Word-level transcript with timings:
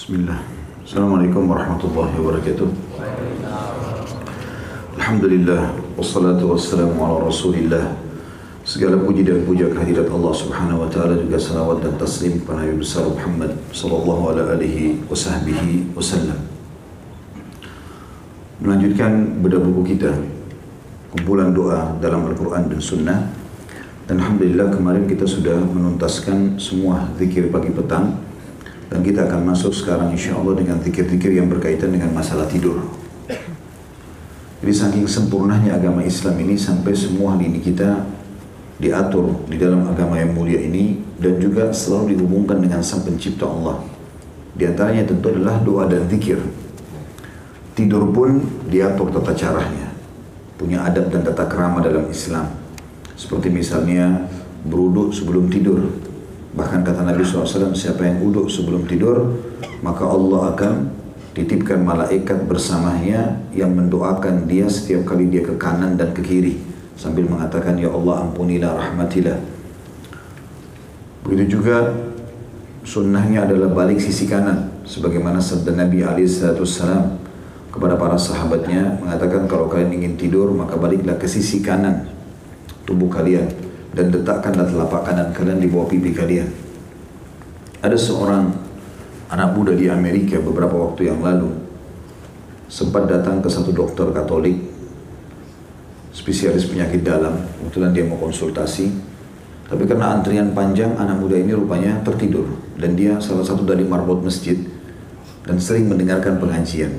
Bismillah. 0.00 0.40
Assalamualaikum 0.80 1.44
warahmatullahi 1.44 2.16
wabarakatuh. 2.16 2.72
Alhamdulillah 4.96 5.76
wassalatu 5.92 6.56
wassalamu 6.56 7.04
ala 7.04 7.28
Rasulillah. 7.28 8.00
Segala 8.64 8.96
puji 8.96 9.28
dan 9.28 9.44
puja 9.44 9.68
kehadirat 9.68 10.08
Allah 10.08 10.32
Subhanahu 10.32 10.80
wa 10.80 10.88
taala 10.88 11.20
juga 11.20 11.36
salawat 11.36 11.84
dan 11.84 12.00
taslim 12.00 12.40
kepada 12.40 12.64
Nabi 12.64 12.80
besar 12.80 13.12
Muhammad 13.12 13.52
sallallahu 13.76 14.22
ala 14.32 14.56
alihi 14.56 15.04
wasahbihi 15.04 15.92
wasallam. 15.92 16.48
Melanjutkan 18.64 19.36
bedah 19.44 19.60
buku 19.60 20.00
kita 20.00 20.16
kumpulan 21.12 21.52
doa 21.52 21.92
dalam 22.00 22.24
Al-Quran 22.24 22.72
dan 22.72 22.80
Sunnah 22.80 23.20
dan 24.08 24.16
Alhamdulillah 24.16 24.72
kemarin 24.72 25.04
kita 25.04 25.28
sudah 25.28 25.60
menuntaskan 25.60 26.56
semua 26.56 27.04
zikir 27.20 27.52
pagi 27.52 27.68
petang 27.68 28.29
dan 28.90 29.06
kita 29.06 29.30
akan 29.30 29.54
masuk 29.54 29.70
sekarang 29.70 30.10
insya 30.10 30.34
Allah 30.34 30.58
dengan 30.58 30.82
zikir-zikir 30.82 31.38
yang 31.38 31.46
berkaitan 31.46 31.94
dengan 31.94 32.10
masalah 32.10 32.50
tidur. 32.50 32.82
Jadi 34.60 34.72
saking 34.76 35.06
sempurnanya 35.08 35.78
agama 35.78 36.04
Islam 36.04 36.36
ini 36.42 36.58
sampai 36.58 36.92
semua 36.92 37.38
lini 37.38 37.64
kita 37.64 38.04
diatur 38.76 39.46
di 39.48 39.56
dalam 39.56 39.88
agama 39.88 40.20
yang 40.20 40.36
mulia 40.36 40.60
ini 40.60 41.00
dan 41.16 41.40
juga 41.40 41.72
selalu 41.72 42.18
dihubungkan 42.18 42.60
dengan 42.60 42.84
sang 42.84 43.06
pencipta 43.06 43.48
Allah. 43.48 43.80
Di 44.52 44.68
antaranya 44.68 45.08
tentu 45.08 45.32
adalah 45.32 45.62
doa 45.62 45.88
dan 45.88 46.04
zikir. 46.10 46.42
Tidur 47.72 48.10
pun 48.12 48.42
diatur 48.68 49.08
tata 49.14 49.32
caranya. 49.32 49.88
Punya 50.60 50.84
adab 50.84 51.08
dan 51.08 51.24
tata 51.24 51.48
kerama 51.48 51.80
dalam 51.80 52.04
Islam. 52.12 52.44
Seperti 53.16 53.48
misalnya 53.48 54.28
beruduk 54.66 55.16
sebelum 55.16 55.48
tidur. 55.48 55.88
Bahkan 56.50 56.82
kata 56.82 57.06
Nabi 57.06 57.22
SAW, 57.22 57.74
siapa 57.78 58.02
yang 58.02 58.26
uduk 58.26 58.50
sebelum 58.50 58.82
tidur, 58.90 59.38
maka 59.86 60.02
Allah 60.02 60.50
akan 60.50 60.72
titipkan 61.30 61.78
malaikat 61.86 62.42
bersamanya 62.50 63.38
yang 63.54 63.70
mendoakan 63.70 64.50
dia 64.50 64.66
setiap 64.66 65.14
kali 65.14 65.30
dia 65.30 65.46
ke 65.46 65.54
kanan 65.54 65.94
dan 65.94 66.10
ke 66.10 66.26
kiri 66.26 66.58
sambil 66.98 67.30
mengatakan 67.30 67.78
ya 67.78 67.86
Allah 67.94 68.26
ampunilah 68.26 68.74
rahmatilah. 68.74 69.38
Begitu 71.22 71.62
juga 71.62 71.94
sunnahnya 72.82 73.46
adalah 73.46 73.70
balik 73.70 74.02
sisi 74.02 74.26
kanan 74.26 74.82
sebagaimana 74.82 75.38
sabda 75.38 75.78
Nabi 75.78 76.02
SAW 76.26 77.14
kepada 77.70 77.94
para 77.94 78.18
sahabatnya 78.18 78.98
mengatakan 78.98 79.46
kalau 79.46 79.70
kalian 79.70 80.02
ingin 80.02 80.14
tidur 80.18 80.50
maka 80.50 80.74
baliklah 80.74 81.14
ke 81.14 81.30
sisi 81.30 81.62
kanan 81.62 82.10
tubuh 82.82 83.06
kalian 83.06 83.46
dan 83.90 84.14
letakkanlah 84.14 84.66
telapak 84.70 85.02
kanan 85.02 85.28
kalian 85.34 85.58
di 85.58 85.68
bawah 85.70 85.90
pipi 85.90 86.14
kalian. 86.14 86.46
Ada 87.80 87.96
seorang 87.96 88.52
anak 89.30 89.50
muda 89.56 89.72
di 89.74 89.90
Amerika 89.90 90.38
beberapa 90.38 90.74
waktu 90.74 91.10
yang 91.10 91.22
lalu 91.22 91.50
sempat 92.70 93.10
datang 93.10 93.42
ke 93.42 93.50
satu 93.50 93.74
dokter 93.74 94.06
Katolik 94.14 94.58
spesialis 96.14 96.70
penyakit 96.70 97.02
dalam. 97.02 97.34
Kebetulan 97.58 97.90
dia 97.90 98.04
mau 98.06 98.18
konsultasi. 98.18 99.10
Tapi 99.70 99.86
karena 99.86 100.18
antrian 100.18 100.50
panjang 100.50 100.98
anak 100.98 101.22
muda 101.22 101.38
ini 101.38 101.54
rupanya 101.54 102.02
tertidur. 102.02 102.46
Dan 102.74 102.98
dia 102.98 103.18
salah 103.22 103.46
satu 103.46 103.62
dari 103.62 103.86
marbot 103.86 104.22
masjid 104.22 104.58
dan 105.46 105.56
sering 105.62 105.86
mendengarkan 105.86 106.38
pengajian. 106.42 106.90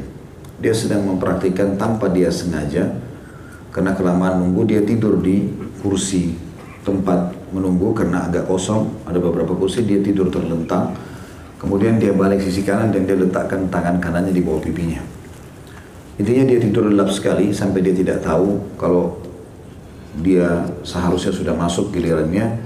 Dia 0.59 0.71
sedang 0.71 1.07
mempraktikkan 1.07 1.75
tanpa 1.75 2.11
dia 2.11 2.31
sengaja. 2.31 2.95
Karena 3.71 3.95
kelamaan 3.95 4.43
nunggu 4.43 4.67
dia 4.67 4.81
tidur 4.83 5.23
di 5.23 5.47
kursi 5.79 6.50
tempat 6.81 7.33
menunggu 7.53 7.93
karena 7.93 8.25
agak 8.25 8.49
kosong 8.49 8.89
ada 9.05 9.21
beberapa 9.21 9.53
kursi 9.53 9.85
dia 9.85 10.01
tidur 10.01 10.33
terlentang 10.33 10.93
Kemudian 11.61 12.01
dia 12.01 12.09
balik 12.09 12.41
sisi 12.41 12.65
kanan 12.65 12.89
dan 12.89 13.05
dia 13.05 13.13
letakkan 13.13 13.69
tangan 13.69 14.01
kanannya 14.01 14.33
di 14.33 14.41
bawah 14.41 14.57
pipinya. 14.57 14.97
Intinya 16.17 16.49
dia 16.49 16.57
tidur 16.57 16.89
lelap 16.89 17.13
sekali 17.13 17.53
sampai 17.53 17.85
dia 17.85 17.93
tidak 17.93 18.25
tahu 18.25 18.57
kalau 18.81 19.21
dia 20.25 20.65
seharusnya 20.81 21.29
sudah 21.29 21.53
masuk 21.53 21.93
gilirannya 21.93 22.57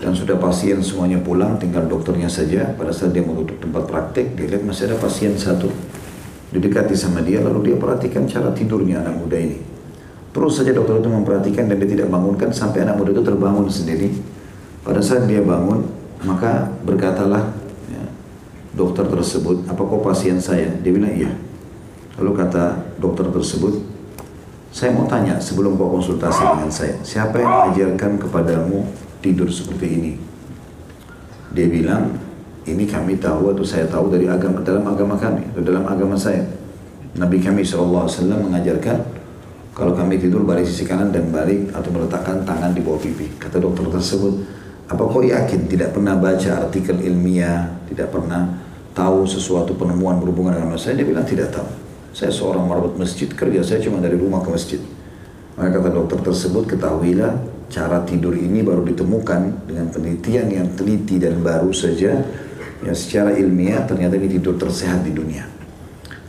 dan 0.00 0.16
sudah 0.16 0.40
pasien 0.40 0.80
semuanya 0.80 1.20
pulang, 1.20 1.60
tinggal 1.60 1.84
dokternya 1.84 2.32
saja. 2.32 2.72
Pada 2.80 2.96
saat 2.96 3.12
dia 3.12 3.20
mau 3.20 3.36
tempat 3.44 3.84
praktek, 3.84 4.32
dia 4.32 4.56
lihat 4.56 4.64
masih 4.64 4.88
ada 4.88 4.96
pasien 4.96 5.36
satu. 5.36 5.68
Didekati 6.48 6.96
sama 6.96 7.20
dia, 7.20 7.44
lalu 7.44 7.68
dia 7.68 7.76
perhatikan 7.76 8.24
cara 8.24 8.56
tidurnya 8.56 9.04
anak 9.04 9.20
muda 9.20 9.36
ini. 9.36 9.69
Terus 10.30 10.52
saja 10.62 10.70
dokter 10.70 11.02
itu 11.02 11.10
memperhatikan 11.10 11.66
dan 11.66 11.76
dia 11.82 11.90
tidak 11.90 12.08
bangunkan 12.08 12.54
sampai 12.54 12.86
anak 12.86 12.94
muda 12.98 13.10
itu 13.10 13.22
terbangun 13.26 13.66
sendiri. 13.66 14.14
Pada 14.86 15.02
saat 15.02 15.26
dia 15.26 15.42
bangun, 15.42 15.84
maka 16.22 16.70
berkatalah 16.86 17.50
dokter 18.70 19.04
tersebut, 19.10 19.66
apa 19.66 19.82
kau 19.82 20.00
pasien 20.00 20.38
saya? 20.38 20.70
Dia 20.80 20.92
bilang 20.94 21.12
iya. 21.12 21.30
Lalu 22.16 22.32
kata 22.38 22.78
dokter 23.02 23.26
tersebut, 23.28 23.82
saya 24.70 24.94
mau 24.94 25.10
tanya 25.10 25.42
sebelum 25.42 25.74
kau 25.74 25.90
konsultasi 25.98 26.42
dengan 26.56 26.70
saya, 26.70 26.94
siapa 27.02 27.42
yang 27.42 27.50
mengajarkan 27.50 28.22
kepadamu 28.22 28.86
tidur 29.18 29.50
seperti 29.50 29.86
ini? 29.98 30.12
Dia 31.50 31.66
bilang, 31.66 32.14
ini 32.70 32.86
kami 32.86 33.18
tahu 33.18 33.50
atau 33.50 33.66
saya 33.66 33.90
tahu 33.90 34.06
dari 34.14 34.30
agama 34.30 34.62
dalam 34.62 34.86
agama 34.86 35.18
kami 35.18 35.42
atau 35.50 35.62
dalam 35.66 35.82
agama 35.90 36.14
saya. 36.14 36.46
Nabi 37.18 37.42
kami 37.42 37.66
SAW 37.66 38.06
mengajarkan 38.46 39.02
kalau 39.80 39.96
kami 39.96 40.20
tidur 40.20 40.44
balik 40.44 40.68
sisi 40.68 40.84
kanan 40.84 41.08
dan 41.08 41.32
balik 41.32 41.72
atau 41.72 41.88
meletakkan 41.88 42.44
tangan 42.44 42.76
di 42.76 42.84
bawah 42.84 43.00
pipi. 43.00 43.32
Kata 43.40 43.56
dokter 43.56 43.88
tersebut, 43.88 44.44
apa 44.92 45.00
kau 45.08 45.24
yakin 45.24 45.72
tidak 45.72 45.96
pernah 45.96 46.20
baca 46.20 46.68
artikel 46.68 47.00
ilmiah, 47.00 47.64
tidak 47.88 48.12
pernah 48.12 48.60
tahu 48.92 49.24
sesuatu 49.24 49.72
penemuan 49.72 50.20
berhubungan 50.20 50.60
dengan 50.60 50.76
saya? 50.76 51.00
Dia 51.00 51.08
bilang 51.08 51.24
tidak 51.24 51.56
tahu. 51.56 51.64
Saya 52.12 52.28
seorang 52.28 52.68
merawat 52.68 53.00
masjid, 53.00 53.32
kerja 53.32 53.64
saya 53.64 53.80
cuma 53.80 54.04
dari 54.04 54.20
rumah 54.20 54.44
ke 54.44 54.52
masjid. 54.52 54.84
Maka 55.56 55.80
kata 55.80 55.88
dokter 55.96 56.28
tersebut, 56.28 56.76
ketahuilah 56.76 57.40
cara 57.72 58.04
tidur 58.04 58.36
ini 58.36 58.60
baru 58.60 58.84
ditemukan 58.84 59.64
dengan 59.64 59.88
penelitian 59.88 60.52
yang 60.52 60.68
teliti 60.76 61.16
dan 61.16 61.40
baru 61.40 61.72
saja 61.72 62.20
yang 62.84 62.96
secara 62.98 63.32
ilmiah 63.32 63.88
ternyata 63.88 64.20
ini 64.20 64.28
tidur 64.28 64.60
tersehat 64.60 65.08
di 65.08 65.16
dunia. 65.16 65.59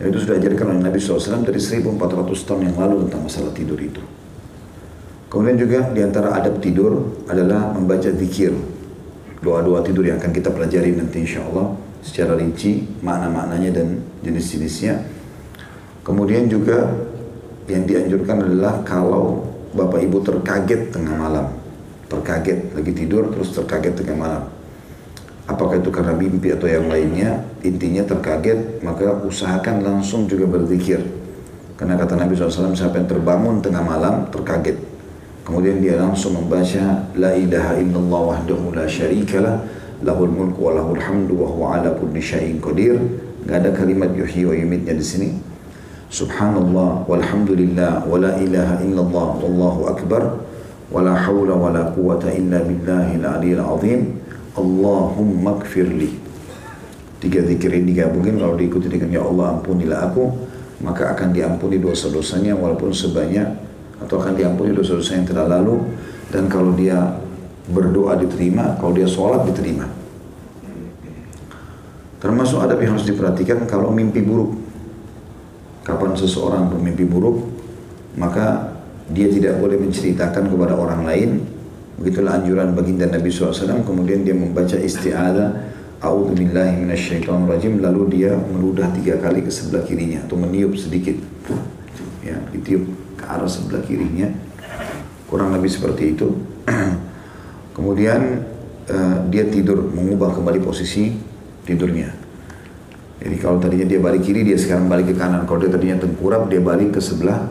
Dan 0.02 0.10
itu 0.10 0.26
sudah 0.26 0.42
diajarkan 0.42 0.66
oleh 0.74 0.82
Nabi 0.90 0.98
SAW 0.98 1.46
dari 1.46 1.62
1400 1.62 1.94
tahun 2.42 2.74
yang 2.74 2.76
lalu 2.82 3.06
tentang 3.06 3.22
masalah 3.22 3.54
tidur 3.54 3.78
itu. 3.78 4.02
Kemudian 5.30 5.62
juga 5.62 5.94
di 5.94 6.02
antara 6.02 6.34
adab 6.34 6.58
tidur 6.58 7.22
adalah 7.30 7.70
membaca 7.78 8.10
zikir. 8.10 8.50
Doa-doa 9.46 9.86
tidur 9.86 10.10
yang 10.10 10.18
akan 10.18 10.34
kita 10.34 10.50
pelajari 10.50 10.98
nanti 10.98 11.22
insya 11.22 11.46
Allah 11.46 11.78
secara 12.02 12.34
rinci 12.34 12.82
makna-maknanya 13.06 13.78
dan 13.78 14.02
jenis-jenisnya. 14.26 15.06
Kemudian 16.02 16.50
juga 16.50 16.90
yang 17.70 17.86
dianjurkan 17.86 18.42
adalah 18.42 18.82
kalau 18.82 19.46
bapak 19.78 20.02
ibu 20.02 20.18
terkaget 20.26 20.90
tengah 20.90 21.14
malam, 21.14 21.46
terkaget 22.10 22.74
lagi 22.74 22.90
tidur 22.90 23.30
terus 23.30 23.54
terkaget 23.54 24.02
tengah 24.02 24.18
malam. 24.18 24.44
Apakah 25.52 25.84
itu 25.84 25.92
karena 25.92 26.16
mimpi 26.16 26.56
atau 26.56 26.72
yang 26.72 26.88
lainnya, 26.88 27.44
intinya 27.60 28.08
terkaget, 28.08 28.80
maka 28.80 29.12
usahakan 29.28 29.84
langsung 29.84 30.24
juga 30.32 30.48
berzikir. 30.48 31.04
Karena 31.76 32.00
kata 32.00 32.16
Nabi 32.16 32.40
SAW, 32.40 32.72
siapa 32.72 33.04
yang 33.04 33.10
terbangun 33.12 33.60
tengah 33.60 33.84
malam, 33.84 34.32
terkaget. 34.32 34.80
Kemudian 35.44 35.84
dia 35.84 36.00
langsung 36.00 36.40
membaca, 36.40 37.04
La 37.20 37.36
ilaha 37.36 37.76
illallah 37.84 38.22
wahdahu 38.32 38.72
la 38.72 38.88
syarikalah, 38.88 39.60
lahul 40.00 40.32
mulku 40.32 40.72
wa 40.72 40.78
lahul 40.78 41.02
hamdu 41.02 41.36
wa 41.36 41.48
huwa 41.52 41.66
ala 41.82 41.92
kulli 42.00 42.24
syai'in 42.24 42.64
qadir. 42.64 42.96
Gak 43.44 43.66
ada 43.66 43.74
kalimat 43.74 44.14
yuhyi 44.14 44.46
wa 44.48 44.56
yumitnya 44.56 44.94
di 44.96 45.04
sini. 45.04 45.30
Subhanallah 46.14 47.10
walhamdulillah 47.10 48.06
wa 48.06 48.16
la 48.22 48.38
ilaha 48.38 48.86
illallah 48.86 49.28
wallahu 49.42 49.82
akbar 49.90 50.24
wa 50.94 51.02
la 51.02 51.18
hawla 51.18 51.58
wa 51.58 51.74
la 51.74 51.90
quwata 51.90 52.30
illa 52.30 52.62
billahil 52.62 53.26
aliyil 53.26 53.64
azim. 53.66 54.21
Allahumma 54.58 55.60
kfirli. 55.64 56.18
Tiga 57.22 57.46
zikir 57.46 57.70
ini 57.72 57.94
digabungin 57.94 58.42
kalau 58.42 58.58
diikuti 58.58 58.90
dengan 58.90 59.14
ya 59.14 59.22
Allah 59.22 59.60
ampunilah 59.60 60.10
aku 60.10 60.26
maka 60.82 61.14
akan 61.14 61.30
diampuni 61.32 61.78
dosa-dosanya 61.78 62.58
walaupun 62.58 62.90
sebanyak 62.90 63.46
atau 64.02 64.18
akan 64.18 64.34
diampuni 64.34 64.74
dosa-dosa 64.74 65.14
yang 65.14 65.30
telah 65.30 65.46
lalu 65.46 65.78
dan 66.34 66.50
kalau 66.50 66.74
dia 66.74 67.22
berdoa 67.70 68.18
diterima, 68.18 68.76
kalau 68.82 68.98
dia 68.98 69.06
sholat 69.06 69.46
diterima. 69.46 69.86
Termasuk 72.22 72.62
ada 72.62 72.78
yang 72.78 72.98
harus 72.98 73.06
diperhatikan 73.06 73.66
kalau 73.66 73.90
mimpi 73.90 74.22
buruk. 74.22 74.58
Kapan 75.82 76.14
seseorang 76.14 76.70
bermimpi 76.70 77.10
buruk, 77.10 77.50
maka 78.14 78.78
dia 79.10 79.26
tidak 79.34 79.58
boleh 79.58 79.82
menceritakan 79.82 80.46
kepada 80.46 80.78
orang 80.78 81.02
lain. 81.06 81.30
Begitulah 82.02 82.42
anjuran 82.42 82.74
baginda 82.74 83.06
Nabi 83.06 83.30
SAW. 83.30 83.86
Kemudian 83.86 84.26
dia 84.26 84.34
membaca 84.34 84.74
isti'adah. 84.74 85.70
A'udhu 86.02 86.34
billahi 86.34 86.82
minasyaitan 86.82 87.46
rajim. 87.46 87.78
Lalu 87.78 88.18
dia 88.18 88.34
meludah 88.34 88.90
tiga 88.90 89.22
kali 89.22 89.46
ke 89.46 89.54
sebelah 89.54 89.86
kirinya. 89.86 90.26
Atau 90.26 90.42
meniup 90.42 90.74
sedikit. 90.74 91.14
Ya, 92.26 92.42
ditiup 92.50 92.90
ke 93.22 93.24
arah 93.30 93.46
sebelah 93.46 93.86
kirinya. 93.86 94.34
Kurang 95.30 95.54
lebih 95.54 95.70
seperti 95.70 96.18
itu. 96.18 96.42
Kemudian 97.78 98.50
uh, 98.90 99.18
dia 99.30 99.46
tidur 99.46 99.94
mengubah 99.94 100.34
kembali 100.34 100.58
posisi 100.58 101.14
tidurnya. 101.70 102.10
Jadi 103.22 103.38
kalau 103.38 103.62
tadinya 103.62 103.86
dia 103.86 104.02
balik 104.02 104.26
kiri, 104.26 104.42
dia 104.42 104.58
sekarang 104.58 104.90
balik 104.90 105.14
ke 105.14 105.16
kanan. 105.22 105.46
Kalau 105.46 105.62
dia 105.62 105.70
tadinya 105.70 106.02
tengkurap, 106.02 106.50
dia 106.50 106.58
balik 106.58 106.98
ke 106.98 107.02
sebelah 107.02 107.46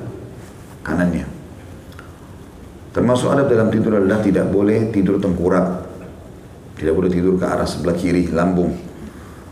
kanannya. 0.82 1.39
Termasuk 2.90 3.30
adab 3.30 3.46
dalam 3.46 3.70
tidur 3.70 4.02
adalah 4.02 4.18
tidak 4.18 4.50
boleh 4.50 4.90
tidur 4.90 5.22
tengkurap. 5.22 5.86
Tidak 6.74 6.94
boleh 6.96 7.10
tidur 7.12 7.38
ke 7.38 7.46
arah 7.46 7.68
sebelah 7.68 7.94
kiri, 7.94 8.26
lambung. 8.34 8.74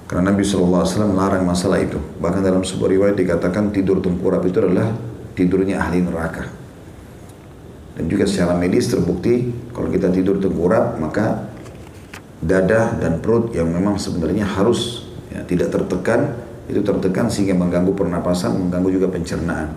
Karena 0.08 0.32
Nabi 0.32 0.40
SAW 0.40 0.82
melarang 1.06 1.44
masalah 1.44 1.78
itu. 1.78 2.00
Bahkan 2.18 2.40
dalam 2.40 2.64
sebuah 2.64 2.88
riwayat 2.88 3.16
dikatakan 3.20 3.70
tidur 3.70 4.00
tengkurap 4.00 4.42
itu 4.48 4.58
adalah 4.64 4.90
tidurnya 5.36 5.78
ahli 5.78 6.02
neraka. 6.02 6.48
Dan 7.94 8.08
juga 8.08 8.24
secara 8.24 8.56
medis 8.56 8.88
terbukti 8.88 9.52
kalau 9.74 9.90
kita 9.90 10.08
tidur 10.08 10.38
tengkurap 10.38 10.96
maka 11.02 11.50
dada 12.38 12.94
dan 12.94 13.18
perut 13.18 13.50
yang 13.50 13.68
memang 13.68 13.98
sebenarnya 13.98 14.46
harus 14.46 15.10
ya, 15.34 15.42
tidak 15.42 15.74
tertekan 15.74 16.38
itu 16.70 16.84
tertekan 16.84 17.26
sehingga 17.32 17.58
mengganggu 17.58 17.96
pernapasan, 17.96 18.54
mengganggu 18.54 19.02
juga 19.02 19.08
pencernaan. 19.10 19.74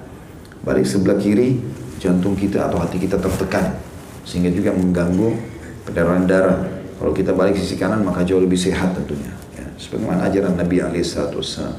Balik 0.62 0.86
sebelah 0.86 1.18
kiri 1.18 1.58
jantung 2.02 2.34
kita 2.34 2.66
atau 2.66 2.82
hati 2.82 2.98
kita 2.98 3.22
tertekan 3.22 3.78
sehingga 4.26 4.50
juga 4.50 4.74
mengganggu 4.74 5.38
peredaran 5.86 6.26
darah. 6.26 6.58
Kalau 6.98 7.14
kita 7.14 7.34
balik 7.38 7.58
sisi 7.58 7.78
kanan 7.78 8.02
maka 8.02 8.26
jauh 8.26 8.42
lebih 8.42 8.58
sehat 8.58 8.98
tentunya. 8.98 9.30
Ya, 9.54 9.66
sebagaimana 9.78 10.26
ajaran 10.26 10.58
Nabi 10.58 10.82
Alaihissalam. 10.82 11.78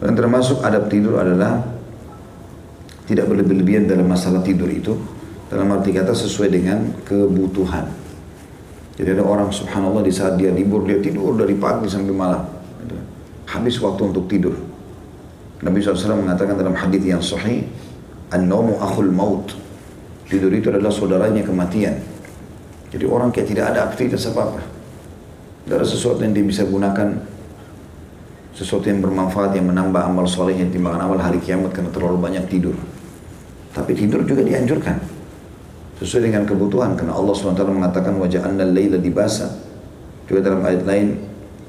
Dan 0.00 0.12
termasuk 0.16 0.64
adab 0.64 0.88
tidur 0.88 1.20
adalah 1.20 1.60
tidak 3.04 3.28
berlebih-lebihan 3.28 3.84
dalam 3.84 4.08
masalah 4.08 4.40
tidur 4.40 4.72
itu 4.72 4.96
dalam 5.52 5.68
arti 5.76 5.92
kata 5.92 6.16
sesuai 6.16 6.48
dengan 6.48 6.80
kebutuhan. 7.04 7.84
Jadi 8.96 9.08
ada 9.16 9.24
orang 9.24 9.52
subhanallah 9.52 10.04
di 10.04 10.12
saat 10.12 10.36
dia 10.40 10.52
libur 10.52 10.84
dia 10.88 11.00
tidur 11.00 11.36
dari 11.36 11.56
pagi 11.56 11.88
sampai 11.88 12.12
malam. 12.12 12.42
Habis 13.48 13.76
waktu 13.84 14.08
untuk 14.08 14.24
tidur. 14.28 14.56
Nabi 15.62 15.78
SAW 15.78 16.24
mengatakan 16.24 16.56
dalam 16.58 16.74
hadis 16.74 17.04
yang 17.04 17.22
sahih, 17.22 17.68
An-nawmu 18.32 18.80
akhul 18.80 19.12
maut. 19.12 19.52
Tidur 20.26 20.48
itu 20.56 20.72
adalah 20.72 20.88
saudaranya 20.88 21.44
kematian. 21.44 22.00
Jadi 22.88 23.04
orang 23.04 23.28
kayak 23.28 23.52
tidak 23.52 23.64
ada 23.76 23.92
aktivitas 23.92 24.32
apa-apa. 24.32 24.64
Tidak 25.64 25.76
ada 25.76 25.86
sesuatu 25.86 26.24
yang 26.24 26.32
dia 26.32 26.44
bisa 26.44 26.64
gunakan 26.64 27.12
sesuatu 28.52 28.84
yang 28.88 29.00
bermanfaat 29.00 29.56
yang 29.56 29.68
menambah 29.72 30.00
amal 30.00 30.28
solehnya 30.28 30.68
timbangan 30.68 31.08
amal 31.08 31.20
hari 31.20 31.40
kiamat 31.40 31.72
karena 31.72 31.92
terlalu 31.92 32.20
banyak 32.20 32.44
tidur. 32.48 32.76
Tapi 33.72 33.96
tidur 33.96 34.24
juga 34.28 34.44
dianjurkan 34.44 35.00
sesuai 36.02 36.28
dengan 36.28 36.42
kebutuhan 36.44 36.98
karena 36.98 37.14
Allah 37.14 37.30
SWT 37.30 37.62
mengatakan 37.62 38.18
wajah 38.18 38.42
anda 38.42 38.66
layla 38.66 38.98
dibasa 38.98 39.54
juga 40.26 40.50
dalam 40.50 40.66
ayat 40.66 40.82
lain 40.82 41.14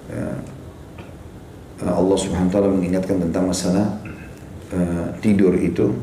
ya, 0.09 0.25
Allah 1.85 2.17
SWT 2.17 2.55
mengingatkan 2.65 3.21
tentang 3.21 3.45
masalah 3.45 3.87
uh, 4.73 5.07
tidur 5.21 5.53
itu 5.53 5.93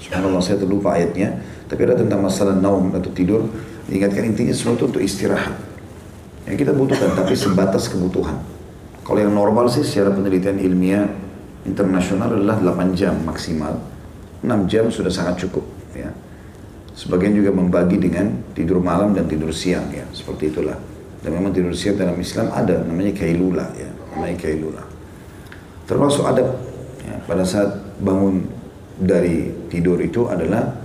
subhanallah 0.00 0.42
saya 0.42 0.58
terlupa 0.58 0.96
ayatnya. 0.96 1.38
Tapi 1.70 1.80
ada 1.86 1.94
tentang 1.94 2.24
masalah 2.24 2.56
naum 2.56 2.90
atau 2.96 3.12
tidur. 3.14 3.46
Diingatkan 3.86 4.26
intinya 4.26 4.50
sesuatu 4.50 4.90
untuk 4.90 5.04
istirahat. 5.04 5.54
Yang 6.50 6.66
kita 6.66 6.72
butuhkan 6.74 7.14
tapi 7.14 7.36
sebatas 7.38 7.86
kebutuhan. 7.86 8.40
Kalau 9.06 9.18
yang 9.20 9.30
normal 9.30 9.70
sih 9.70 9.86
secara 9.86 10.10
penelitian 10.10 10.58
ilmiah 10.58 11.06
internasional 11.62 12.32
adalah 12.34 12.58
8 12.58 12.98
jam 12.98 13.14
maksimal. 13.22 13.78
6 14.40 14.70
jam 14.70 14.88
sudah 14.88 15.12
sangat 15.12 15.46
cukup 15.46 15.62
ya. 15.92 16.10
Sebagian 16.96 17.32
juga 17.32 17.54
membagi 17.54 17.96
dengan 17.96 18.28
tidur 18.52 18.82
malam 18.82 19.16
dan 19.16 19.24
tidur 19.24 19.54
siang 19.54 19.88
ya, 19.88 20.04
seperti 20.12 20.52
itulah. 20.52 20.76
Dan 21.24 21.32
memang 21.32 21.52
tidur 21.52 21.72
siang 21.72 21.96
dalam 21.96 22.16
Islam 22.18 22.52
ada 22.52 22.82
namanya 22.84 23.12
kailula 23.16 23.66
ya, 23.72 23.88
namanya 24.12 24.36
kailula. 24.36 24.82
Termasuk 25.88 26.24
adab 26.28 26.60
ya, 27.04 27.14
pada 27.24 27.44
saat 27.44 27.72
bangun 28.04 28.44
dari 29.00 29.48
tidur 29.72 29.96
itu 30.04 30.28
adalah 30.28 30.76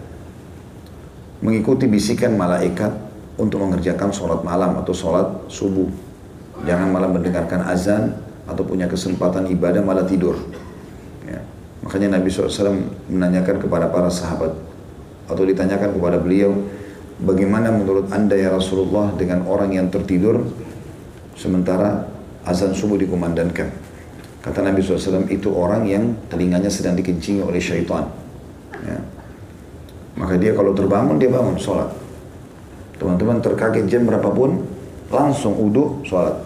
mengikuti 1.43 1.85
bisikan 1.85 2.39
malaikat 2.39 2.89
untuk 3.35 3.59
mengerjakan 3.67 4.09
sholat 4.15 4.39
malam 4.41 4.79
atau 4.79 4.95
sholat 4.95 5.27
subuh. 5.51 5.91
Jangan 6.63 6.87
malah 6.89 7.11
mendengarkan 7.11 7.67
azan 7.67 8.15
atau 8.47 8.63
punya 8.63 8.87
kesempatan 8.87 9.51
ibadah 9.51 9.83
malah 9.83 10.07
tidur. 10.07 10.39
Ya. 11.27 11.43
Makanya 11.83 12.15
Nabi 12.17 12.31
SAW 12.31 12.79
menanyakan 13.11 13.59
kepada 13.59 13.91
para 13.91 14.07
sahabat, 14.07 14.55
atau 15.25 15.43
ditanyakan 15.43 15.97
kepada 15.97 16.17
beliau 16.21 16.53
bagaimana 17.21 17.73
menurut 17.73 18.13
anda 18.13 18.37
ya 18.37 18.53
Rasulullah 18.53 19.13
dengan 19.17 19.45
orang 19.49 19.73
yang 19.73 19.87
tertidur 19.89 20.45
sementara 21.33 22.05
azan 22.45 22.77
subuh 22.77 22.99
dikumandangkan 23.01 23.84
kata 24.45 24.61
Nabi 24.61 24.85
SAW 24.85 25.25
itu 25.25 25.49
orang 25.49 25.89
yang 25.89 26.13
telinganya 26.29 26.69
sedang 26.69 26.93
dikencingi 26.93 27.41
oleh 27.41 27.57
syaitan. 27.57 28.05
Ya. 28.85 29.01
maka 30.19 30.37
dia 30.37 30.53
kalau 30.53 30.77
terbangun 30.77 31.17
dia 31.17 31.33
bangun 31.33 31.57
sholat. 31.57 31.89
Teman-teman 33.01 33.41
terkaget 33.41 33.89
jam 33.89 34.05
berapapun 34.05 34.61
langsung 35.09 35.57
uduk 35.57 36.05
sholat. 36.05 36.37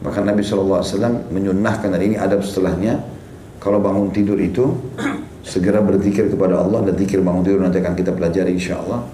Maka 0.00 0.24
Nabi 0.24 0.40
SAW 0.40 0.80
menyunnahkan 1.28 1.92
dan 1.92 2.00
ini 2.00 2.16
adab 2.16 2.40
setelahnya. 2.40 3.04
Kalau 3.60 3.76
bangun 3.76 4.08
tidur 4.08 4.40
itu 4.40 4.72
segera 5.44 5.84
berzikir 5.84 6.32
kepada 6.32 6.56
Allah 6.64 6.88
dan 6.88 6.96
zikir 6.96 7.20
bangun 7.20 7.44
tidur 7.44 7.60
nanti 7.60 7.76
akan 7.84 7.92
kita 7.92 8.16
pelajari 8.16 8.56
insya 8.56 8.80
Allah. 8.80 9.04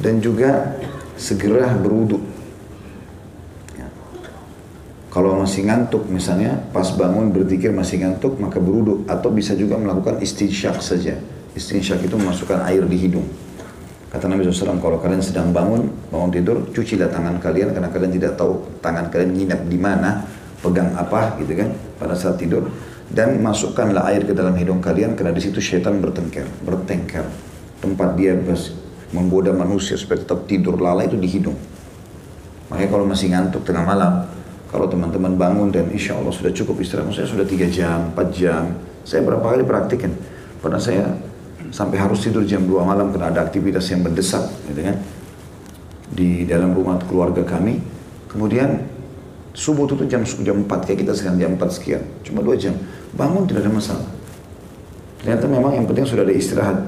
Dan 0.00 0.24
juga 0.24 0.80
segera 1.20 1.76
berwudu 1.76 2.16
ya. 2.16 2.29
Kalau 5.10 5.36
masih 5.42 5.66
ngantuk 5.66 6.06
misalnya 6.06 6.56
pas 6.70 6.86
bangun 6.94 7.34
berzikir 7.34 7.74
masih 7.74 8.00
ngantuk 8.00 8.38
maka 8.38 8.62
berwudu 8.62 9.04
atau 9.10 9.28
bisa 9.34 9.58
juga 9.58 9.76
melakukan 9.76 10.22
istinsyak 10.22 10.78
saja 10.80 11.18
istinsyak 11.58 12.00
itu 12.06 12.14
memasukkan 12.14 12.62
air 12.70 12.86
di 12.86 12.96
hidung 12.96 13.26
kata 14.10 14.30
Nabi 14.30 14.46
SAW 14.46 14.78
kalau 14.78 15.02
kalian 15.02 15.22
sedang 15.22 15.50
bangun 15.50 15.90
bangun 16.14 16.30
tidur 16.30 16.56
cucilah 16.70 17.10
tangan 17.10 17.42
kalian 17.42 17.74
karena 17.74 17.90
kalian 17.90 18.12
tidak 18.14 18.38
tahu 18.38 18.62
tangan 18.78 19.10
kalian 19.10 19.30
nginap 19.34 19.60
di 19.66 19.78
mana 19.78 20.24
pegang 20.62 20.94
apa 20.94 21.36
gitu 21.42 21.58
kan 21.58 21.68
pada 21.98 22.14
saat 22.14 22.38
tidur 22.38 22.70
dan 23.10 23.42
masukkanlah 23.42 24.06
air 24.14 24.22
ke 24.22 24.30
dalam 24.30 24.54
hidung 24.54 24.78
kalian 24.78 25.18
karena 25.18 25.34
di 25.34 25.42
situ 25.42 25.58
syaitan 25.58 25.98
bertengkar, 25.98 26.46
bertengkar. 26.62 27.26
Tempat 27.82 28.14
dia 28.14 28.38
menggoda 29.10 29.50
manusia 29.50 29.98
supaya 29.98 30.22
tetap 30.22 30.46
tidur 30.46 30.78
lalai 30.78 31.10
itu 31.10 31.18
di 31.18 31.26
hidung. 31.26 31.58
Makanya 32.70 32.88
kalau 32.92 33.04
masih 33.10 33.34
ngantuk 33.34 33.66
tengah 33.66 33.82
malam, 33.82 34.30
kalau 34.70 34.86
teman-teman 34.86 35.34
bangun 35.34 35.74
dan 35.74 35.90
insya 35.90 36.14
Allah 36.14 36.30
sudah 36.30 36.54
cukup 36.54 36.78
istirahat, 36.78 37.10
saya 37.10 37.26
sudah 37.26 37.42
3 37.42 37.66
jam, 37.66 38.14
4 38.14 38.30
jam, 38.30 38.70
saya 39.02 39.26
berapa 39.26 39.42
kali 39.42 39.66
praktikin. 39.66 40.14
Pernah 40.62 40.78
saya 40.78 41.10
sampai 41.74 41.98
harus 41.98 42.22
tidur 42.22 42.46
jam 42.46 42.62
2 42.62 42.78
malam 42.86 43.10
karena 43.10 43.34
ada 43.34 43.42
aktivitas 43.42 43.90
yang 43.90 44.06
mendesak, 44.06 44.46
gitu 44.70 44.80
kan, 44.86 44.96
di 46.14 46.46
dalam 46.46 46.70
rumah 46.70 47.02
keluarga 47.02 47.42
kami. 47.42 47.82
Kemudian 48.30 48.86
subuh 49.58 49.90
itu 49.90 50.06
jam 50.06 50.22
jam 50.22 50.62
4 50.62 50.86
kayak 50.86 51.02
kita 51.02 51.12
sekarang 51.18 51.38
jam 51.42 51.50
4 51.58 51.66
sekian, 51.74 52.02
cuma 52.22 52.38
2 52.46 52.54
jam 52.54 52.74
bangun 53.18 53.50
tidak 53.50 53.66
ada 53.66 53.74
masalah. 53.74 54.08
Ternyata 55.20 55.44
memang 55.50 55.74
yang 55.74 55.84
penting 55.90 56.06
sudah 56.06 56.22
ada 56.22 56.32
istirahat. 56.32 56.78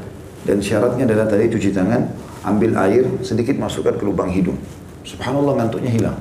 Dan 0.42 0.58
syaratnya 0.58 1.06
adalah 1.06 1.30
tadi 1.30 1.46
cuci 1.46 1.70
tangan, 1.70 2.02
ambil 2.42 2.74
air, 2.74 3.06
sedikit 3.22 3.54
masukkan 3.62 3.94
ke 3.94 4.02
lubang 4.02 4.26
hidung. 4.26 4.58
Subhanallah 5.06 5.54
ngantuknya 5.54 5.90
hilang. 5.94 6.18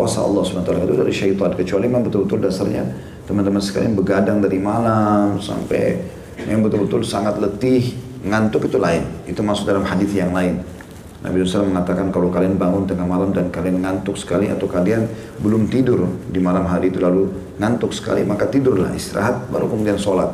Kuasa 0.00 0.24
Allah 0.24 0.40
SWT 0.40 0.72
itu 0.80 0.96
dari 0.96 1.12
syaitan. 1.12 1.52
Kecuali 1.52 1.84
memang 1.84 2.08
betul-betul 2.08 2.40
dasarnya 2.40 2.88
teman-teman 3.28 3.60
sekalian 3.60 3.92
begadang 3.92 4.40
dari 4.40 4.56
malam 4.56 5.36
sampai 5.36 6.00
yang 6.48 6.64
betul-betul 6.64 7.04
sangat 7.04 7.36
letih, 7.36 7.92
ngantuk 8.24 8.64
itu 8.64 8.80
lain. 8.80 9.04
Itu 9.28 9.44
masuk 9.44 9.68
dalam 9.68 9.84
hadis 9.84 10.08
yang 10.16 10.32
lain. 10.32 10.64
Nabi 11.20 11.44
SAW 11.44 11.68
mengatakan 11.68 12.08
kalau 12.08 12.32
kalian 12.32 12.56
bangun 12.56 12.88
tengah 12.88 13.04
malam 13.04 13.28
dan 13.36 13.52
kalian 13.52 13.84
ngantuk 13.84 14.16
sekali 14.16 14.48
atau 14.48 14.64
kalian 14.64 15.04
belum 15.44 15.68
tidur 15.68 16.08
di 16.32 16.40
malam 16.40 16.64
hari 16.64 16.88
itu 16.88 16.96
lalu 16.96 17.28
ngantuk 17.60 17.92
sekali 17.92 18.24
maka 18.24 18.48
tidurlah 18.48 18.96
istirahat 18.96 19.52
baru 19.52 19.68
kemudian 19.68 20.00
sholat. 20.00 20.32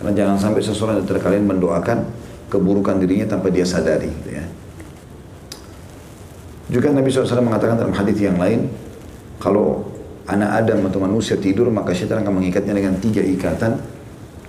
Karena 0.00 0.16
jangan 0.16 0.40
sampai 0.40 0.64
seseorang 0.64 1.04
dari 1.04 1.20
kalian 1.20 1.44
mendoakan 1.44 2.00
keburukan 2.48 2.96
dirinya 2.96 3.28
tanpa 3.28 3.52
dia 3.52 3.68
sadari. 3.68 4.08
Gitu 4.08 4.40
ya. 4.40 4.44
Juga 6.72 6.96
Nabi 6.96 7.12
SAW 7.12 7.44
mengatakan 7.44 7.76
dalam 7.76 7.92
hadis 7.92 8.16
yang 8.16 8.40
lain 8.40 8.85
kalau 9.38 9.86
anak 10.26 10.64
Adam 10.64 10.86
atau 10.90 10.98
manusia 10.98 11.38
tidur 11.38 11.70
maka 11.70 11.94
syaitan 11.94 12.24
akan 12.24 12.42
mengikatnya 12.42 12.74
dengan 12.74 12.98
tiga 12.98 13.22
ikatan 13.22 13.78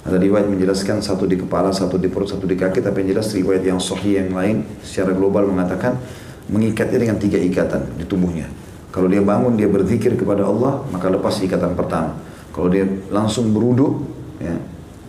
ada 0.08 0.16
riwayat 0.24 0.48
menjelaskan 0.48 1.04
satu 1.04 1.28
di 1.28 1.36
kepala, 1.36 1.76
satu 1.76 2.00
di 2.00 2.08
perut, 2.08 2.32
satu 2.32 2.48
di 2.48 2.56
kaki, 2.56 2.80
tapi 2.80 3.04
yang 3.04 3.20
jelas 3.20 3.28
riwayat 3.36 3.60
yang 3.68 3.76
sahih 3.76 4.24
yang 4.24 4.32
lain 4.32 4.64
secara 4.80 5.12
global 5.12 5.44
mengatakan 5.52 6.00
mengikatnya 6.48 6.96
dengan 7.04 7.20
tiga 7.20 7.36
ikatan 7.36 8.00
di 8.00 8.08
tubuhnya. 8.08 8.48
Kalau 8.88 9.12
dia 9.12 9.20
bangun, 9.20 9.60
dia 9.60 9.68
berzikir 9.68 10.16
kepada 10.16 10.48
Allah, 10.48 10.80
maka 10.96 11.12
lepas 11.12 11.36
ikatan 11.44 11.76
pertama. 11.76 12.16
Kalau 12.56 12.72
dia 12.72 12.88
langsung 13.12 13.52
beruduk, 13.52 14.00
ya, 14.40 14.56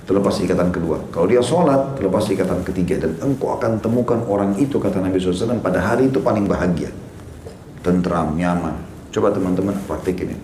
terlepas 0.02 0.34
ikatan 0.42 0.74
kedua. 0.74 0.98
Kalau 1.14 1.30
dia 1.30 1.46
sholat, 1.46 1.94
terlepas 1.94 2.26
ikatan 2.26 2.66
ketiga. 2.66 3.06
Dan 3.06 3.22
engkau 3.22 3.54
akan 3.54 3.78
temukan 3.78 4.18
orang 4.26 4.58
itu, 4.58 4.82
kata 4.82 4.98
Nabi 4.98 5.22
SAW, 5.22 5.62
pada 5.62 5.78
hari 5.78 6.10
itu 6.10 6.18
paling 6.18 6.50
bahagia. 6.50 6.90
Tentram, 7.86 8.34
nyaman. 8.34 8.87
Coba 9.08 9.32
teman-teman 9.32 9.74
praktik 9.88 10.20
ini. 10.20 10.36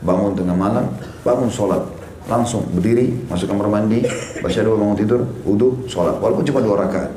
bangun 0.00 0.32
tengah 0.32 0.56
malam, 0.56 0.88
bangun 1.20 1.52
sholat. 1.52 1.84
Langsung 2.28 2.64
berdiri, 2.72 3.26
masuk 3.28 3.52
kamar 3.52 3.68
mandi, 3.68 4.04
baca 4.40 4.58
doa 4.60 4.76
bangun 4.76 4.96
tidur, 4.96 5.20
wudhu, 5.44 5.84
sholat. 5.88 6.16
Walaupun 6.20 6.44
cuma 6.46 6.64
dua 6.64 6.86
rakaat. 6.86 7.10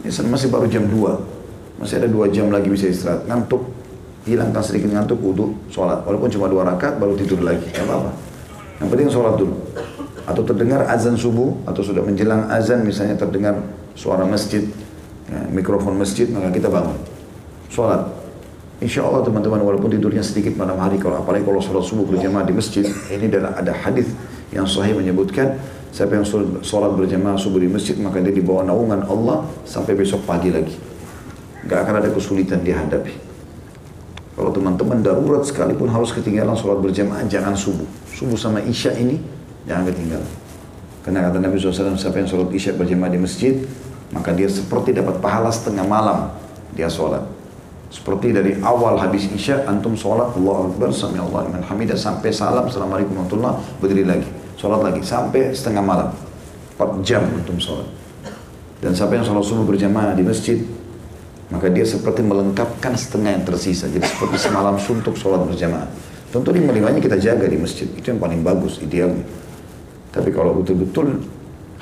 Ini 0.00 0.10
masih 0.32 0.48
baru 0.48 0.66
jam 0.66 0.88
2. 0.88 1.82
Masih 1.82 2.00
ada 2.00 2.08
dua 2.08 2.28
jam 2.32 2.48
lagi 2.48 2.72
bisa 2.72 2.88
istirahat. 2.88 3.28
Ngantuk, 3.28 3.68
hilangkan 4.24 4.62
sedikit 4.64 4.90
ngantuk, 4.90 5.20
wudhu, 5.20 5.54
sholat. 5.68 6.02
Walaupun 6.08 6.32
cuma 6.32 6.48
dua 6.48 6.64
rakaat, 6.66 6.96
baru 6.96 7.14
tidur 7.20 7.44
lagi. 7.44 7.68
Gak 7.68 7.84
apa-apa. 7.84 8.10
Yang 8.80 8.88
penting 8.96 9.08
sholat 9.12 9.34
dulu. 9.36 9.54
Atau 10.24 10.42
terdengar 10.46 10.88
azan 10.88 11.20
subuh, 11.20 11.52
atau 11.68 11.84
sudah 11.84 12.00
menjelang 12.00 12.48
azan, 12.48 12.80
misalnya 12.80 13.20
terdengar 13.20 13.60
suara 13.92 14.24
masjid, 14.24 14.64
ya, 15.28 15.40
mikrofon 15.52 16.00
masjid, 16.00 16.24
maka 16.32 16.48
kita 16.48 16.72
bangun. 16.72 16.96
Sholat. 17.68 18.19
Insya 18.80 19.04
Allah 19.04 19.20
teman-teman 19.20 19.60
walaupun 19.60 19.92
tidurnya 19.92 20.24
sedikit 20.24 20.56
malam 20.56 20.80
hari 20.80 20.96
kalau 20.96 21.20
apalagi 21.20 21.44
kalau 21.44 21.60
sholat 21.60 21.84
subuh 21.84 22.08
berjamaah 22.08 22.48
di 22.48 22.56
masjid 22.56 22.88
ini 23.12 23.28
adalah 23.28 23.60
ada 23.60 23.76
hadis 23.76 24.08
yang 24.56 24.64
sahih 24.64 24.96
menyebutkan 24.96 25.60
siapa 25.92 26.16
yang 26.16 26.24
sholat 26.64 26.96
berjamaah 26.96 27.36
subuh 27.36 27.60
di 27.60 27.68
masjid 27.68 27.92
maka 28.00 28.24
dia 28.24 28.32
dibawa 28.32 28.64
naungan 28.64 29.04
Allah 29.04 29.44
sampai 29.68 29.92
besok 29.92 30.24
pagi 30.24 30.48
lagi. 30.48 30.72
Nggak 31.68 31.76
akan 31.76 31.94
ada 32.00 32.08
kesulitan 32.08 32.64
dihadapi. 32.64 33.12
Kalau 34.40 34.48
teman-teman 34.48 35.04
darurat 35.04 35.44
sekalipun 35.44 35.92
harus 35.92 36.16
ketinggalan 36.16 36.56
sholat 36.56 36.80
berjamaah 36.80 37.20
jangan 37.28 37.52
subuh. 37.52 37.84
Subuh 38.16 38.40
sama 38.40 38.64
isya 38.64 38.96
ini 38.96 39.20
jangan 39.68 39.92
ketinggalan. 39.92 40.30
Karena 41.04 41.28
kata 41.28 41.36
Nabi 41.36 41.60
SAW 41.60 42.00
siapa 42.00 42.16
yang 42.16 42.32
sholat 42.32 42.48
isya 42.48 42.72
berjamaah 42.80 43.12
di 43.12 43.20
masjid 43.20 43.60
maka 44.08 44.32
dia 44.32 44.48
seperti 44.48 44.96
dapat 44.96 45.20
pahala 45.20 45.52
setengah 45.52 45.84
malam 45.84 46.32
dia 46.72 46.88
sholat 46.88 47.39
seperti 47.90 48.30
dari 48.30 48.54
awal 48.62 48.94
habis 49.02 49.26
isya, 49.34 49.66
antum 49.66 49.98
sholat, 49.98 50.30
Allah 50.38 50.70
Akbar, 50.70 50.94
sami 50.94 51.18
Allah 51.18 51.50
iman 51.50 51.58
hamidah, 51.58 51.98
sampai 51.98 52.30
salam, 52.30 52.70
Assalamualaikum 52.70 53.18
warahmatullahi 53.18 53.58
berdiri 53.82 54.06
lagi. 54.06 54.30
Sholat 54.54 54.80
lagi, 54.86 55.02
sampai 55.02 55.50
setengah 55.50 55.82
malam. 55.82 56.08
4 56.78 57.02
jam 57.02 57.26
antum 57.26 57.58
sholat. 57.58 57.90
Dan 58.78 58.94
siapa 58.94 59.18
yang 59.18 59.26
sholat 59.26 59.42
subuh 59.42 59.66
berjamaah 59.66 60.14
di 60.14 60.22
masjid, 60.22 60.62
maka 61.50 61.66
dia 61.66 61.82
seperti 61.82 62.22
melengkapkan 62.22 62.94
setengah 62.94 63.34
yang 63.34 63.44
tersisa. 63.44 63.90
Jadi 63.90 64.06
seperti 64.06 64.38
semalam 64.38 64.78
suntuk 64.78 65.18
sholat 65.18 65.42
berjamaah. 65.42 65.90
Tentu 66.30 66.54
lima-limanya 66.54 67.02
kita 67.02 67.18
jaga 67.18 67.50
di 67.50 67.58
masjid. 67.58 67.90
Itu 67.90 68.14
yang 68.14 68.22
paling 68.22 68.46
bagus, 68.46 68.78
idealnya. 68.78 69.26
Tapi 70.14 70.30
kalau 70.30 70.62
betul-betul 70.62 71.26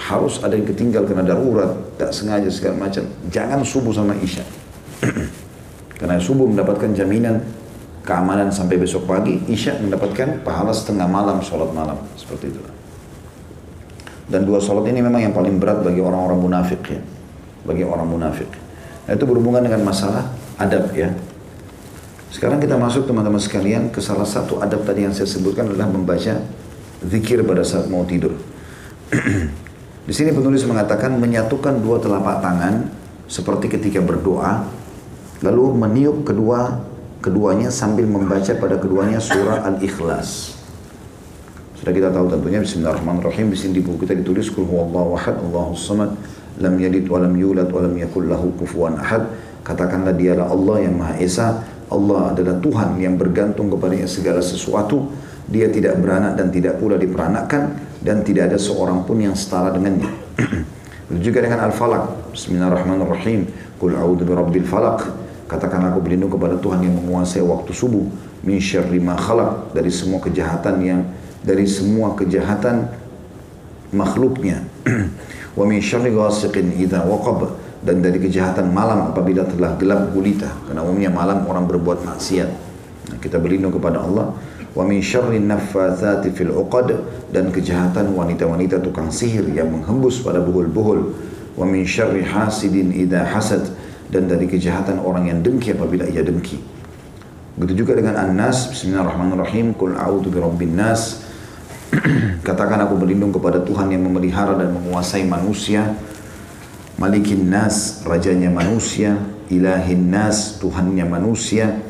harus 0.08 0.40
ada 0.40 0.56
yang 0.56 0.64
ketinggal 0.64 1.04
karena 1.04 1.20
darurat, 1.20 1.76
tak 2.00 2.16
sengaja 2.16 2.48
segala 2.48 2.88
macam. 2.88 3.04
Jangan 3.28 3.60
subuh 3.60 3.92
sama 3.92 4.16
isya. 4.24 4.40
Karena 5.98 6.16
subuh 6.22 6.46
mendapatkan 6.46 6.94
jaminan 6.94 7.42
keamanan 8.06 8.54
sampai 8.54 8.78
besok 8.78 9.04
pagi, 9.10 9.42
isya 9.50 9.82
mendapatkan 9.82 10.46
pahala 10.46 10.70
setengah 10.70 11.10
malam 11.10 11.42
sholat 11.42 11.74
malam. 11.74 11.98
Seperti 12.14 12.54
itu. 12.54 12.60
Dan 14.30 14.46
dua 14.46 14.62
sholat 14.62 14.86
ini 14.86 15.02
memang 15.02 15.20
yang 15.20 15.34
paling 15.34 15.58
berat 15.58 15.82
bagi 15.82 15.98
orang-orang 15.98 16.38
munafik 16.38 16.80
ya. 16.86 17.00
Bagi 17.66 17.82
orang 17.82 18.06
munafik. 18.06 18.48
Nah 19.10 19.12
itu 19.16 19.24
berhubungan 19.26 19.60
dengan 19.64 19.82
masalah 19.82 20.30
adab 20.60 20.94
ya. 20.94 21.10
Sekarang 22.28 22.60
kita 22.60 22.76
masuk 22.76 23.08
teman-teman 23.08 23.40
sekalian 23.40 23.88
ke 23.88 24.04
salah 24.04 24.28
satu 24.28 24.60
adab 24.60 24.84
tadi 24.84 25.08
yang 25.08 25.16
saya 25.16 25.24
sebutkan 25.24 25.64
adalah 25.64 25.88
membaca 25.88 26.44
zikir 27.02 27.40
pada 27.42 27.64
saat 27.64 27.88
mau 27.88 28.04
tidur. 28.04 28.36
Di 30.08 30.12
sini 30.12 30.32
penulis 30.32 30.64
mengatakan 30.68 31.16
menyatukan 31.16 31.80
dua 31.80 31.96
telapak 32.00 32.44
tangan 32.44 32.88
seperti 33.28 33.72
ketika 33.72 34.04
berdoa 34.04 34.77
lalu 35.42 35.70
meniup 35.74 36.26
kedua 36.26 36.82
keduanya 37.22 37.70
sambil 37.70 38.06
membaca 38.06 38.50
pada 38.58 38.78
keduanya 38.78 39.22
surah 39.22 39.66
Al-Ikhlas. 39.66 40.58
Sudah 41.78 41.94
kita 41.94 42.10
tahu 42.10 42.26
tentunya 42.26 42.58
Bismillahirrahmanirrahim 42.58 43.54
di 43.54 43.58
sini 43.58 43.78
di 43.78 43.82
buku 43.82 44.02
kita 44.02 44.18
ditulis 44.18 44.50
kul 44.50 44.66
huwallahu 44.66 45.14
ahad 45.14 45.38
Allahu 45.38 45.78
samad 45.78 46.10
lam 46.58 46.74
yalid 46.74 47.06
wa 47.06 47.22
lam 47.22 47.38
yulad 47.38 47.70
wa 47.70 47.86
lam 47.86 47.94
yakul 47.94 48.26
lahu 48.26 48.50
kufuwan 48.58 48.98
ahad. 48.98 49.30
Katakanlah 49.62 50.16
dialah 50.16 50.50
Allah 50.50 50.76
yang 50.82 50.98
Maha 50.98 51.14
Esa. 51.22 51.62
Allah 51.88 52.34
adalah 52.34 52.58
Tuhan 52.58 52.98
yang 52.98 53.14
bergantung 53.14 53.70
kepadanya 53.70 54.10
segala 54.10 54.42
sesuatu. 54.42 55.06
Dia 55.48 55.70
tidak 55.70 56.02
beranak 56.02 56.36
dan 56.36 56.50
tidak 56.52 56.82
pula 56.82 56.98
diperanakkan 56.98 57.78
dan 58.02 58.20
tidak 58.26 58.52
ada 58.52 58.58
seorang 58.60 59.06
pun 59.06 59.22
yang 59.22 59.38
setara 59.38 59.70
dengannya. 59.70 60.10
juga 61.24 61.46
dengan 61.46 61.70
Al-Falaq. 61.70 62.34
Bismillahirrahmanirrahim. 62.36 63.48
Qul 63.78 63.94
a'udzu 63.94 64.26
birabbil 64.26 64.66
falaq 64.66 65.27
Katakan 65.48 65.80
aku 65.88 66.04
berlindung 66.04 66.28
kepada 66.28 66.60
Tuhan 66.60 66.84
yang 66.84 67.00
menguasai 67.00 67.40
waktu 67.40 67.72
subuh. 67.72 68.04
Min 68.44 68.60
syarri 68.60 69.00
ma 69.00 69.16
khalaq. 69.16 69.72
Dari 69.72 69.88
semua 69.88 70.20
kejahatan 70.20 70.76
yang, 70.84 71.00
dari 71.40 71.64
semua 71.64 72.12
kejahatan 72.12 72.92
makhluknya. 73.96 74.60
Wa 75.58 75.64
min 75.64 75.80
syarri 75.80 76.12
ghasiqin 76.12 76.76
idha 76.76 77.00
waqab. 77.00 77.56
Dan 77.80 78.04
dari 78.04 78.20
kejahatan 78.20 78.68
malam 78.68 79.08
apabila 79.08 79.48
telah 79.48 79.72
gelap 79.80 80.12
gulita. 80.12 80.52
Karena 80.68 80.84
umumnya 80.84 81.08
malam 81.08 81.48
orang 81.48 81.64
berbuat 81.64 82.04
maksiat. 82.04 82.50
Nah, 83.08 83.16
kita 83.16 83.40
berlindung 83.40 83.72
kepada 83.72 84.04
Allah. 84.04 84.36
Wa 84.76 84.84
min 84.84 85.00
syarri 85.00 85.40
naffathati 85.40 86.28
fil 86.36 86.52
uqad. 86.52 86.92
Dan 87.32 87.48
kejahatan 87.48 88.12
wanita-wanita 88.12 88.84
tukang 88.84 89.08
sihir 89.08 89.48
yang 89.56 89.72
menghembus 89.72 90.20
pada 90.20 90.44
buhul-buhul. 90.44 91.00
Wa 91.56 91.64
min 91.64 91.88
syarri 91.88 92.20
hasidin 92.20 92.92
idha 92.92 93.24
hasad 93.24 93.77
dan 94.08 94.24
dari 94.24 94.48
kejahatan 94.48 95.04
orang 95.04 95.28
yang 95.28 95.40
dengki 95.44 95.76
apabila 95.76 96.08
ia 96.08 96.24
dengki. 96.24 96.56
Begitu 97.58 97.84
juga 97.84 97.98
dengan 97.98 98.16
An-Nas, 98.16 98.72
Bismillahirrahmanirrahim, 98.72 99.74
Qul 99.76 99.98
a'udhu 99.98 100.30
birabbin 100.32 100.78
nas. 100.78 101.26
Katakan 102.46 102.80
aku 102.86 102.96
berlindung 103.02 103.34
kepada 103.34 103.60
Tuhan 103.60 103.90
yang 103.92 104.06
memelihara 104.06 104.56
dan 104.56 104.72
menguasai 104.72 105.26
manusia. 105.26 105.92
Malikin 106.96 107.50
nas, 107.50 108.06
rajanya 108.06 108.48
manusia. 108.48 109.18
Ilahin 109.50 110.06
nas, 110.06 110.62
Tuhannya 110.62 111.02
manusia. 111.02 111.82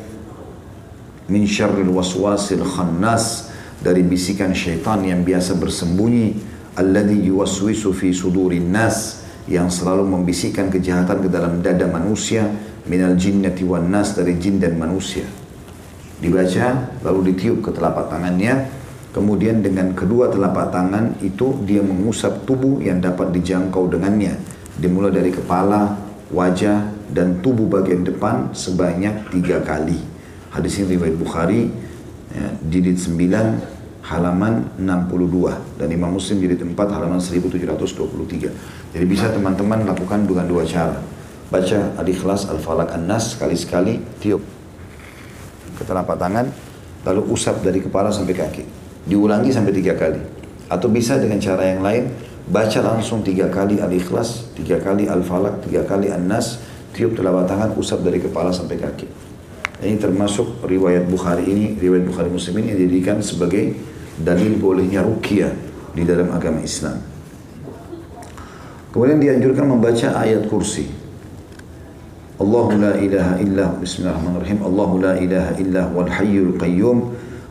Min 1.29 1.45
syarril 1.45 1.93
waswasil 1.93 2.65
khannas. 2.65 3.53
Dari 3.79 4.01
bisikan 4.03 4.51
syaitan 4.51 5.05
yang 5.05 5.21
biasa 5.21 5.53
bersembunyi. 5.55 6.35
Alladhi 6.81 7.29
yuwaswisu 7.29 7.93
fi 7.93 8.09
sudurin 8.09 8.73
nas 8.73 9.18
yang 9.49 9.67
selalu 9.67 10.05
membisikkan 10.05 10.69
kejahatan 10.69 11.25
ke 11.25 11.29
dalam 11.33 11.65
dada 11.65 11.89
manusia 11.89 12.45
minal 12.85 13.17
jinnati 13.17 13.65
wan 13.65 13.89
nas 13.89 14.13
dari 14.13 14.37
jin 14.37 14.61
dan 14.61 14.77
manusia. 14.77 15.25
Dibaca 16.21 16.99
lalu 17.01 17.33
ditiup 17.33 17.65
ke 17.65 17.73
telapak 17.73 18.13
tangannya. 18.13 18.77
Kemudian 19.09 19.65
dengan 19.65 19.97
kedua 19.97 20.29
telapak 20.29 20.69
tangan 20.69 21.17
itu 21.25 21.57
dia 21.65 21.81
mengusap 21.81 22.45
tubuh 22.45 22.77
yang 22.77 23.01
dapat 23.01 23.33
dijangkau 23.33 23.89
dengannya. 23.89 24.37
Dimulai 24.77 25.09
dari 25.09 25.33
kepala 25.33 25.97
wajah 26.29 26.93
dan 27.09 27.41
tubuh 27.41 27.65
bagian 27.65 28.05
depan 28.05 28.53
sebanyak 28.53 29.33
tiga 29.33 29.65
kali. 29.65 29.97
Hadis 30.53 30.77
ini 30.77 30.93
riwayat 30.93 31.17
Bukhari 31.17 31.73
ya, 32.29 32.47
jilid 32.69 33.01
9 33.01 33.78
halaman 34.09 34.65
62 34.81 35.77
dan 35.77 35.87
Imam 35.93 36.09
Muslim 36.09 36.41
jilid 36.41 36.57
4 36.57 36.73
halaman 36.73 37.21
1723. 37.21 38.97
Jadi 38.97 39.05
bisa 39.05 39.29
teman-teman 39.29 39.85
lakukan 39.85 40.25
dengan 40.25 40.49
dua 40.49 40.65
cara. 40.65 40.97
Baca 41.49 41.93
Al-Ikhlas, 41.97 42.49
Al-Falaq, 42.49 42.93
An-Nas 42.97 43.37
sekali-sekali 43.37 44.01
tiup 44.17 44.41
ke 45.77 45.83
telapak 45.85 46.17
tangan 46.17 46.49
lalu 47.05 47.21
usap 47.29 47.61
dari 47.61 47.85
kepala 47.85 48.09
sampai 48.09 48.33
kaki. 48.33 48.63
Diulangi 49.05 49.53
sampai 49.53 49.73
tiga 49.77 49.93
kali. 49.93 50.21
Atau 50.69 50.89
bisa 50.89 51.17
dengan 51.21 51.37
cara 51.37 51.69
yang 51.69 51.85
lain 51.85 52.09
baca 52.49 52.81
langsung 52.81 53.21
tiga 53.21 53.49
kali 53.53 53.77
Al-Ikhlas, 53.77 54.57
tiga 54.57 54.81
kali 54.81 55.05
Al-Falaq, 55.05 55.69
tiga 55.69 55.85
kali 55.85 56.09
An-Nas, 56.09 56.57
tiup 56.97 57.13
telapak 57.13 57.45
tangan, 57.45 57.77
usap 57.77 58.01
dari 58.01 58.17
kepala 58.17 58.49
sampai 58.49 58.77
kaki. 58.81 59.05
Ini 59.79 59.95
termasuk 59.95 60.65
riwayat 60.65 61.07
Bukhari 61.07 61.45
ini, 61.45 61.65
riwayat 61.77 62.03
Bukhari 62.09 62.29
Muslim 62.33 62.65
ini 62.65 62.75
dijadikan 62.75 63.23
sebagai 63.23 63.77
dalil 64.19 64.59
bolehnya 64.59 65.01
ruqyah 65.03 65.51
di 65.95 66.03
dalam 66.03 66.29
agama 66.35 66.59
Islam. 66.59 66.99
Kemudian 68.89 69.21
dianjurkan 69.21 69.65
membaca 69.69 70.07
ayat 70.17 70.49
kursi. 70.49 70.89
Allahu 72.39 72.79
la 72.79 72.95
ilaha 72.97 73.35
illa 73.43 73.65
Bismillahirrahmanirrahim. 73.77 74.59
Allahu 74.63 74.95
la 75.03 75.13
ilaha 75.19 75.51
illa 75.59 75.83
wal 75.91 76.09
hayyul 76.09 76.55
qayyum. 76.55 76.97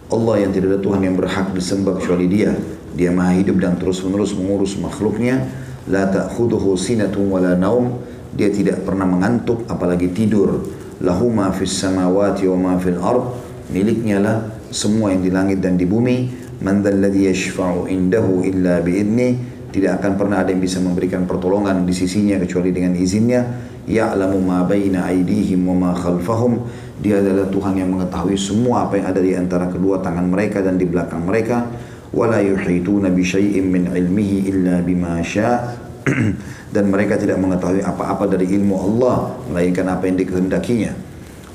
Allah 0.08 0.34
yang 0.40 0.50
tidak 0.56 0.76
ada 0.76 0.80
Tuhan 0.80 1.00
yang 1.04 1.14
berhak 1.20 1.52
disembah 1.52 2.00
kecuali 2.00 2.26
Dia. 2.26 2.56
Dia 2.96 3.12
Maha 3.12 3.36
hidup 3.36 3.60
dan 3.60 3.76
terus-menerus 3.76 4.32
mengurus 4.32 4.80
makhluknya. 4.80 5.44
La 5.92 6.08
ta'khudhuhu 6.08 6.74
sinatun 6.74 7.28
wala 7.28 7.52
naum. 7.54 8.00
Dia 8.32 8.48
tidak 8.48 8.82
pernah 8.82 9.04
mengantuk 9.04 9.68
apalagi 9.68 10.08
tidur. 10.10 10.64
Lahu 11.04 11.30
ma 11.30 11.52
fis 11.52 11.70
samawati 11.78 12.48
wa 12.48 12.56
ma 12.56 12.72
fil 12.80 12.98
ard. 12.98 13.24
Miliknya 13.68 14.18
lah 14.18 14.36
semua 14.72 15.12
yang 15.12 15.20
di 15.20 15.30
langit 15.30 15.60
dan 15.60 15.76
di 15.76 15.84
bumi 15.84 16.47
Man 16.58 16.82
dzalladzi 16.82 17.30
yashfa'u 17.30 17.86
indahu 17.86 18.42
illa 18.42 18.82
bi'idni 18.82 19.58
tidak 19.68 20.00
akan 20.02 20.12
pernah 20.16 20.42
ada 20.42 20.50
yang 20.50 20.58
bisa 20.58 20.80
memberikan 20.80 21.28
pertolongan 21.28 21.84
di 21.84 21.92
sisinya 21.92 22.40
kecuali 22.40 22.74
dengan 22.74 22.96
izinnya. 22.96 23.44
Ya'lamu 23.88 24.40
ma 24.40 24.64
baina 24.66 25.06
aydihim 25.06 25.64
wa 25.68 25.76
ma 25.76 25.90
khalfahum. 25.94 26.66
Dia 26.98 27.22
adalah 27.22 27.46
Tuhan 27.46 27.78
yang 27.78 27.94
mengetahui 27.94 28.34
semua 28.34 28.88
apa 28.88 28.98
yang 28.98 29.06
ada 29.12 29.20
di 29.22 29.32
antara 29.38 29.70
kedua 29.70 30.02
tangan 30.02 30.26
mereka 30.26 30.64
dan 30.64 30.80
di 30.80 30.88
belakang 30.88 31.22
mereka. 31.22 31.68
Wala 32.10 32.40
yuhituna 32.40 33.12
bi 33.12 33.22
syai'in 33.22 33.68
min 33.68 33.92
ilmihi 33.92 34.50
illa 34.50 34.80
bima 34.82 35.20
syaa. 35.20 35.86
Dan 36.68 36.92
mereka 36.92 37.16
tidak 37.16 37.40
mengetahui 37.40 37.80
apa-apa 37.80 38.28
dari 38.28 38.44
ilmu 38.52 38.76
Allah 38.76 39.40
melainkan 39.48 39.88
apa 39.88 40.04
yang 40.04 40.20
dikehendakinya. 40.20 40.92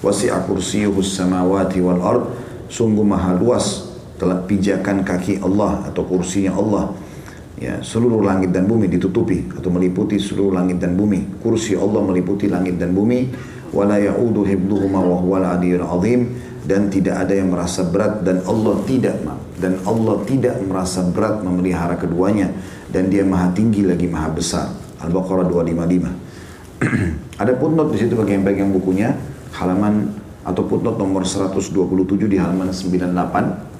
Wasi'a 0.01 0.41
kursiyuhus 0.45 1.17
samawati 1.17 1.81
wal 1.81 2.01
ard. 2.01 2.25
Sungguh 2.69 3.05
maha 3.05 3.37
luas 3.37 3.82
telah 4.23 4.39
pijakan 4.47 5.03
kaki 5.03 5.43
Allah 5.43 5.83
atau 5.91 6.07
kursinya 6.07 6.55
Allah. 6.55 6.95
Ya 7.59 7.83
seluruh 7.83 8.23
langit 8.23 8.55
dan 8.55 8.65
bumi 8.65 8.87
ditutupi 8.87 9.51
atau 9.51 9.67
meliputi 9.67 10.15
seluruh 10.15 10.55
langit 10.55 10.79
dan 10.79 10.95
bumi. 10.95 11.43
Kursi 11.43 11.75
Allah 11.75 11.99
meliputi 11.99 12.47
langit 12.47 12.79
dan 12.79 12.95
bumi. 12.95 13.27
Wala 13.75 13.99
ya'udu 13.99 14.47
hibduhuma 14.47 15.03
wa 15.03 15.19
huwal 15.19 15.43
azim. 15.43 16.31
Dan 16.63 16.87
tidak 16.87 17.27
ada 17.27 17.35
yang 17.35 17.51
merasa 17.51 17.83
berat 17.83 18.23
dan 18.23 18.39
Allah 18.47 18.79
tidak 18.87 19.19
dan 19.59 19.83
Allah 19.83 20.15
tidak 20.23 20.55
merasa 20.63 21.03
berat 21.03 21.43
memelihara 21.43 21.99
keduanya. 21.99 22.47
Dan 22.87 23.11
dia 23.11 23.27
maha 23.27 23.51
tinggi 23.51 23.83
lagi 23.83 24.07
maha 24.07 24.31
besar. 24.31 24.71
Al-Baqarah 25.03 25.43
255 25.51 26.79
ada 27.43 27.51
footnote 27.59 27.91
di 27.91 27.97
situ 27.99 28.15
bagi 28.15 28.39
yang 28.39 28.47
pegang 28.47 28.71
bukunya. 28.71 29.11
Halaman 29.51 30.15
atau 30.47 30.63
footnote 30.63 30.95
nomor 30.95 31.27
127 31.27 31.75
di 32.31 32.39
halaman 32.39 32.71
98 32.71 33.72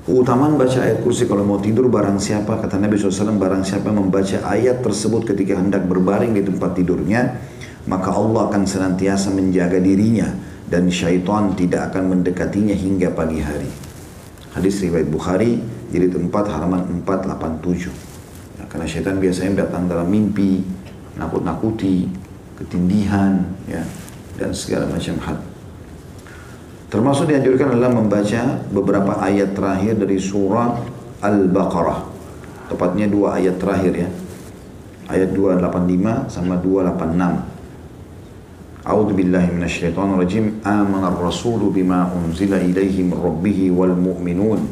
Keutamaan 0.00 0.56
baca 0.56 0.80
ayat 0.80 1.04
kursi 1.04 1.28
kalau 1.28 1.44
mau 1.44 1.60
tidur 1.60 1.92
barang 1.92 2.16
siapa 2.16 2.56
kata 2.56 2.80
Nabi 2.80 2.96
SAW 2.96 3.36
barang 3.36 3.62
siapa 3.68 3.92
membaca 3.92 4.40
ayat 4.48 4.80
tersebut 4.80 5.28
ketika 5.28 5.60
hendak 5.60 5.84
berbaring 5.84 6.32
di 6.32 6.40
tempat 6.40 6.72
tidurnya 6.72 7.36
maka 7.84 8.12
Allah 8.12 8.48
akan 8.48 8.64
senantiasa 8.64 9.28
menjaga 9.32 9.76
dirinya 9.76 10.28
dan 10.72 10.88
syaitan 10.88 11.52
tidak 11.52 11.92
akan 11.92 12.16
mendekatinya 12.16 12.72
hingga 12.72 13.12
pagi 13.12 13.44
hari. 13.44 13.68
Hadis 14.56 14.82
riwayat 14.82 15.08
Bukhari 15.10 15.60
jadi 15.90 16.08
tempat 16.08 16.46
halaman 16.48 17.04
487. 17.04 17.90
Ya, 18.56 18.64
karena 18.70 18.86
syaitan 18.86 19.16
biasanya 19.18 19.66
datang 19.66 19.90
dalam 19.90 20.06
mimpi, 20.06 20.62
nakut-nakuti, 21.18 22.06
ketindihan, 22.56 23.42
ya, 23.66 23.82
dan 24.38 24.54
segala 24.54 24.86
macam 24.88 25.16
hal. 25.22 25.49
Termasuk 26.90 27.30
dianjurkan 27.30 27.78
adalah 27.78 27.94
membaca 27.94 28.66
beberapa 28.74 29.14
ayat 29.22 29.54
terakhir 29.54 29.94
dari 29.94 30.18
surah 30.18 30.74
Al-Baqarah. 31.22 32.02
Tepatnya 32.66 33.06
dua 33.06 33.38
ayat 33.38 33.62
terakhir 33.62 33.94
ya. 33.94 34.10
Ayat 35.06 35.30
285 35.30 36.34
sama 36.34 36.58
286. 36.58 38.90
A'udzu 38.90 39.14
billahi 39.14 39.54
minasyaitonir 39.54 40.18
rajim. 40.18 40.58
Amana 40.66 41.14
ar-rasulu 41.14 41.70
bima 41.70 42.10
unzila 42.10 42.58
ilaihi 42.58 43.06
min 43.06 43.14
rabbih 43.14 43.70
wal 43.70 43.94
mu'minun. 43.94 44.66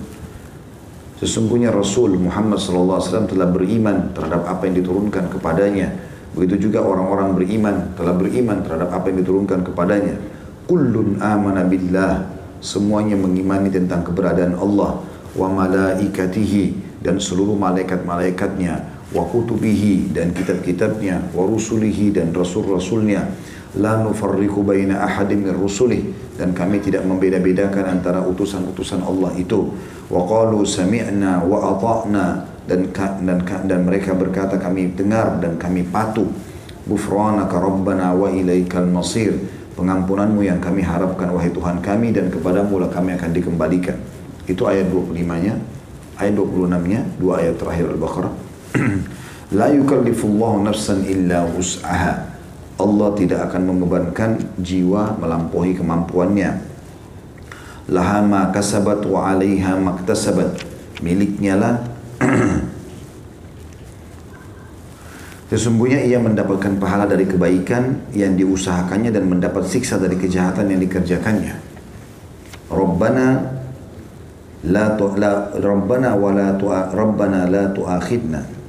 Sesungguhnya 1.22 1.70
Rasul 1.70 2.18
Muhammad 2.18 2.58
SAW 2.58 3.30
telah 3.30 3.46
beriman 3.46 4.10
terhadap 4.14 4.46
apa 4.46 4.66
yang 4.66 4.82
diturunkan 4.82 5.30
kepadanya. 5.38 5.94
Begitu 6.34 6.70
juga 6.70 6.82
orang-orang 6.82 7.34
beriman 7.34 7.94
telah 7.94 8.14
beriman 8.14 8.62
terhadap 8.66 8.90
apa 8.90 9.06
yang 9.10 9.22
diturunkan 9.22 9.62
kepadanya 9.66 10.37
Kullun 10.68 11.16
amana 11.16 11.64
billah. 11.64 12.28
Semuanya 12.60 13.16
mengimani 13.16 13.72
tentang 13.72 14.04
keberadaan 14.04 14.52
Allah. 14.60 15.00
Wa 15.32 15.48
malaikatihi. 15.48 17.00
Dan 17.00 17.16
seluruh 17.16 17.56
malaikat-malaikatnya. 17.56 18.84
Wa 19.16 19.24
kutubihi. 19.24 20.12
Dan 20.12 20.36
kitab-kitabnya. 20.36 21.32
Wa 21.32 21.48
rusulihi. 21.48 22.12
Dan 22.12 22.36
rasul-rasulnya 22.36 23.24
la 23.76 24.00
nufarriqu 24.00 24.64
baina 24.64 25.04
ahadin 25.04 25.44
min 25.44 25.52
rusulih 25.52 26.00
dan 26.40 26.56
kami 26.56 26.80
tidak 26.80 27.04
membeda-bedakan 27.04 28.00
antara 28.00 28.24
utusan-utusan 28.24 29.04
Allah 29.04 29.36
itu 29.36 29.76
wa 30.08 30.24
qalu 30.24 30.64
sami'na 30.64 31.44
wa 31.44 31.76
ata'na 31.76 32.48
dan 32.64 32.88
dan 32.96 33.38
dan 33.44 33.80
mereka 33.84 34.16
berkata 34.16 34.56
kami 34.56 34.96
dengar 34.96 35.36
dan 35.44 35.60
kami 35.60 35.84
patuh 35.84 36.24
ghufranaka 36.88 37.60
rabbana 37.60 38.16
wa 38.16 38.32
ilaikal 38.32 38.88
masir 38.88 39.36
pengampunanmu 39.78 40.42
yang 40.42 40.58
kami 40.58 40.82
harapkan 40.82 41.30
wahai 41.30 41.54
Tuhan 41.54 41.78
kami 41.78 42.10
dan 42.10 42.34
kepadamu 42.34 42.82
lah 42.82 42.90
kami 42.90 43.14
akan 43.14 43.30
dikembalikan 43.30 43.94
itu 44.50 44.66
ayat 44.66 44.90
25-nya 44.90 45.54
ayat 46.18 46.34
26-nya 46.34 47.00
dua 47.22 47.38
ayat 47.38 47.54
terakhir 47.62 47.94
Al-Baqarah 47.94 48.32
la 49.58 49.70
yukallifullahu 49.70 50.66
nafsan 50.66 51.06
illa 51.06 51.46
wus'aha 51.46 52.28
Allah 52.78 53.10
tidak 53.18 53.50
akan 53.50 53.74
membebankan 53.74 54.38
jiwa 54.62 55.18
melampaui 55.18 55.74
kemampuannya. 55.74 56.62
Laha 57.90 58.22
ma 58.22 58.54
kasabat 58.54 59.02
wa 59.02 59.34
alaiha 59.34 59.74
maktasabat. 59.82 60.62
Miliknya 61.02 61.58
lah. 61.58 61.74
Sesungguhnya 65.48 66.04
ia 66.04 66.20
mendapatkan 66.20 66.76
pahala 66.76 67.08
dari 67.08 67.24
kebaikan 67.24 68.12
yang 68.12 68.36
diusahakannya 68.36 69.08
dan 69.08 69.24
mendapat 69.32 69.64
siksa 69.64 69.96
dari 69.96 70.20
kejahatan 70.20 70.68
yang 70.68 70.80
dikerjakannya. 70.84 71.56
Rabbana 72.68 73.26
la 74.68 74.92
tu 75.00 75.08
la 75.16 75.48
Rabbana 75.56 76.12
wa 76.20 76.36
la 76.36 76.52
tu 76.52 76.68
Rabbana 76.68 77.48
la 77.48 77.64
tu'akhidna. 77.72 78.60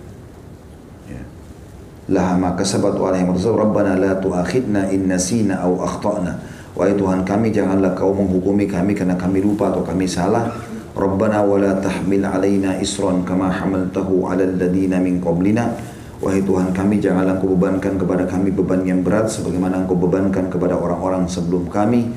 Laha 2.10 2.34
ma 2.42 2.58
kasabat 2.58 2.98
wa 2.98 3.14
alaihi 3.14 3.28
rabbana 3.28 3.94
la 4.00 4.18
tu'akhidna 4.18 4.90
in 4.90 5.12
nasina 5.12 5.62
aw 5.62 5.84
akhtana. 5.84 6.42
Wahai 6.74 6.96
Tuhan 6.96 7.28
kami 7.28 7.52
janganlah 7.52 7.92
kau 7.94 8.16
menghukumi 8.16 8.66
kami 8.66 8.96
karena 8.96 9.20
kami 9.20 9.44
lupa 9.44 9.70
atau 9.70 9.84
kami 9.84 10.08
salah. 10.08 10.48
Rabbana 10.96 11.44
wa 11.44 11.60
la 11.60 11.76
tahmil 11.78 12.24
alaina 12.24 12.80
isran 12.80 13.28
kama 13.28 13.52
hamaltahu 13.52 14.26
ala 14.26 14.42
alladhina 14.42 14.98
min 14.98 15.22
qablina 15.22 15.70
wahai 16.20 16.44
Tuhan 16.44 16.76
kami 16.76 17.00
janganlah 17.00 17.40
kau 17.40 17.56
bebankan 17.56 17.96
kepada 17.96 18.28
kami 18.28 18.52
beban 18.52 18.84
yang 18.84 19.00
berat 19.04 19.32
sebagaimana 19.32 19.84
engkau 19.84 19.96
bebankan 19.96 20.52
kepada 20.52 20.76
orang-orang 20.76 21.26
sebelum 21.32 21.72
kami. 21.72 22.12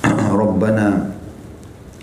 Rabbana 0.40 1.08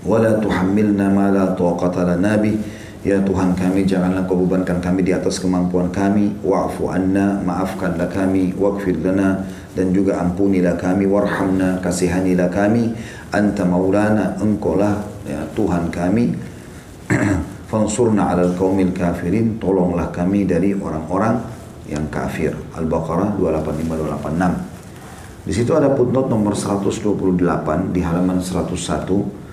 wa 0.02 0.18
la 0.18 0.38
tuhammilna 0.42 1.06
ma 1.14 1.30
la 1.30 1.54
taqata 1.54 2.14
lana 2.14 2.38
bih. 2.42 2.58
Ya 3.06 3.22
Tuhan 3.24 3.54
kami 3.54 3.88
janganlah 3.88 4.26
kau 4.26 4.36
bebankan 4.36 4.82
kami 4.82 5.06
di 5.06 5.14
atas 5.14 5.38
kemampuan 5.38 5.94
kami. 5.94 6.34
Wa'fu 6.42 6.90
anna 6.90 7.40
maafkanlah 7.46 8.10
kami 8.10 8.58
waqfir 8.58 9.00
lana 9.00 9.46
dan 9.78 9.94
juga 9.94 10.18
ampunilah 10.18 10.76
kami 10.76 11.06
warhamna 11.06 11.78
kasihanilah 11.86 12.50
kami. 12.50 12.98
Anta 13.30 13.64
maulana 13.64 14.36
engkaulah 14.42 15.06
ya 15.28 15.46
Tuhan 15.54 15.94
kami 15.94 16.34
fansurna 17.68 18.32
alal 18.32 18.56
qaumil 18.56 18.96
kafirin 18.96 19.60
tolonglah 19.60 20.10
kami 20.10 20.48
dari 20.48 20.74
orang-orang 20.74 21.44
yang 21.88 22.08
kafir. 22.08 22.56
Al-Baqarah 22.76 23.36
285 23.36 24.34
286 24.34 24.78
di 25.48 25.56
situ 25.56 25.72
ada 25.72 25.96
footnote 25.96 26.28
nomor 26.28 26.60
128 26.60 27.96
di 27.96 28.04
halaman 28.04 28.44
101 28.44 29.48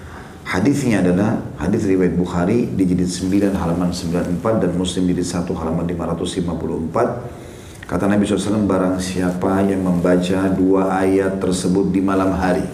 Hadisnya 0.44 1.00
adalah 1.00 1.40
hadis 1.56 1.88
riwayat 1.88 2.20
Bukhari 2.20 2.68
di 2.68 2.84
jilid 2.84 3.08
9 3.08 3.56
halaman 3.56 3.96
94 3.96 4.60
dan 4.60 4.76
Muslim 4.76 5.08
jilid 5.08 5.24
1 5.24 5.48
halaman 5.56 5.88
554. 5.88 7.88
Kata 7.88 8.04
Nabi 8.04 8.28
SAW, 8.28 8.68
barang 8.68 9.00
siapa 9.00 9.64
yang 9.64 9.80
membaca 9.80 10.44
dua 10.52 11.00
ayat 11.00 11.40
tersebut 11.40 11.88
di 11.88 12.04
malam 12.04 12.36
hari, 12.36 12.64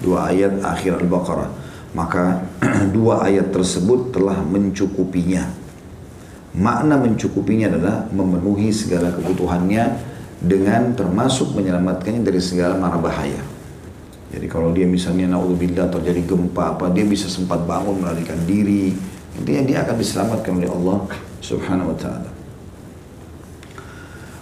dua 0.00 0.32
ayat 0.32 0.64
akhir 0.64 1.04
Al-Baqarah, 1.04 1.52
maka 1.96 2.44
dua 2.96 3.24
ayat 3.24 3.52
tersebut 3.52 4.12
telah 4.12 4.40
mencukupinya. 4.44 5.48
Makna 6.58 6.98
mencukupinya 6.98 7.70
adalah 7.70 7.96
memenuhi 8.10 8.74
segala 8.74 9.14
kebutuhannya 9.14 9.84
dengan 10.42 10.94
termasuk 10.94 11.54
menyelamatkannya 11.54 12.22
dari 12.24 12.40
segala 12.42 12.74
mara 12.78 12.98
bahaya. 12.98 13.40
Jadi 14.28 14.46
kalau 14.46 14.76
dia 14.76 14.84
misalnya 14.84 15.32
naudzubillah 15.32 15.88
terjadi 15.88 16.20
gempa 16.28 16.76
apa 16.76 16.92
dia 16.92 17.06
bisa 17.08 17.32
sempat 17.32 17.64
bangun 17.64 18.04
melarikan 18.04 18.36
diri. 18.44 18.92
Intinya 19.38 19.62
dia 19.64 19.78
akan 19.86 19.96
diselamatkan 19.96 20.52
oleh 20.58 20.68
Allah 20.68 20.98
Subhanahu 21.40 21.94
wa 21.94 21.96
taala. 21.96 22.30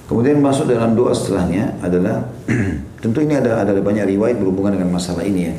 Kemudian 0.07 0.39
masuk 0.39 0.71
dalam 0.71 0.95
doa 0.95 1.11
setelahnya 1.11 1.79
adalah 1.83 2.27
tentu 3.03 3.19
ini 3.23 3.39
ada 3.39 3.63
ada 3.63 3.75
banyak 3.79 4.07
riwayat 4.17 4.39
berhubungan 4.39 4.79
dengan 4.79 4.91
masalah 4.95 5.23
ini 5.23 5.51
ya. 5.51 5.55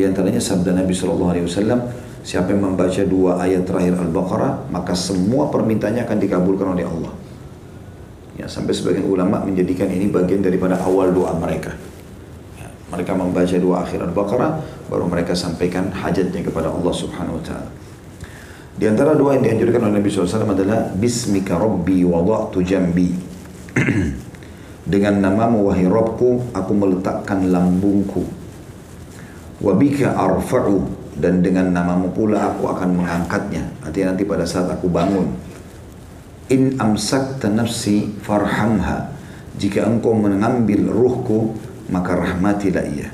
Di 0.00 0.08
antaranya 0.08 0.40
sabda 0.40 0.72
Nabi 0.72 0.96
Shallallahu 0.96 1.28
alaihi 1.28 1.44
wasallam, 1.44 1.84
siapa 2.24 2.56
yang 2.56 2.72
membaca 2.72 3.04
dua 3.04 3.36
ayat 3.36 3.68
terakhir 3.68 4.00
Al-Baqarah, 4.00 4.72
maka 4.72 4.96
semua 4.96 5.52
permintaannya 5.52 6.08
akan 6.08 6.16
dikabulkan 6.16 6.72
oleh 6.72 6.88
Allah. 6.88 7.12
Ya, 8.40 8.48
sampai 8.48 8.72
sebagian 8.72 9.04
ulama 9.04 9.44
menjadikan 9.44 9.92
ini 9.92 10.08
bagian 10.08 10.40
daripada 10.40 10.80
awal 10.80 11.12
doa 11.12 11.36
mereka. 11.36 11.76
Mereka 12.88 13.12
membaca 13.12 13.56
dua 13.60 13.84
akhir 13.84 14.00
Al-Baqarah, 14.08 14.64
baru 14.88 15.04
mereka 15.04 15.36
sampaikan 15.36 15.92
hajatnya 15.92 16.48
kepada 16.48 16.72
Allah 16.72 16.94
Subhanahu 16.96 17.36
wa 17.36 17.44
taala. 17.44 17.68
Di 18.80 18.88
antara 18.88 19.12
doa 19.12 19.36
yang 19.36 19.52
dianjurkan 19.52 19.84
oleh 19.84 20.00
Nabi 20.00 20.08
SAW 20.08 20.48
adalah 20.48 20.96
Bismika 20.96 21.60
Rabbi 21.60 22.08
wada'tu 22.08 22.64
jambi 22.64 23.12
Dengan 24.96 25.20
namamu 25.20 25.68
wahai 25.68 25.84
Rabbku, 25.84 26.56
aku 26.56 26.72
meletakkan 26.72 27.52
lambungku. 27.52 28.39
Wabika 29.60 30.16
arfa'u 30.16 30.88
dan 31.20 31.44
dengan 31.44 31.68
namamu 31.68 32.08
pula 32.16 32.56
aku 32.56 32.72
akan 32.72 32.96
mengangkatnya. 32.96 33.68
Artinya 33.84 34.16
nanti 34.16 34.24
pada 34.24 34.48
saat 34.48 34.72
aku 34.72 34.88
bangun. 34.88 35.36
In 36.48 36.80
amsakta 36.80 37.52
nafsi 37.52 38.08
farhamha. 38.24 39.12
Jika 39.60 39.84
engkau 39.84 40.16
mengambil 40.16 40.88
ruhku, 40.88 41.52
maka 41.92 42.16
rahmatilah 42.16 42.86
ia. 42.88 43.12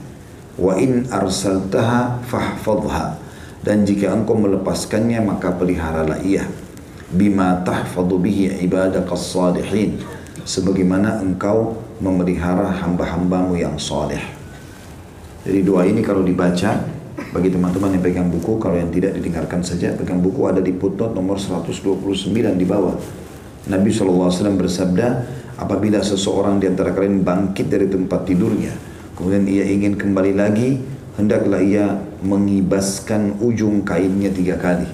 Wa 0.54 0.78
in 0.78 1.10
arsaltaha 1.10 2.22
fahfadha. 2.30 3.18
Dan 3.66 3.82
jika 3.82 4.14
engkau 4.14 4.38
melepaskannya, 4.38 5.18
maka 5.26 5.50
peliharalah 5.50 6.22
ia. 6.22 6.46
Bima 7.10 7.58
tahfadu 7.66 8.22
bihi 8.22 8.62
ibadakas 8.62 9.34
salihin. 9.34 9.98
Sebagaimana 10.46 11.18
engkau 11.18 11.82
memelihara 11.98 12.70
hamba-hambamu 12.70 13.58
yang 13.58 13.74
saleh. 13.82 14.35
Jadi 15.46 15.62
doa 15.62 15.86
ini 15.86 16.02
kalau 16.02 16.26
dibaca, 16.26 16.82
bagi 17.30 17.54
teman-teman 17.54 17.94
yang 17.94 18.02
pegang 18.02 18.28
buku, 18.28 18.58
kalau 18.58 18.74
yang 18.74 18.90
tidak 18.90 19.14
didengarkan 19.14 19.62
saja, 19.62 19.94
pegang 19.94 20.18
buku 20.18 20.42
ada 20.50 20.58
di 20.58 20.74
footnote 20.74 21.14
nomor 21.14 21.38
129 21.38 22.34
di 22.58 22.66
bawah. 22.66 22.98
Nabi 23.70 23.94
SAW 23.94 24.26
bersabda, 24.58 25.06
apabila 25.54 26.02
seseorang 26.02 26.58
di 26.58 26.66
antara 26.66 26.90
kalian 26.90 27.22
bangkit 27.22 27.70
dari 27.70 27.86
tempat 27.86 28.26
tidurnya, 28.26 28.74
kemudian 29.14 29.46
ia 29.46 29.62
ingin 29.70 29.94
kembali 29.94 30.34
lagi, 30.34 30.82
hendaklah 31.14 31.62
ia 31.62 31.94
mengibaskan 32.26 33.38
ujung 33.38 33.86
kainnya 33.86 34.34
tiga 34.34 34.58
kali. 34.58 34.90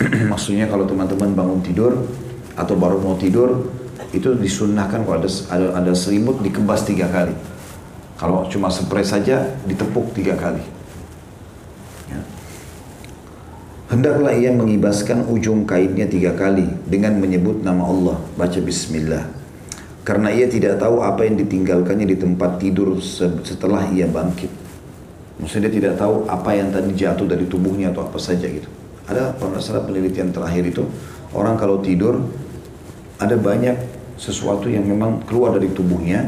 Maksudnya 0.32 0.64
kalau 0.72 0.88
teman-teman 0.88 1.36
bangun 1.36 1.60
tidur 1.60 2.08
atau 2.56 2.72
baru 2.72 3.04
mau 3.04 3.20
tidur, 3.20 3.68
itu 4.16 4.32
disunnahkan 4.32 5.04
kalau 5.04 5.20
ada, 5.20 5.30
ada, 5.52 5.66
ada 5.76 5.92
selimut 5.92 6.40
dikebas 6.40 6.88
tiga 6.88 7.12
kali. 7.12 7.57
Kalau 8.18 8.50
cuma 8.50 8.66
spray 8.66 9.06
saja 9.06 9.54
ditepuk 9.62 10.10
tiga 10.10 10.34
kali. 10.34 10.60
Ya. 12.10 12.20
Hendaklah 13.94 14.34
ia 14.34 14.50
mengibaskan 14.50 15.30
ujung 15.30 15.62
kainnya 15.62 16.10
tiga 16.10 16.34
kali 16.34 16.66
dengan 16.90 17.22
menyebut 17.22 17.62
nama 17.62 17.86
Allah. 17.86 18.18
Baca 18.34 18.58
Bismillah. 18.58 19.22
Karena 20.02 20.34
ia 20.34 20.50
tidak 20.50 20.82
tahu 20.82 21.04
apa 21.04 21.30
yang 21.30 21.38
ditinggalkannya 21.38 22.10
di 22.10 22.16
tempat 22.18 22.58
tidur 22.58 22.98
setelah 23.46 23.86
ia 23.94 24.10
bangkit. 24.10 24.50
Maksudnya 25.38 25.70
dia 25.70 25.86
tidak 25.86 26.02
tahu 26.02 26.26
apa 26.26 26.50
yang 26.58 26.74
tadi 26.74 26.90
jatuh 26.98 27.28
dari 27.28 27.46
tubuhnya 27.46 27.94
atau 27.94 28.02
apa 28.02 28.18
saja 28.18 28.50
gitu. 28.50 28.66
Ada 29.06 29.38
pada 29.38 29.80
penelitian 29.86 30.34
terakhir 30.34 30.64
itu, 30.66 30.82
orang 31.30 31.54
kalau 31.54 31.78
tidur 31.78 32.24
ada 33.22 33.36
banyak 33.38 33.78
sesuatu 34.18 34.66
yang 34.66 34.82
memang 34.82 35.22
keluar 35.28 35.54
dari 35.54 35.70
tubuhnya, 35.70 36.26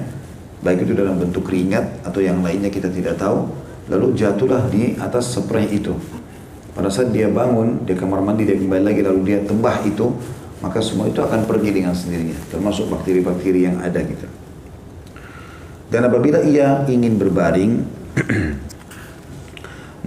baik 0.60 0.84
itu 0.88 0.92
dalam 0.92 1.16
bentuk 1.16 1.48
keringat 1.48 2.04
atau 2.04 2.20
yang 2.20 2.44
lainnya 2.44 2.68
kita 2.68 2.92
tidak 2.92 3.16
tahu, 3.16 3.48
lalu 3.88 4.12
jatuhlah 4.16 4.68
di 4.68 4.96
atas 5.00 5.32
spray 5.32 5.68
itu. 5.72 5.96
Pada 6.76 6.86
saat 6.88 7.10
dia 7.10 7.26
bangun, 7.26 7.82
dia 7.84 7.98
kamar 7.98 8.22
mandi, 8.22 8.46
dia 8.46 8.56
kembali 8.56 8.84
lagi, 8.86 9.00
lalu 9.02 9.20
dia 9.26 9.38
tebah 9.42 9.82
itu, 9.82 10.14
maka 10.62 10.78
semua 10.78 11.10
itu 11.10 11.18
akan 11.18 11.48
pergi 11.48 11.70
dengan 11.74 11.96
sendirinya, 11.96 12.36
termasuk 12.52 12.86
bakteri-bakteri 12.92 13.66
yang 13.66 13.80
ada 13.82 14.00
gitu. 14.04 14.28
Dan 15.90 16.06
apabila 16.06 16.44
ia 16.46 16.86
ingin 16.86 17.18
berbaring, 17.18 17.82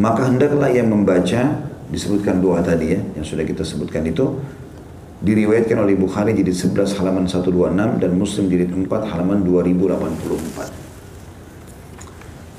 maka 0.06 0.22
hendaklah 0.32 0.72
ia 0.72 0.86
membaca 0.86 1.74
disebutkan 1.94 2.42
doa 2.42 2.64
tadi 2.66 2.98
ya 2.98 3.00
yang 3.14 3.22
sudah 3.22 3.46
kita 3.46 3.62
sebutkan 3.62 4.02
itu 4.10 4.42
diriwayatkan 5.24 5.80
oleh 5.80 5.96
Bukhari 5.96 6.36
jadi 6.36 6.52
11 6.52 7.00
halaman 7.00 7.24
126 7.32 8.04
dan 8.04 8.12
Muslim 8.12 8.52
jadi 8.52 8.68
4 8.68 8.92
halaman 9.08 9.40
2084. 9.48 10.84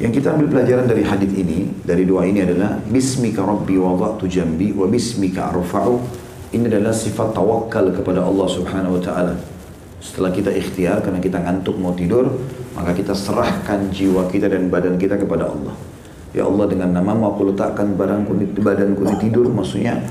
Yang 0.01 0.13
kita 0.19 0.35
ambil 0.35 0.49
pelajaran 0.51 0.91
dari 0.91 1.07
hadis 1.07 1.31
ini, 1.39 1.71
dari 1.87 2.03
doa 2.03 2.27
ini 2.27 2.43
adalah 2.43 2.83
Bismika 2.83 3.47
Rabbi 3.47 3.79
wada'tu 3.79 4.27
jambi 4.27 4.75
wa 4.75 4.91
bismika 4.91 5.55
arfa'u. 5.55 6.03
Ini 6.51 6.67
adalah 6.67 6.91
sifat 6.91 7.31
tawakal 7.31 7.95
kepada 7.95 8.25
Allah 8.27 8.49
Subhanahu 8.51 8.99
wa 8.99 9.03
taala. 9.05 9.39
Setelah 10.03 10.35
kita 10.35 10.51
ikhtiar 10.51 10.99
karena 11.05 11.23
kita 11.23 11.39
ngantuk 11.39 11.79
mau 11.79 11.95
tidur, 11.95 12.27
maka 12.75 12.91
kita 12.91 13.15
serahkan 13.15 13.95
jiwa 13.95 14.27
kita 14.33 14.51
dan 14.51 14.67
badan 14.67 14.99
kita 14.99 15.15
kepada 15.15 15.47
Allah. 15.47 15.75
Ya 16.35 16.43
Allah 16.43 16.67
dengan 16.67 16.91
namamu 16.91 17.31
aku 17.31 17.55
letakkan 17.55 17.95
barangku 17.95 18.35
di 18.35 18.51
badanku 18.51 19.07
di 19.07 19.17
tidur, 19.23 19.47
maksudnya 19.47 20.03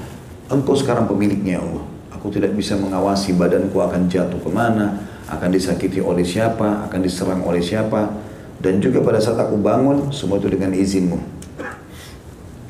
engkau 0.48 0.80
sekarang 0.80 1.12
pemiliknya 1.12 1.60
ya 1.60 1.62
Allah. 1.68 1.93
Aku 2.24 2.32
tidak 2.32 2.56
bisa 2.56 2.80
mengawasi 2.80 3.36
badanku 3.36 3.84
akan 3.84 4.08
jatuh 4.08 4.40
ke 4.40 4.48
mana, 4.48 4.96
akan 5.28 5.52
disakiti 5.52 6.00
oleh 6.00 6.24
siapa, 6.24 6.88
akan 6.88 7.04
diserang 7.04 7.44
oleh 7.44 7.60
siapa. 7.60 8.16
Dan 8.64 8.80
juga 8.80 9.04
pada 9.04 9.20
saat 9.20 9.36
aku 9.44 9.60
bangun, 9.60 10.08
semua 10.16 10.40
itu 10.40 10.48
dengan 10.48 10.72
izinmu. 10.72 11.20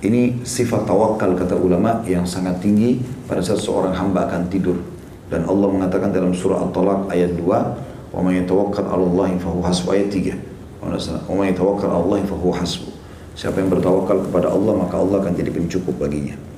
Ini 0.02 0.42
sifat 0.42 0.90
tawakal 0.90 1.38
kata 1.38 1.54
ulama 1.54 2.02
yang 2.10 2.26
sangat 2.26 2.66
tinggi 2.66 2.98
pada 3.30 3.46
saat 3.46 3.62
seorang 3.62 3.94
hamba 3.94 4.26
akan 4.26 4.50
tidur. 4.50 4.82
Dan 5.30 5.46
Allah 5.46 5.70
mengatakan 5.70 6.10
dalam 6.10 6.34
surah 6.34 6.66
At-Talaq 6.66 7.14
ayat 7.14 7.38
2, 7.38 7.78
"Wa 8.10 8.26
may 8.26 8.42
yatawakkal 8.42 8.90
'ala 8.90 9.06
Allah 9.06 9.38
hasbuh" 9.70 9.94
ayat 9.94 10.10
3. 10.10 10.34
"Wa 10.82 11.34
may 11.38 11.54
yatawakkal 11.54 11.94
'ala 11.94 12.02
Allah 12.02 12.26
hasbuh." 12.58 12.90
Siapa 13.38 13.62
yang 13.62 13.70
bertawakal 13.70 14.18
kepada 14.26 14.50
Allah 14.50 14.74
maka 14.82 14.98
Allah 14.98 15.22
akan 15.22 15.38
jadi 15.38 15.54
pencukup 15.54 16.02
baginya. 16.02 16.53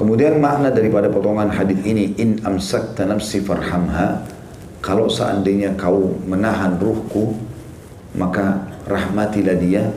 Kemudian 0.00 0.40
makna 0.40 0.72
daripada 0.72 1.12
potongan 1.12 1.52
hadis 1.52 1.76
ini 1.84 2.16
in 2.16 2.40
amsakta 2.40 3.04
nafsi 3.04 3.44
farhamha 3.44 4.24
kalau 4.80 5.12
seandainya 5.12 5.76
kau 5.76 6.16
menahan 6.24 6.80
ruhku 6.80 7.36
maka 8.16 8.64
rahmatilah 8.88 9.60
dia. 9.60 9.92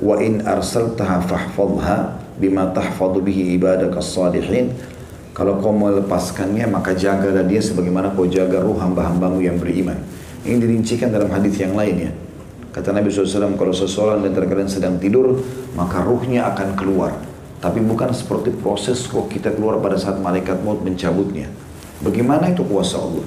Wa 0.00 0.16
in 0.24 0.40
arsaltaha 0.40 1.20
fahfadha 1.28 2.16
bima 2.40 2.72
tahfadu 2.72 3.20
bihi 3.20 3.60
salihin 4.00 4.72
kalau 5.36 5.60
kau 5.60 5.68
melepaskannya 5.68 6.64
maka 6.72 6.96
jagalah 6.96 7.44
dia 7.44 7.60
sebagaimana 7.60 8.08
kau 8.16 8.24
jaga 8.24 8.56
ruh 8.56 8.80
hamba-hambamu 8.80 9.44
yang 9.44 9.60
beriman. 9.60 10.00
Ini 10.48 10.64
dirincikan 10.64 11.12
dalam 11.12 11.28
hadis 11.28 11.60
yang 11.60 11.76
lain 11.76 12.08
ya. 12.08 12.12
Kata 12.72 12.96
Nabi 12.96 13.12
SAW 13.12 13.52
kalau 13.60 13.76
seseorang 13.76 14.24
dan 14.24 14.32
kalian 14.32 14.64
sedang 14.72 14.96
tidur 14.96 15.44
maka 15.76 16.00
ruhnya 16.00 16.48
akan 16.56 16.72
keluar 16.72 17.12
tapi 17.62 17.78
bukan 17.78 18.10
seperti 18.10 18.50
proses 18.58 19.06
kok 19.06 19.30
kita 19.30 19.54
keluar 19.54 19.78
pada 19.78 19.94
saat 19.94 20.18
malaikat 20.18 20.58
maut 20.66 20.82
mencabutnya. 20.82 21.46
Bagaimana 22.02 22.50
itu 22.50 22.66
kuasa 22.66 22.98
Allah? 22.98 23.22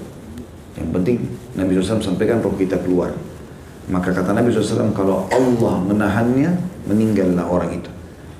Yang 0.76 0.90
penting 0.92 1.18
Nabi 1.56 1.80
SAW 1.80 2.04
sampaikan 2.04 2.44
roh 2.44 2.52
kita 2.60 2.76
keluar. 2.84 3.16
Maka 3.88 4.12
kata 4.12 4.36
Nabi 4.36 4.52
SAW 4.52 4.92
kalau 4.92 5.32
Allah 5.32 5.80
menahannya, 5.88 6.52
meninggallah 6.84 7.48
orang 7.48 7.80
itu. 7.80 7.88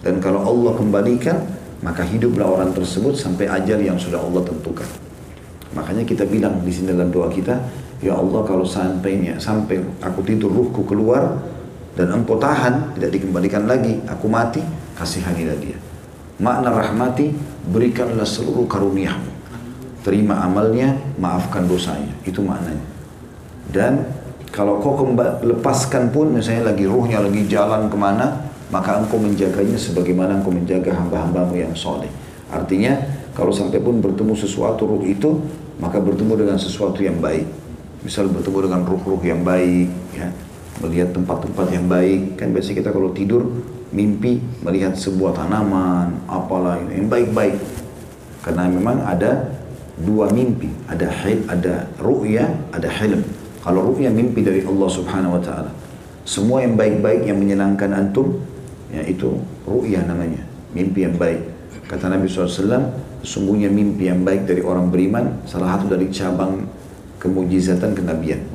Dan 0.04 0.20
kalau 0.20 0.44
Allah 0.44 0.76
kembalikan, 0.76 1.40
maka 1.80 2.04
hiduplah 2.04 2.44
orang 2.44 2.76
tersebut 2.76 3.16
sampai 3.16 3.48
ajal 3.48 3.80
yang 3.80 3.96
sudah 3.96 4.20
Allah 4.20 4.44
tentukan. 4.44 4.90
Makanya 5.72 6.04
kita 6.04 6.28
bilang 6.28 6.60
di 6.60 6.76
sini 6.76 6.92
dalam 6.92 7.08
doa 7.08 7.32
kita, 7.32 7.56
Ya 8.04 8.20
Allah 8.20 8.44
kalau 8.44 8.68
sampainya, 8.68 9.40
sampai 9.40 9.80
aku 10.04 10.20
tidur 10.28 10.52
ruhku 10.52 10.84
keluar, 10.84 11.40
dan 11.96 12.12
engkau 12.12 12.36
tahan, 12.36 13.00
tidak 13.00 13.16
dikembalikan 13.16 13.64
lagi, 13.64 14.04
aku 14.04 14.28
mati, 14.28 14.60
kasihanilah 15.00 15.56
dia. 15.64 15.85
Makna 16.36 16.70
rahmati, 16.72 17.32
berikanlah 17.72 18.28
seluruh 18.28 18.68
karuniamu. 18.68 19.32
Terima 20.04 20.44
amalnya, 20.44 21.00
maafkan 21.16 21.66
dosanya. 21.66 22.12
Itu 22.28 22.44
maknanya. 22.44 22.84
Dan 23.72 24.06
kalau 24.52 24.84
kau 24.84 25.08
lepaskan 25.42 26.12
pun, 26.12 26.36
misalnya 26.36 26.76
lagi 26.76 26.86
ruhnya 26.86 27.24
lagi 27.24 27.48
jalan 27.48 27.88
ke 27.88 27.98
mana, 27.98 28.52
maka 28.70 29.00
engkau 29.00 29.18
menjaganya 29.18 29.80
sebagaimana 29.80 30.44
engkau 30.44 30.52
menjaga 30.52 30.94
hamba-hambamu 30.94 31.56
yang 31.56 31.74
soleh. 31.74 32.12
Artinya, 32.52 33.00
kalau 33.34 33.52
sampai 33.52 33.82
pun 33.82 34.00
bertemu 34.00 34.36
sesuatu 34.38 34.86
ruh 34.86 35.04
itu, 35.04 35.42
maka 35.80 36.00
bertemu 36.00 36.46
dengan 36.46 36.58
sesuatu 36.60 37.02
yang 37.04 37.20
baik. 37.20 37.48
Misal 38.06 38.30
bertemu 38.30 38.70
dengan 38.70 38.82
ruh-ruh 38.86 39.20
yang 39.26 39.42
baik, 39.42 39.90
ya, 40.14 40.30
melihat 40.84 41.16
tempat-tempat 41.16 41.68
yang 41.72 41.86
baik. 41.88 42.40
Kan 42.40 42.52
biasanya 42.52 42.84
kita 42.84 42.92
kalau 42.92 43.12
tidur 43.16 43.48
mimpi 43.96 44.44
melihat 44.66 44.96
sebuah 44.96 45.38
tanaman, 45.38 46.20
apalah 46.28 46.80
yang 46.92 47.08
baik-baik. 47.08 47.56
Karena 48.44 48.68
memang 48.68 49.02
ada 49.08 49.56
dua 50.02 50.28
mimpi, 50.30 50.68
ada 50.92 51.08
hil, 51.24 51.40
ada 51.48 51.88
ru'ya, 51.98 52.52
ada 52.76 52.90
hilm. 52.92 53.24
Kalau 53.64 53.96
ru'ya 53.96 54.12
mimpi 54.12 54.44
dari 54.44 54.62
Allah 54.68 54.90
Subhanahu 54.92 55.40
wa 55.40 55.42
taala. 55.42 55.72
Semua 56.26 56.66
yang 56.66 56.74
baik-baik 56.74 57.30
yang 57.30 57.38
menyenangkan 57.38 57.94
antum, 57.94 58.42
ya 58.90 59.06
itu 59.06 59.38
ru'ya 59.66 60.04
namanya, 60.04 60.42
mimpi 60.74 61.06
yang 61.06 61.16
baik. 61.16 61.42
Kata 61.86 62.10
Nabi 62.10 62.26
SAW, 62.26 62.82
sesungguhnya 63.22 63.70
mimpi 63.70 64.10
yang 64.10 64.26
baik 64.26 64.50
dari 64.50 64.66
orang 64.66 64.90
beriman, 64.90 65.46
salah 65.46 65.78
satu 65.78 65.94
dari 65.94 66.10
cabang 66.10 66.66
kemujizatan 67.22 67.94
kenabian. 67.94 68.55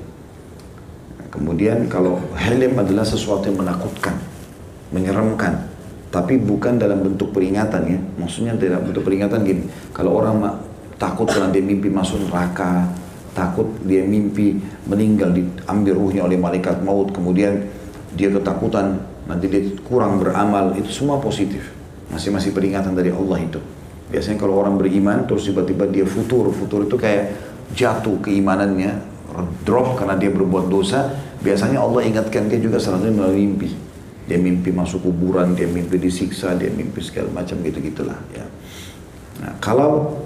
Kemudian 1.31 1.87
kalau 1.87 2.19
hilm 2.35 2.75
adalah 2.75 3.07
sesuatu 3.07 3.47
yang 3.47 3.63
menakutkan 3.63 4.19
menyeramkan 4.91 5.71
tapi 6.11 6.43
bukan 6.43 6.75
dalam 6.75 7.07
bentuk 7.07 7.31
peringatan 7.31 7.83
ya. 7.87 7.99
Maksudnya 8.19 8.59
dalam 8.59 8.83
bentuk 8.83 9.07
peringatan 9.07 9.47
gini 9.47 9.63
kalau 9.95 10.19
orang 10.19 10.43
takut 10.99 11.31
karena 11.31 11.49
dia 11.55 11.63
mimpi 11.63 11.89
masuk 11.89 12.29
neraka 12.29 12.91
takut 13.31 13.67
dia 13.87 14.03
mimpi 14.03 14.59
meninggal 14.91 15.31
diambil 15.31 15.95
ruhnya 15.97 16.27
oleh 16.27 16.35
malaikat 16.37 16.83
maut 16.83 17.15
kemudian 17.15 17.63
dia 18.19 18.27
ketakutan 18.27 18.99
nanti 19.31 19.47
dia 19.47 19.63
kurang 19.87 20.19
beramal 20.19 20.75
itu 20.75 20.91
semua 20.91 21.23
positif. 21.23 21.71
Masih-masih 22.11 22.51
peringatan 22.51 22.99
dari 22.99 23.15
Allah 23.15 23.39
itu. 23.39 23.63
Biasanya 24.11 24.43
kalau 24.43 24.59
orang 24.59 24.75
beriman 24.75 25.23
terus 25.31 25.47
tiba-tiba 25.47 25.87
dia 25.87 26.03
futur 26.03 26.51
futur 26.51 26.83
itu 26.83 26.99
kayak 26.99 27.39
jatuh 27.79 28.19
keimanannya 28.19 28.99
drop 29.65 29.99
karena 29.99 30.19
dia 30.19 30.31
berbuat 30.33 30.67
dosa 30.71 31.15
biasanya 31.41 31.81
Allah 31.81 32.05
ingatkan 32.07 32.51
dia 32.51 32.61
juga 32.61 32.79
selalu 32.83 33.15
melalui 33.15 33.47
mimpi 33.47 33.71
dia 34.27 34.39
mimpi 34.39 34.71
masuk 34.71 35.07
kuburan 35.07 35.55
dia 35.59 35.67
mimpi 35.67 35.99
disiksa 35.99 36.55
dia 36.55 36.71
mimpi 36.71 37.03
segala 37.03 37.31
macam 37.35 37.59
gitu 37.63 37.79
gitulah 37.83 38.19
ya 38.35 38.47
nah 39.41 39.53
kalau 39.63 40.21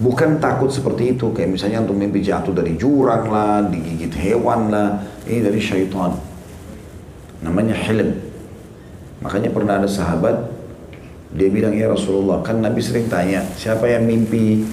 Bukan 0.00 0.40
takut 0.40 0.72
seperti 0.72 1.12
itu, 1.12 1.28
kayak 1.28 1.60
misalnya 1.60 1.84
untuk 1.84 2.00
mimpi 2.00 2.24
jatuh 2.24 2.56
dari 2.56 2.72
jurang 2.80 3.28
lah, 3.28 3.60
digigit 3.68 4.16
hewan 4.16 4.72
lah, 4.72 4.96
ini 5.28 5.44
dari 5.44 5.60
syaitan. 5.60 6.16
Namanya 7.44 7.76
hilm. 7.76 8.16
Makanya 9.20 9.52
pernah 9.52 9.76
ada 9.76 9.84
sahabat, 9.84 10.48
dia 11.36 11.52
bilang, 11.52 11.76
ya 11.76 11.92
Rasulullah, 11.92 12.40
kan 12.40 12.64
Nabi 12.64 12.80
sering 12.80 13.12
tanya, 13.12 13.44
siapa 13.60 13.92
yang 13.92 14.08
mimpi? 14.08 14.64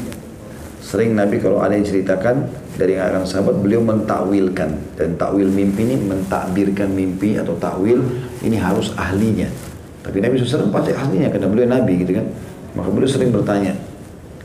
Sering 0.80 1.12
Nabi 1.12 1.44
kalau 1.44 1.60
ada 1.60 1.76
yang 1.76 1.84
ceritakan, 1.84 2.48
dari 2.78 2.96
akan 2.96 3.26
sahabat, 3.26 3.58
beliau 3.60 3.82
mentakwilkan. 3.82 4.96
Dan 4.96 5.18
takwil 5.18 5.50
mimpi 5.50 5.84
ini, 5.84 5.98
mentakbirkan 5.98 6.94
mimpi 6.94 7.36
atau 7.36 7.58
takwil, 7.58 8.00
ini 8.46 8.56
harus 8.56 8.94
ahlinya. 8.94 9.50
Tapi 10.06 10.22
Nabi 10.22 10.40
SAW 10.40 10.70
pasti 10.70 10.94
ahlinya, 10.94 11.34
karena 11.34 11.50
beliau 11.50 11.68
Nabi 11.68 12.06
gitu 12.06 12.16
kan. 12.16 12.26
Maka 12.78 12.90
beliau 12.94 13.10
sering 13.10 13.34
bertanya, 13.34 13.74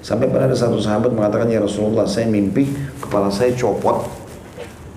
Sampai 0.03 0.27
pada 0.27 0.51
ada 0.51 0.57
satu 0.59 0.83
sahabat 0.83 1.15
mengatakan, 1.15 1.47
Ya 1.47 1.63
Rasulullah, 1.63 2.11
saya 2.11 2.27
mimpi 2.27 2.67
kepala 2.99 3.31
saya 3.31 3.55
copot, 3.55 4.11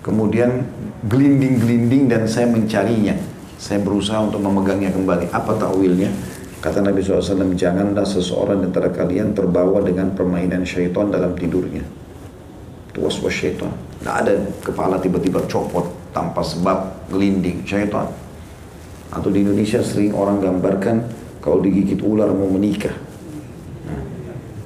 kemudian 0.02 0.66
gelinding-gelinding 1.06 2.10
dan 2.10 2.26
saya 2.26 2.50
mencarinya. 2.50 3.14
Saya 3.62 3.86
berusaha 3.86 4.18
untuk 4.26 4.42
memegangnya 4.42 4.90
kembali. 4.90 5.30
Apa 5.30 5.62
takwilnya? 5.62 6.10
Kata 6.58 6.82
Nabi 6.82 7.06
SAW, 7.06 7.54
janganlah 7.54 8.02
seseorang 8.02 8.66
antara 8.66 8.90
kalian 8.90 9.38
terbawa 9.38 9.86
dengan 9.86 10.10
permainan 10.18 10.66
syaitan 10.66 11.14
dalam 11.14 11.38
tidurnya. 11.38 12.05
Was-was 12.96 13.36
syaitan. 13.36 13.72
Tidak 14.00 14.16
ada 14.16 14.34
kepala 14.64 14.96
tiba-tiba 15.00 15.44
copot 15.50 15.84
tanpa 16.16 16.40
sebab 16.40 17.10
gelinding 17.12 17.68
syaitan. 17.68 18.08
Atau 19.12 19.32
di 19.32 19.44
Indonesia 19.44 19.84
sering 19.84 20.16
orang 20.16 20.40
gambarkan 20.40 21.04
kalau 21.44 21.60
digigit 21.62 22.00
ular 22.02 22.32
mau 22.32 22.48
menikah. 22.50 22.94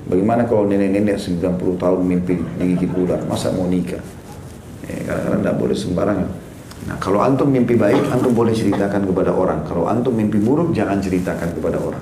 Bagaimana 0.09 0.49
kalau 0.49 0.65
nenek-nenek 0.65 1.21
90 1.21 1.77
tahun 1.77 1.99
mimpi 2.01 2.33
digigit 2.57 2.89
ular, 2.97 3.21
masa 3.29 3.53
mau 3.53 3.69
nikah? 3.69 4.01
Ya, 4.89 5.05
kadang-kadang 5.05 5.41
tidak 5.45 5.55
boleh 5.61 5.77
sembarangan. 5.77 6.27
Nah, 6.89 6.97
kalau 6.97 7.21
antum 7.21 7.45
mimpi 7.45 7.77
baik, 7.77 8.09
antum 8.09 8.33
boleh 8.33 8.49
ceritakan 8.49 9.05
kepada 9.05 9.29
orang. 9.29 9.61
Kalau 9.69 9.85
antum 9.85 10.15
mimpi 10.17 10.41
buruk, 10.41 10.73
jangan 10.73 10.97
ceritakan 10.97 11.53
kepada 11.53 11.77
orang. 11.77 12.01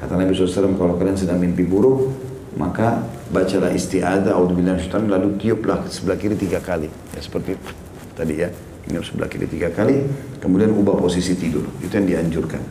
Kata 0.00 0.16
Nabi 0.16 0.32
SAW, 0.32 0.76
kalau 0.80 0.96
kalian 0.96 1.16
sedang 1.16 1.36
mimpi 1.36 1.68
buruk, 1.68 2.08
maka 2.56 3.04
bacalah 3.30 3.74
isti'adah, 3.74 4.32
auzubillahi 4.34 4.86
syaitan, 4.86 5.06
lalu 5.10 5.38
tiuplah 5.40 5.82
ke 5.82 5.88
sebelah 5.90 6.18
kiri 6.18 6.36
tiga 6.38 6.62
kali. 6.62 6.90
Ya, 7.14 7.20
seperti 7.20 7.58
tadi 8.14 8.34
ya, 8.42 8.48
ini 8.86 9.02
sebelah 9.02 9.28
kiri 9.30 9.46
tiga 9.50 9.68
kali, 9.74 10.06
kemudian 10.38 10.70
ubah 10.70 10.98
posisi 10.98 11.34
tidur. 11.34 11.66
Itu 11.82 11.96
yang 11.98 12.06
dianjurkan. 12.06 12.62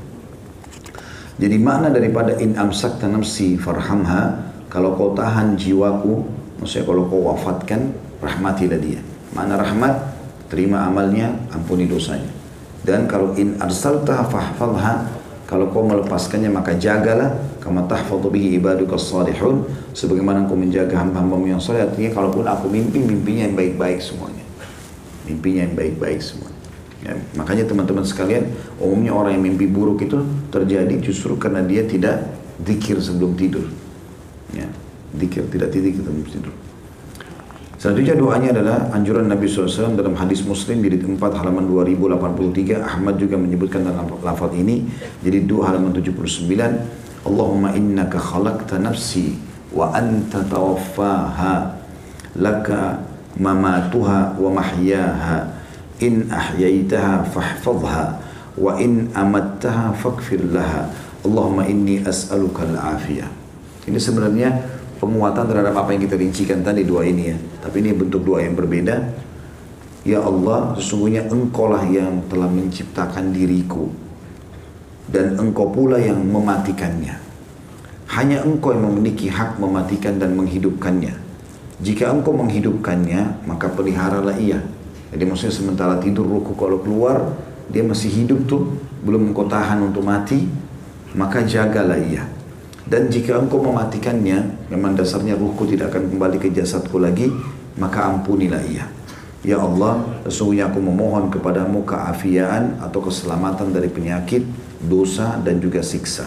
Jadi 1.36 1.56
makna 1.60 1.92
daripada 1.92 2.40
in 2.40 2.56
amsak 2.56 3.04
tanamsi 3.04 3.60
farhamha 3.60 4.56
kalau 4.72 4.96
kau 4.96 5.12
tahan 5.16 5.60
jiwaku, 5.60 6.24
maksudnya 6.60 6.84
kalau 6.88 7.04
kau 7.08 7.22
wafatkan, 7.32 7.92
rahmatilah 8.24 8.80
dia. 8.80 9.00
Mana 9.36 9.60
rahmat? 9.60 10.16
Terima 10.48 10.88
amalnya, 10.88 11.32
ampuni 11.52 11.88
dosanya. 11.88 12.32
Dan 12.86 13.10
kalau 13.10 13.36
in 13.36 13.60
arsalta 13.60 14.24
fahfadha, 14.28 15.10
kalau 15.46 15.70
kau 15.70 15.86
melepaskannya 15.86 16.50
maka 16.50 16.74
jagalah. 16.78 17.58
Kama 17.62 17.90
tahfadhu 17.90 18.30
bihi 18.30 18.62
ibaduka 18.62 18.94
salihun 18.94 19.66
sebagaimana 19.98 20.46
kau 20.46 20.54
menjaga 20.54 21.02
hamba-hambamu 21.02 21.50
yang 21.50 21.62
saleh 21.62 21.82
artinya 21.82 22.14
kalaupun 22.14 22.46
aku 22.46 22.70
mimpi 22.70 23.02
mimpinya 23.02 23.50
yang 23.50 23.58
baik-baik 23.58 23.98
semuanya. 23.98 24.46
Mimpinya 25.26 25.66
yang 25.66 25.74
baik-baik 25.74 26.22
semua 26.22 26.56
ya, 27.06 27.14
makanya 27.38 27.70
teman-teman 27.70 28.02
sekalian 28.02 28.50
umumnya 28.82 29.14
orang 29.14 29.38
yang 29.38 29.46
mimpi 29.46 29.70
buruk 29.70 30.02
itu 30.02 30.26
terjadi 30.50 30.98
justru 31.06 31.38
karena 31.38 31.62
dia 31.62 31.86
tidak 31.86 32.26
zikir 32.66 32.98
sebelum 32.98 33.38
tidur. 33.38 33.70
Ya, 34.54 34.66
dikir, 35.14 35.46
tidak 35.54 35.70
titik 35.70 36.02
kita 36.02 36.10
tidur. 36.10 36.54
Selanjutnya 37.86 38.18
doanya 38.18 38.50
adalah 38.50 38.90
anjuran 38.98 39.30
Nabi 39.30 39.46
SAW 39.46 39.94
dalam 39.94 40.18
hadis 40.18 40.42
Muslim 40.42 40.82
di 40.82 40.98
tempat 40.98 41.38
halaman 41.38 41.70
2083. 41.70 42.82
Ahmad 42.82 43.22
juga 43.22 43.38
menyebutkan 43.38 43.86
dalam 43.86 44.10
lafaz 44.26 44.58
ini. 44.58 44.90
Jadi 45.22 45.46
dua 45.46 45.70
halaman 45.70 45.94
79. 45.94 46.50
Allahumma 47.30 47.78
innaka 47.78 48.18
khalaqta 48.18 48.82
nafsi 48.82 49.38
wa 49.70 49.94
anta 49.94 50.42
tawaffaha 50.50 51.78
laka 52.42 53.06
mamatuha 53.38 54.34
wa 54.34 54.50
mahyaha 54.50 55.46
in 56.02 56.26
ahyaitaha 56.34 57.22
fahfadha 57.38 58.18
wa 58.58 58.82
in 58.82 59.14
amattaha 59.14 59.94
fakfir 59.94 60.42
laha 60.50 60.90
Allahumma 61.22 61.70
inni 61.70 62.02
as'aluka 62.02 62.66
al-afiyah 62.66 63.30
ini 63.86 64.00
sebenarnya 64.02 64.75
penguatan 65.06 65.46
terhadap 65.46 65.74
apa 65.78 65.90
yang 65.94 66.02
kita 66.04 66.16
rincikan 66.18 66.60
tadi 66.66 66.82
dua 66.82 67.06
ini 67.06 67.24
ya. 67.30 67.38
Tapi 67.62 67.86
ini 67.86 67.94
bentuk 67.94 68.26
doa 68.26 68.42
yang 68.42 68.58
berbeda. 68.58 68.96
Ya 70.06 70.22
Allah, 70.22 70.78
sesungguhnya 70.78 71.26
Engkau 71.30 71.70
lah 71.70 71.82
yang 71.90 72.26
telah 72.30 72.46
menciptakan 72.46 73.34
diriku 73.34 73.90
dan 75.10 75.38
Engkau 75.38 75.70
pula 75.70 75.98
yang 75.98 76.22
mematikannya. 76.22 77.18
Hanya 78.14 78.46
Engkau 78.46 78.78
yang 78.78 78.86
memiliki 78.86 79.34
hak 79.34 79.58
mematikan 79.58 80.22
dan 80.22 80.38
menghidupkannya. 80.38 81.18
Jika 81.82 82.14
Engkau 82.14 82.38
menghidupkannya, 82.38 83.50
maka 83.50 83.66
peliharalah 83.74 84.38
ia. 84.38 84.62
Jadi 85.10 85.24
maksudnya 85.26 85.56
sementara 85.56 85.98
tidur 85.98 86.28
ruku 86.28 86.54
kalau 86.54 86.84
keluar, 86.84 87.34
dia 87.72 87.82
masih 87.82 88.12
hidup 88.12 88.46
tuh, 88.46 88.78
belum 89.02 89.34
engkau 89.34 89.48
tahan 89.50 89.90
untuk 89.90 90.06
mati, 90.06 90.46
maka 91.18 91.42
jagalah 91.42 91.98
ia. 91.98 92.35
Dan 92.86 93.10
jika 93.10 93.42
engkau 93.42 93.58
mematikannya, 93.66 94.70
memang 94.70 94.94
dasarnya 94.94 95.34
ruhku 95.34 95.66
tidak 95.66 95.90
akan 95.90 96.14
kembali 96.14 96.38
ke 96.38 96.54
jasadku 96.54 97.02
lagi, 97.02 97.34
maka 97.82 98.14
ampunilah 98.14 98.62
ia. 98.70 98.86
Ya 99.46 99.62
Allah, 99.62 100.02
sesungguhnya 100.26 100.70
aku 100.70 100.82
memohon 100.82 101.30
kepadamu 101.30 101.86
keafiaan 101.86 102.82
atau 102.82 103.02
keselamatan 103.02 103.74
dari 103.74 103.90
penyakit, 103.90 104.46
dosa, 104.86 105.38
dan 105.42 105.62
juga 105.62 105.86
siksa. 105.86 106.26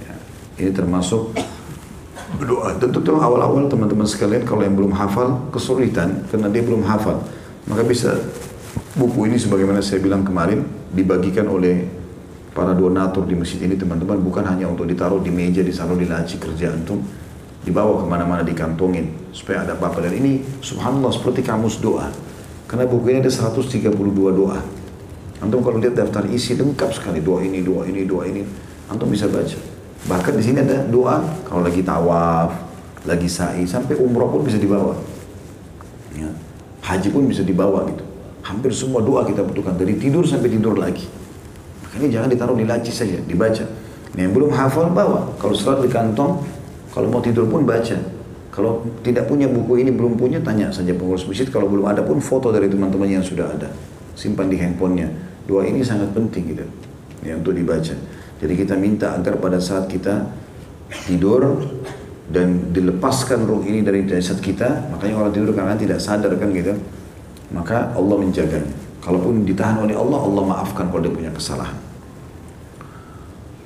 Ya, 0.00 0.12
ini 0.60 0.72
termasuk 0.72 1.36
berdoa. 2.36 2.76
Tentu 2.76 3.00
tuh 3.00 3.16
awal-awal 3.16 3.68
teman-teman 3.72 4.04
sekalian 4.04 4.44
kalau 4.44 4.60
yang 4.60 4.76
belum 4.76 4.92
hafal 4.92 5.48
kesulitan 5.52 6.28
karena 6.28 6.52
dia 6.52 6.60
belum 6.60 6.84
hafal. 6.84 7.24
Maka 7.64 7.84
bisa 7.84 8.12
buku 8.96 9.32
ini 9.32 9.40
sebagaimana 9.40 9.80
saya 9.80 10.04
bilang 10.04 10.20
kemarin 10.24 10.64
dibagikan 10.92 11.48
oleh 11.48 11.88
para 12.58 12.74
donatur 12.74 13.22
di 13.22 13.38
masjid 13.38 13.62
ini 13.62 13.78
teman-teman 13.78 14.18
bukan 14.18 14.42
hanya 14.42 14.66
untuk 14.66 14.90
ditaruh 14.90 15.22
di 15.22 15.30
meja, 15.30 15.62
ditaruh 15.62 15.94
di 15.94 16.10
laci 16.10 16.42
kerja 16.42 16.74
antum, 16.74 16.98
dibawa 17.62 18.02
ke 18.02 18.06
mana-mana 18.10 18.42
dikantongin 18.42 19.30
supaya 19.30 19.62
ada 19.62 19.78
apa-apa. 19.78 20.02
Dan 20.02 20.18
ini 20.18 20.42
subhanallah 20.58 21.14
seperti 21.14 21.46
kamus 21.46 21.78
doa. 21.78 22.10
Karena 22.66 22.90
buku 22.90 23.14
ini 23.14 23.22
ada 23.22 23.30
132 23.30 23.94
doa. 24.34 24.58
Antum 25.38 25.62
kalau 25.62 25.78
lihat 25.78 25.94
daftar 25.94 26.26
isi 26.34 26.58
lengkap 26.58 26.90
sekali 26.90 27.22
doa 27.22 27.46
ini, 27.46 27.62
doa 27.62 27.86
ini, 27.86 28.02
doa 28.02 28.26
ini. 28.26 28.42
Antum 28.90 29.06
bisa 29.06 29.30
baca. 29.30 29.54
Bahkan 30.10 30.32
di 30.34 30.42
sini 30.42 30.58
ada 30.58 30.82
doa 30.82 31.22
kalau 31.46 31.62
lagi 31.62 31.86
tawaf, 31.86 32.58
lagi 33.06 33.30
sa'i, 33.30 33.70
sampai 33.70 33.94
umroh 34.02 34.34
pun 34.34 34.42
bisa 34.42 34.58
dibawa. 34.58 34.98
Ya. 36.18 36.26
Haji 36.82 37.14
pun 37.14 37.22
bisa 37.30 37.46
dibawa 37.46 37.86
gitu. 37.86 38.02
Hampir 38.42 38.74
semua 38.74 38.98
doa 38.98 39.22
kita 39.22 39.46
butuhkan 39.46 39.78
dari 39.78 39.94
tidur 39.94 40.26
sampai 40.26 40.50
tidur 40.50 40.74
lagi. 40.74 41.06
Ini 41.96 42.12
jangan 42.12 42.28
ditaruh 42.28 42.56
di 42.58 42.68
laci 42.68 42.92
saja, 42.92 43.16
dibaca. 43.24 43.64
Ini 44.12 44.28
yang 44.28 44.34
belum 44.36 44.50
hafal 44.52 44.92
bawa. 44.92 45.38
Kalau 45.40 45.54
surat 45.56 45.80
di 45.80 45.88
kantong, 45.88 46.44
kalau 46.92 47.08
mau 47.08 47.22
tidur 47.24 47.48
pun 47.48 47.64
baca. 47.64 47.96
Kalau 48.52 48.82
tidak 49.06 49.30
punya 49.30 49.46
buku 49.46 49.86
ini, 49.86 49.94
belum 49.94 50.18
punya, 50.18 50.42
tanya 50.42 50.68
saja 50.74 50.90
pengurus 50.90 51.24
masjid. 51.24 51.46
Kalau 51.46 51.70
belum 51.70 51.86
ada 51.86 52.02
pun 52.02 52.18
foto 52.18 52.50
dari 52.50 52.66
teman-teman 52.66 53.06
yang 53.06 53.24
sudah 53.24 53.46
ada. 53.54 53.70
Simpan 54.18 54.50
di 54.50 54.58
handphonenya. 54.58 55.08
Doa 55.46 55.62
ini 55.64 55.80
sangat 55.86 56.10
penting 56.10 56.58
gitu. 56.58 56.66
Ya, 57.22 57.38
untuk 57.38 57.54
dibaca. 57.54 57.94
Jadi 58.38 58.54
kita 58.54 58.74
minta 58.74 59.14
agar 59.14 59.38
pada 59.38 59.58
saat 59.62 59.86
kita 59.86 60.26
tidur 61.06 61.62
dan 62.28 62.74
dilepaskan 62.74 63.48
ruh 63.48 63.64
ini 63.64 63.80
dari 63.80 64.04
jasad 64.04 64.38
kita, 64.38 64.92
makanya 64.92 65.14
orang 65.24 65.32
tidur 65.32 65.50
karena 65.56 65.74
tidak 65.74 65.98
sadar 65.98 66.34
kan 66.36 66.52
gitu, 66.52 66.76
maka 67.50 67.90
Allah 67.96 68.16
menjaganya. 68.20 68.87
Kalaupun 69.02 69.46
ditahan 69.46 69.82
oleh 69.82 69.94
Allah, 69.94 70.20
Allah 70.20 70.44
maafkan 70.44 70.90
kalau 70.90 71.02
dia 71.02 71.12
punya 71.14 71.30
kesalahan. 71.30 71.78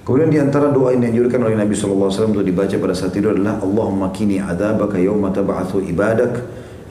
Kemudian 0.02 0.30
di 0.34 0.38
antara 0.42 0.74
doa 0.74 0.90
yang 0.90 1.06
dianjurkan 1.06 1.46
oleh 1.46 1.54
Nabi 1.54 1.78
SAW 1.78 2.10
untuk 2.10 2.42
dibaca 2.42 2.74
pada 2.74 2.90
saat 2.90 3.14
tidur 3.14 3.38
adalah 3.38 3.62
Allahumma 3.62 4.10
kini 4.10 4.42
adabaka 4.42 4.98
yawma 4.98 5.30
tab'athu 5.30 5.78
ibadak 5.86 6.42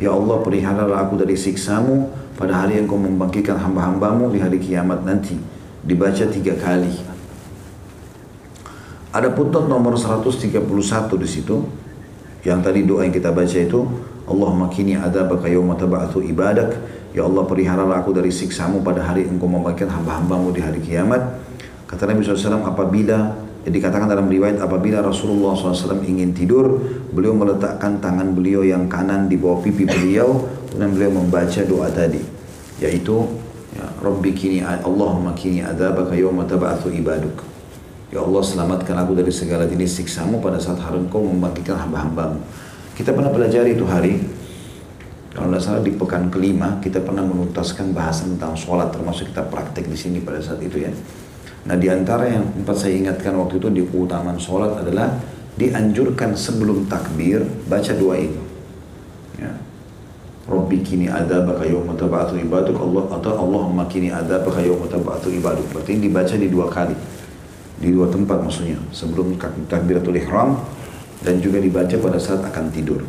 Ya 0.01 0.09
Allah 0.09 0.41
peliharalah 0.41 1.05
aku 1.05 1.21
dari 1.21 1.37
siksamu 1.37 2.09
pada 2.33 2.65
hari 2.65 2.81
yang 2.81 2.89
kau 2.89 2.97
membangkitkan 2.97 3.53
hamba-hambamu 3.53 4.33
di 4.33 4.41
hari 4.41 4.57
kiamat 4.57 5.05
nanti. 5.05 5.37
Dibaca 5.85 6.25
tiga 6.25 6.57
kali. 6.57 6.89
Ada 9.13 9.29
putnot 9.29 9.69
nomor 9.69 9.93
131 9.93 10.41
di 11.21 11.27
situ. 11.29 11.61
Yang 12.41 12.59
tadi 12.65 12.79
doa 12.81 13.05
yang 13.05 13.13
kita 13.13 13.29
baca 13.29 13.53
itu, 13.53 13.85
Allahumma 14.31 14.71
kini 14.71 14.95
adabaka 14.95 15.51
yawma 15.51 15.75
taba'athu 15.75 16.23
ibadak. 16.23 16.79
Ya 17.11 17.27
Allah 17.27 17.43
peliharalah 17.43 17.99
aku 17.99 18.15
dari 18.15 18.31
siksamu 18.31 18.79
pada 18.79 19.03
hari 19.03 19.27
engkau 19.27 19.51
membangkitkan 19.51 19.91
hamba-hambamu 19.91 20.55
di 20.55 20.63
hari 20.63 20.79
kiamat. 20.79 21.19
Kata 21.83 22.07
Nabi 22.07 22.23
SAW, 22.23 22.63
apabila 22.63 23.35
dikatakan 23.67 24.07
dalam 24.07 24.31
riwayat 24.31 24.63
apabila 24.63 25.03
Rasulullah 25.03 25.51
SAW 25.53 26.07
ingin 26.07 26.31
tidur, 26.31 26.79
beliau 27.11 27.35
meletakkan 27.35 27.99
tangan 27.99 28.31
beliau 28.31 28.63
yang 28.63 28.87
kanan 28.87 29.27
di 29.27 29.35
bawah 29.35 29.59
pipi 29.59 29.83
beliau, 29.83 30.47
dan 30.71 30.95
beliau 30.95 31.11
membaca 31.19 31.61
doa 31.67 31.91
tadi, 31.91 32.23
yaitu 32.79 33.27
ya, 33.75 33.85
Rabbi 33.99 34.31
kini 34.31 34.63
Allahumma 34.63 35.35
kini 35.35 35.59
adabaka 35.59 36.15
yawma 36.15 36.47
taba'athu 36.47 36.95
ibaduk. 36.95 37.43
Ya 38.11 38.23
Allah 38.23 38.43
selamatkan 38.43 38.95
aku 39.03 39.15
dari 39.15 39.31
segala 39.31 39.67
jenis 39.67 39.99
siksamu 39.99 40.39
pada 40.39 40.59
saat 40.59 40.79
hari 40.79 40.99
engkau 40.99 41.23
membangkitkan 41.23 41.75
hamba-hambamu. 41.75 42.39
Kita 43.01 43.17
pernah 43.17 43.33
belajar 43.33 43.65
itu 43.65 43.81
hari, 43.89 44.21
kalau 45.33 45.49
tidak 45.49 45.63
salah 45.65 45.81
di 45.81 45.89
pekan 45.97 46.29
kelima 46.29 46.77
kita 46.85 47.01
pernah 47.01 47.25
menuntaskan 47.25 47.97
bahasan 47.97 48.37
tentang 48.37 48.53
sholat 48.53 48.93
termasuk 48.93 49.33
kita 49.33 49.41
praktek 49.49 49.89
di 49.89 49.97
sini 49.97 50.21
pada 50.21 50.37
saat 50.37 50.61
itu 50.61 50.85
ya. 50.85 50.93
Nah 51.65 51.81
di 51.81 51.89
antara 51.89 52.29
yang 52.29 52.45
empat 52.61 52.77
saya 52.77 52.93
ingatkan 53.01 53.33
waktu 53.41 53.57
itu 53.57 53.67
di 53.73 53.81
keutamaan 53.89 54.37
sholat 54.37 54.85
adalah 54.85 55.17
dianjurkan 55.57 56.37
sebelum 56.37 56.85
takbir 56.85 57.41
baca 57.65 57.89
doa 57.97 58.21
itu. 58.21 58.41
Ya. 59.41 59.49
Rabbi 60.45 60.85
kini 60.85 61.09
adabaka 61.09 61.65
yawma 61.65 61.97
taba'atu 61.97 62.37
ibaduk 62.37 62.77
Allah 62.77 63.17
atau 63.17 63.33
Allahumma 63.33 63.89
kini 63.89 64.13
adabaka 64.13 64.61
yawma 64.61 64.85
taba'atu 64.85 65.33
ibaduk. 65.33 65.65
Berarti 65.73 65.97
ini 65.97 66.05
dibaca 66.05 66.35
di 66.37 66.47
dua 66.53 66.69
kali 66.69 66.93
di 67.81 67.89
dua 67.89 68.05
tempat 68.13 68.45
maksudnya 68.45 68.77
sebelum 68.93 69.41
takbiratul 69.65 70.13
ihram 70.13 70.61
dan 71.21 71.37
juga 71.37 71.61
dibaca 71.61 71.95
pada 71.97 72.17
saat 72.17 72.41
akan 72.41 72.65
tidur. 72.73 73.01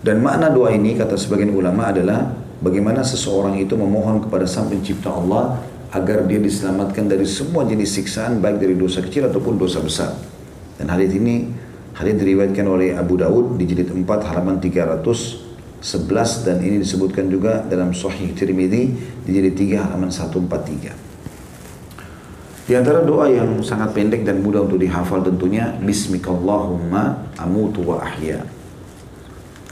Dan 0.00 0.22
makna 0.22 0.52
doa 0.52 0.70
ini 0.70 0.94
kata 0.94 1.18
sebagian 1.18 1.50
ulama 1.52 1.90
adalah 1.90 2.30
bagaimana 2.62 3.02
seseorang 3.02 3.58
itu 3.58 3.74
memohon 3.74 4.22
kepada 4.22 4.46
Sang 4.46 4.70
Pencipta 4.70 5.10
Allah 5.10 5.60
agar 5.90 6.24
dia 6.28 6.38
diselamatkan 6.38 7.10
dari 7.10 7.26
semua 7.26 7.66
jenis 7.66 7.96
siksaan 7.96 8.38
baik 8.38 8.60
dari 8.62 8.74
dosa 8.78 9.02
kecil 9.02 9.26
ataupun 9.26 9.58
dosa 9.58 9.82
besar. 9.82 10.14
Dan 10.76 10.92
hadis 10.92 11.10
ini 11.16 11.50
hadis 11.96 12.14
diriwayatkan 12.20 12.66
oleh 12.68 12.92
Abu 12.94 13.16
Daud 13.16 13.56
di 13.56 13.64
jilid 13.64 13.88
4 13.90 14.04
halaman 14.04 14.60
311 14.60 15.82
dan 16.44 16.60
ini 16.60 16.80
disebutkan 16.84 17.26
juga 17.32 17.64
dalam 17.64 17.96
Sahih 17.96 18.30
Tirmidzi 18.36 18.82
di 19.24 19.30
jilid 19.32 19.56
3 19.56 19.90
halaman 19.90 20.12
143. 20.12 21.05
Di 22.66 22.74
antara 22.74 22.98
doa 23.06 23.30
yang 23.30 23.62
sangat 23.62 23.94
pendek 23.94 24.26
dan 24.26 24.42
mudah 24.42 24.66
untuk 24.66 24.82
dihafal 24.82 25.22
tentunya 25.22 25.70
Bismikallahumma 25.78 27.30
amutu 27.38 27.86
wa 27.86 28.02
ahya. 28.02 28.42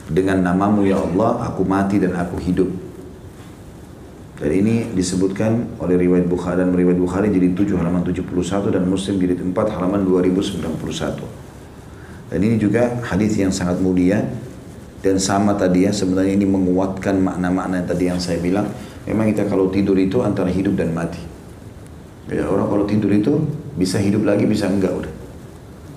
Dengan 0.07 0.39
namamu 0.39 0.87
ya 0.87 1.03
Allah 1.03 1.51
aku 1.51 1.67
mati 1.67 1.99
dan 1.99 2.15
aku 2.15 2.39
hidup. 2.39 2.71
Dan 4.39 4.47
ini 4.47 4.95
disebutkan 4.95 5.75
oleh 5.83 6.07
riwayat 6.07 6.31
Bukhari 6.31 6.63
dan 6.63 6.71
riwayat 6.71 6.95
Bukhari 6.95 7.35
jadi 7.35 7.51
7 7.51 7.75
halaman 7.75 8.07
71 8.07 8.31
dan 8.71 8.87
Muslim 8.87 9.19
jadi 9.19 9.43
4 9.43 9.75
halaman 9.75 10.07
2091 10.07 12.31
Dan 12.31 12.39
ini 12.43 12.55
juga 12.55 13.03
hadis 13.03 13.35
yang 13.35 13.51
sangat 13.51 13.83
mulia 13.83 14.23
dan 15.03 15.19
sama 15.19 15.51
tadi 15.59 15.83
ya 15.83 15.91
sebenarnya 15.91 16.31
ini 16.31 16.47
menguatkan 16.47 17.19
makna-makna 17.19 17.83
yang 17.83 17.87
tadi 17.91 18.07
yang 18.07 18.23
saya 18.23 18.39
bilang. 18.39 18.71
Memang 19.03 19.35
kita 19.35 19.51
kalau 19.51 19.67
tidur 19.67 19.99
itu 19.99 20.23
antara 20.23 20.47
hidup 20.47 20.79
dan 20.79 20.95
mati 20.95 21.34
Ya, 22.25 22.49
orang 22.49 22.65
kalau 22.65 22.85
tidur 22.89 23.13
itu 23.13 23.37
bisa 23.77 24.01
hidup 24.01 24.25
lagi, 24.25 24.49
bisa 24.49 24.65
enggak 24.65 24.93
udah. 24.93 25.13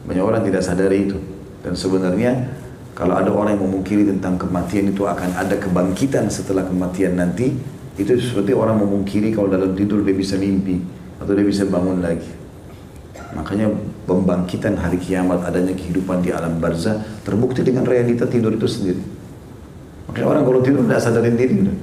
Banyak 0.05 0.25
orang 0.25 0.43
tidak 0.45 0.61
sadari 0.61 1.09
itu. 1.09 1.17
Dan 1.65 1.73
sebenarnya 1.73 2.53
kalau 2.93 3.17
ada 3.17 3.33
orang 3.33 3.57
yang 3.57 3.65
memungkiri 3.65 4.05
tentang 4.05 4.37
kematian 4.37 4.93
itu 4.93 5.09
akan 5.09 5.33
ada 5.37 5.57
kebangkitan 5.57 6.29
setelah 6.29 6.69
kematian 6.69 7.17
nanti, 7.17 7.57
itu 7.97 8.13
seperti 8.21 8.53
orang 8.53 8.79
memungkiri 8.79 9.33
kalau 9.33 9.49
dalam 9.49 9.73
tidur 9.73 10.05
dia 10.05 10.15
bisa 10.15 10.37
mimpi 10.37 10.79
atau 11.19 11.33
dia 11.33 11.47
bisa 11.47 11.65
bangun 11.67 12.05
lagi. 12.05 12.31
Makanya 13.35 13.69
pembangkitan 14.09 14.77
hari 14.81 14.97
kiamat 14.97 15.45
adanya 15.45 15.77
kehidupan 15.77 16.25
di 16.25 16.33
alam 16.33 16.57
barzah 16.61 16.97
terbukti 17.25 17.61
dengan 17.61 17.85
realita 17.85 18.25
tidur 18.25 18.57
itu 18.57 18.65
sendiri. 18.65 19.03
Makanya 20.09 20.27
orang 20.29 20.43
kalau 20.49 20.61
tidur 20.65 20.83
tidak 20.85 21.01
sadarin 21.05 21.37
diri. 21.37 21.55
Udah. 21.69 21.77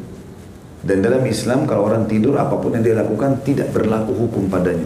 Dan 0.85 1.01
dalam 1.01 1.25
Islam 1.25 1.65
kalau 1.65 1.89
orang 1.89 2.05
tidur 2.05 2.37
apa 2.37 2.53
pun 2.61 2.77
yang 2.77 2.85
dia 2.85 2.93
lakukan 2.93 3.41
tidak 3.41 3.73
berlaku 3.73 4.13
hukum 4.13 4.45
padanya. 4.45 4.85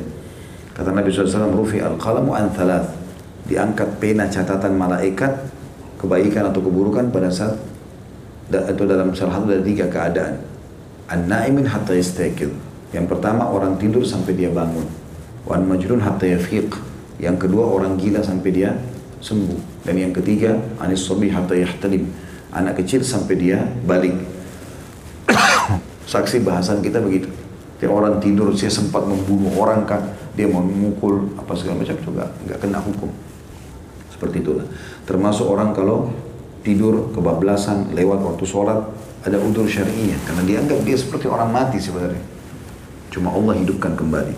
Kata 0.72 0.96
Nabi 0.96 1.12
SAW, 1.12 1.52
Rufi 1.52 1.84
al-qalamu 1.84 2.32
an 2.32 2.56
thalath. 2.56 2.88
Diangkat 3.52 4.00
pena 4.00 4.32
catatan 4.32 4.80
malaikat 4.80 5.36
kebaikan 6.00 6.48
atau 6.48 6.64
keburukan 6.64 7.12
pada 7.12 7.28
saat 7.28 7.60
atau 8.50 8.84
dalam 8.88 9.12
salah 9.12 9.44
satu 9.44 9.52
dari 9.52 9.76
tiga 9.76 9.92
keadaan. 9.92 10.40
An-na'imin 11.12 11.68
hatta 11.68 11.92
yastaqil. 11.92 12.56
Yang 12.96 13.06
pertama 13.12 13.52
orang 13.52 13.76
tidur 13.76 14.08
sampai 14.08 14.40
dia 14.40 14.48
bangun. 14.50 14.88
Wan 15.44 15.68
majnun 15.68 16.00
hatta 16.00 16.26
yafiq. 16.26 16.80
Yang 17.20 17.46
kedua 17.46 17.68
orang 17.68 18.00
gila 18.00 18.24
sampai 18.24 18.50
dia 18.56 18.72
sembuh. 19.20 19.84
Dan 19.84 20.00
yang 20.00 20.14
ketiga 20.16 20.56
anis 20.80 21.04
sobi 21.04 21.28
hatta 21.28 21.60
yahtalim. 21.60 22.08
Anak 22.56 22.80
kecil 22.80 23.04
sampai 23.04 23.36
dia 23.36 23.62
balik. 23.84 24.39
Saksi 26.10 26.42
bahasan 26.42 26.82
kita 26.82 26.98
begitu. 26.98 27.30
Dia 27.78 27.86
orang 27.86 28.18
tidur, 28.18 28.50
saya 28.58 28.74
sempat 28.74 29.06
membunuh 29.06 29.54
orang 29.62 29.86
kan, 29.86 30.02
dia 30.34 30.50
mau 30.50 30.66
memukul 30.66 31.38
apa 31.38 31.54
segala 31.54 31.86
macam 31.86 31.96
juga 32.02 32.34
nggak 32.50 32.58
kena 32.58 32.82
hukum. 32.82 33.14
Seperti 34.10 34.42
itulah. 34.42 34.66
Termasuk 35.06 35.46
orang 35.46 35.72
kalau 35.78 36.10
tidur 36.66 37.14
kebablasan 37.14 37.94
lewat 37.94 38.26
waktu 38.26 38.44
sholat 38.50 38.90
ada 39.22 39.38
udur 39.38 39.70
syariah 39.70 40.18
karena 40.26 40.44
dianggap 40.50 40.82
dia 40.82 40.98
seperti 40.98 41.30
orang 41.30 41.54
mati 41.54 41.78
sebenarnya. 41.78 42.26
Cuma 43.14 43.30
Allah 43.30 43.62
hidupkan 43.62 43.94
kembali. 43.94 44.34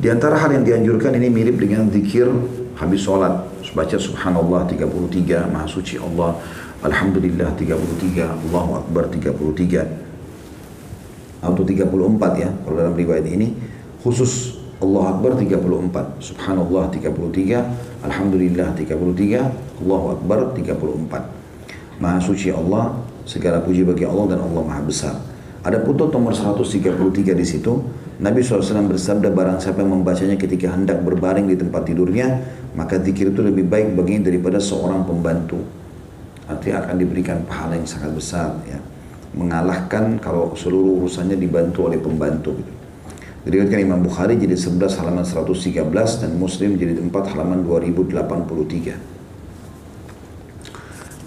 Di 0.00 0.08
antara 0.08 0.40
hal 0.40 0.56
yang 0.56 0.64
dianjurkan 0.64 1.12
ini 1.12 1.28
mirip 1.28 1.60
dengan 1.60 1.92
zikir 1.92 2.24
habis 2.80 3.04
sholat. 3.04 3.44
Baca 3.76 4.00
subhanallah 4.00 4.64
33, 4.64 5.44
maha 5.52 5.68
suci 5.68 6.00
Allah. 6.00 6.40
Alhamdulillah 6.80 7.52
33, 7.52 8.48
Allahu 8.48 8.80
Akbar 8.80 9.12
33 9.12 10.07
atau 11.38 11.62
34 11.62 12.42
ya 12.42 12.50
kalau 12.66 12.76
dalam 12.76 12.94
riwayat 12.94 13.26
ini. 13.26 13.54
Khusus 13.98 14.58
Allah 14.78 15.10
Akbar 15.10 15.34
34 15.34 16.22
Subhanallah 16.22 16.86
33 16.94 18.06
Alhamdulillah 18.06 18.78
33 18.78 19.82
Allahu 19.82 20.06
Akbar 20.14 20.54
34 20.54 21.98
Maha 21.98 22.18
suci 22.22 22.54
Allah 22.54 22.94
segala 23.26 23.58
puji 23.58 23.82
bagi 23.82 24.06
Allah 24.06 24.38
dan 24.38 24.40
Allah 24.46 24.62
Maha 24.62 24.82
besar. 24.86 25.18
Ada 25.66 25.82
putut 25.82 26.14
nomor 26.14 26.30
133 26.30 26.94
di 27.34 27.42
situ. 27.42 27.74
Nabi 28.22 28.38
SAW 28.38 28.86
bersabda 28.86 29.34
barang 29.34 29.58
siapa 29.58 29.82
yang 29.82 29.98
membacanya 29.98 30.38
ketika 30.38 30.70
hendak 30.70 31.02
berbaring 31.02 31.50
di 31.50 31.58
tempat 31.58 31.86
tidurnya 31.86 32.38
maka 32.78 33.02
zikir 33.02 33.34
itu 33.34 33.42
lebih 33.42 33.66
baik 33.66 33.98
baginya 33.98 34.30
daripada 34.30 34.62
seorang 34.62 35.02
pembantu. 35.02 35.58
Artinya 36.46 36.86
akan 36.86 36.94
diberikan 37.02 37.42
pahala 37.42 37.74
yang 37.74 37.86
sangat 37.90 38.14
besar 38.14 38.54
ya 38.70 38.78
mengalahkan 39.38 40.18
kalau 40.18 40.58
seluruh 40.58 41.06
urusannya 41.06 41.38
dibantu 41.38 41.86
oleh 41.86 42.02
pembantu 42.02 42.58
gitu. 42.58 42.72
Diriwayatkan 43.46 43.80
Imam 43.80 44.02
Bukhari 44.02 44.34
jadi 44.34 44.58
11 44.58 44.98
halaman 44.98 45.22
113 45.22 45.78
dan 46.20 46.34
Muslim 46.36 46.74
jadi 46.74 46.98
4 46.98 47.32
halaman 47.32 47.62
2083. 47.62 48.98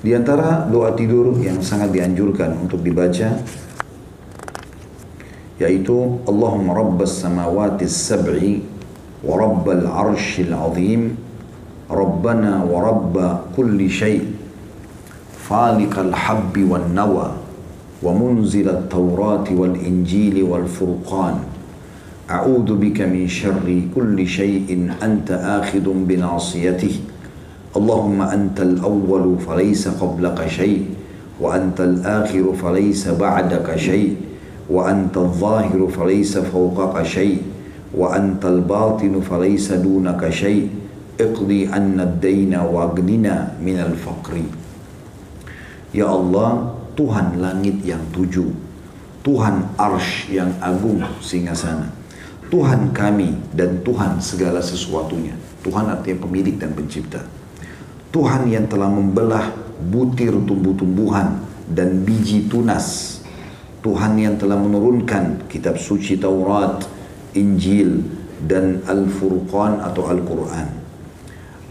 Di 0.02 0.14
antara 0.14 0.66
doa 0.68 0.92
tidur 0.94 1.40
yang 1.40 1.64
sangat 1.64 1.96
dianjurkan 1.96 2.52
untuk 2.62 2.84
dibaca 2.84 3.42
yaitu 5.62 6.18
Allahumma 6.26 6.74
rabbas 6.74 7.22
samawati 7.22 7.86
sab'i 7.86 8.66
wa 9.22 9.38
rabbal 9.38 9.86
arshil 9.86 10.54
azim 10.54 11.18
rabbana 11.86 12.66
wa 12.66 12.82
rabba 12.82 13.46
kulli 13.54 13.86
syai' 13.86 14.26
faliqal 15.38 16.14
habbi 16.14 16.66
wan 16.66 16.98
nawa 16.98 17.41
ومنزل 18.04 18.70
التوراة 18.70 19.48
والإنجيل 19.52 20.44
والفرقان. 20.44 21.36
أعوذ 22.30 22.70
بك 22.76 23.02
من 23.02 23.28
شر 23.28 23.82
كل 23.96 24.28
شيء 24.28 24.92
أنت 25.04 25.32
آخذ 25.32 25.86
بناصيته. 26.08 26.96
اللهم 27.78 28.22
أنت 28.22 28.60
الأول 28.62 29.40
فليس 29.48 29.88
قبلك 29.88 30.48
شيء 30.48 30.86
وأنت 31.40 31.82
الآخر 31.82 32.54
فليس 32.54 33.08
بعدك 33.08 33.76
شيء 33.76 34.16
وأنت 34.70 35.18
الظاهر 35.18 35.88
فليس 35.88 36.38
فوقك 36.38 37.04
شيء 37.04 37.42
وأنت 37.98 38.46
الباطن 38.46 39.22
فليس 39.22 39.72
دونك 39.72 40.30
شيء. 40.30 40.70
اقضي 41.22 41.68
عنا 41.68 42.04
الدين 42.04 42.56
واغننا 42.56 43.52
من 43.62 43.78
الفقر. 43.78 44.34
Ya 45.92 46.08
Allah, 46.08 46.71
Tuhan 46.96 47.40
langit 47.40 47.80
yang 47.88 48.04
tujuh, 48.12 48.52
Tuhan 49.24 49.78
arsh 49.80 50.28
yang 50.34 50.52
agung 50.60 51.00
sehingga 51.24 51.56
sana, 51.56 51.88
Tuhan 52.52 52.92
kami 52.92 53.56
dan 53.56 53.80
Tuhan 53.80 54.20
segala 54.20 54.60
sesuatunya. 54.60 55.32
Tuhan 55.62 55.88
artinya 55.88 56.28
pemilik 56.28 56.58
dan 56.60 56.76
pencipta. 56.76 57.24
Tuhan 58.12 58.50
yang 58.52 58.68
telah 58.68 58.92
membelah 58.92 59.56
butir 59.88 60.36
tumbuh-tumbuhan 60.36 61.40
dan 61.72 62.04
biji 62.04 62.52
tunas. 62.52 63.20
Tuhan 63.80 64.20
yang 64.20 64.36
telah 64.36 64.60
menurunkan 64.60 65.48
kitab 65.48 65.80
suci 65.80 66.20
Taurat, 66.20 66.86
Injil, 67.34 68.04
dan 68.44 68.84
Al-Furqan 68.84 69.80
atau 69.80 70.12
Al-Quran. 70.12 70.68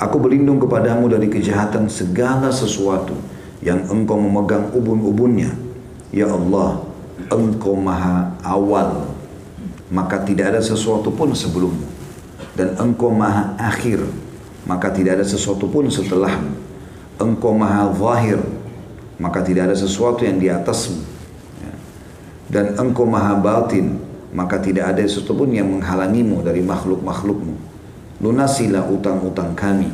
Aku 0.01 0.17
berlindung 0.17 0.57
kepadamu 0.57 1.13
dari 1.13 1.29
kejahatan 1.29 1.93
segala 1.93 2.49
sesuatu 2.49 3.13
yang 3.61 3.85
engkau 3.89 4.17
memegang 4.17 4.73
ubun-ubunnya. 4.73 5.53
Ya 6.11 6.27
Allah, 6.27 6.83
engkau 7.31 7.77
maha 7.77 8.35
awal, 8.43 9.13
maka 9.93 10.21
tidak 10.25 10.57
ada 10.57 10.61
sesuatu 10.65 11.13
pun 11.13 11.31
sebelummu. 11.37 11.87
Dan 12.57 12.75
engkau 12.81 13.15
maha 13.15 13.55
akhir, 13.61 14.03
maka 14.67 14.91
tidak 14.91 15.21
ada 15.21 15.27
sesuatu 15.29 15.71
pun 15.71 15.87
setelahmu. 15.87 16.57
Engkau 17.21 17.53
maha 17.53 17.93
zahir, 17.93 18.41
maka 19.21 19.45
tidak 19.45 19.71
ada 19.71 19.77
sesuatu 19.77 20.25
yang 20.25 20.41
di 20.41 20.49
atasmu. 20.49 21.05
Ya. 21.61 21.73
Dan 22.49 22.67
engkau 22.81 23.05
maha 23.05 23.37
batin, 23.37 24.01
maka 24.33 24.57
tidak 24.57 24.97
ada 24.97 25.05
sesuatu 25.05 25.45
pun 25.45 25.53
yang 25.53 25.69
menghalangimu 25.69 26.41
dari 26.41 26.65
makhluk-makhlukmu. 26.65 27.55
Lunasilah 28.25 28.89
utang-utang 28.89 29.53
kami 29.57 29.89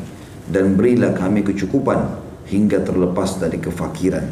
dan 0.50 0.74
berilah 0.78 1.14
kami 1.14 1.42
kecukupan 1.46 2.25
hingga 2.46 2.82
terlepas 2.82 3.38
dari 3.42 3.58
kefakiran. 3.58 4.26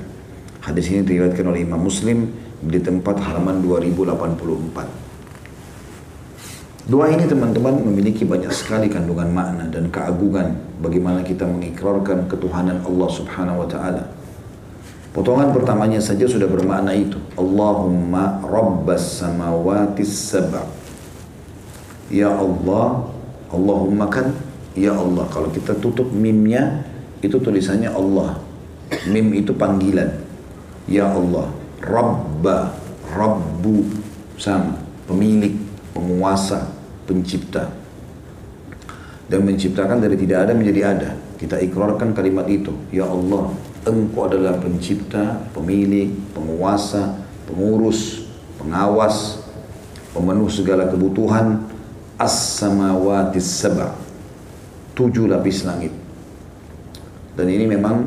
Hadis 0.65 0.89
ini 0.89 1.05
diriwayatkan 1.05 1.45
oleh 1.45 1.67
Imam 1.67 1.83
Muslim 1.83 2.31
di 2.65 2.81
tempat 2.81 3.21
halaman 3.21 3.61
2084. 3.61 5.05
Doa 6.85 7.09
ini 7.09 7.25
teman-teman 7.25 7.81
memiliki 7.81 8.29
banyak 8.29 8.53
sekali 8.53 8.93
kandungan 8.93 9.33
makna 9.33 9.65
dan 9.73 9.89
keagungan 9.89 10.53
bagaimana 10.85 11.25
kita 11.25 11.49
mengikrarkan 11.49 12.29
ketuhanan 12.29 12.85
Allah 12.85 13.09
Subhanahu 13.09 13.65
wa 13.65 13.69
taala. 13.69 14.05
Potongan 15.17 15.55
pertamanya 15.55 16.03
saja 16.03 16.29
sudah 16.29 16.45
bermakna 16.45 16.93
itu. 16.93 17.17
Allahumma 17.41 18.43
rabbas 18.45 19.23
samawati 19.23 20.05
sab'a. 20.05 20.67
Ya 22.13 22.29
Allah, 22.29 23.09
Allahumma 23.49 24.11
kan 24.13 24.37
ya 24.77 24.93
Allah. 24.93 25.25
Kalau 25.33 25.49
kita 25.55 25.79
tutup 25.81 26.13
mimnya 26.13 26.85
itu 27.25 27.41
tulisannya 27.41 27.89
Allah. 27.89 28.39
Mim 29.09 29.33
itu 29.33 29.57
panggilan. 29.57 30.21
Ya 30.85 31.09
Allah, 31.09 31.49
Rabba, 31.81 32.77
Rabbu 33.17 33.89
sama, 34.37 34.77
pemilik, 35.09 35.57
penguasa, 35.97 36.69
pencipta 37.09 37.85
dan 39.29 39.41
menciptakan 39.45 40.05
dari 40.05 40.17
tidak 40.21 40.49
ada 40.49 40.53
menjadi 40.53 40.81
ada. 40.85 41.11
Kita 41.41 41.61
ikrarkan 41.61 42.13
kalimat 42.13 42.47
itu. 42.49 42.73
Ya 42.93 43.09
Allah, 43.09 43.53
Engkau 43.85 44.29
adalah 44.29 44.57
pencipta, 44.61 45.45
pemilik, 45.53 46.13
penguasa, 46.33 47.21
pengurus, 47.49 48.29
pengawas, 48.61 49.45
pemenuh 50.13 50.49
segala 50.49 50.89
kebutuhan. 50.89 51.73
As-samawati 52.15 53.43
sab'a. 53.43 53.91
Tujuh 54.95 55.27
lapis 55.27 55.67
langit. 55.67 55.91
Dan 57.35 57.51
ini 57.51 57.67
memang 57.67 58.07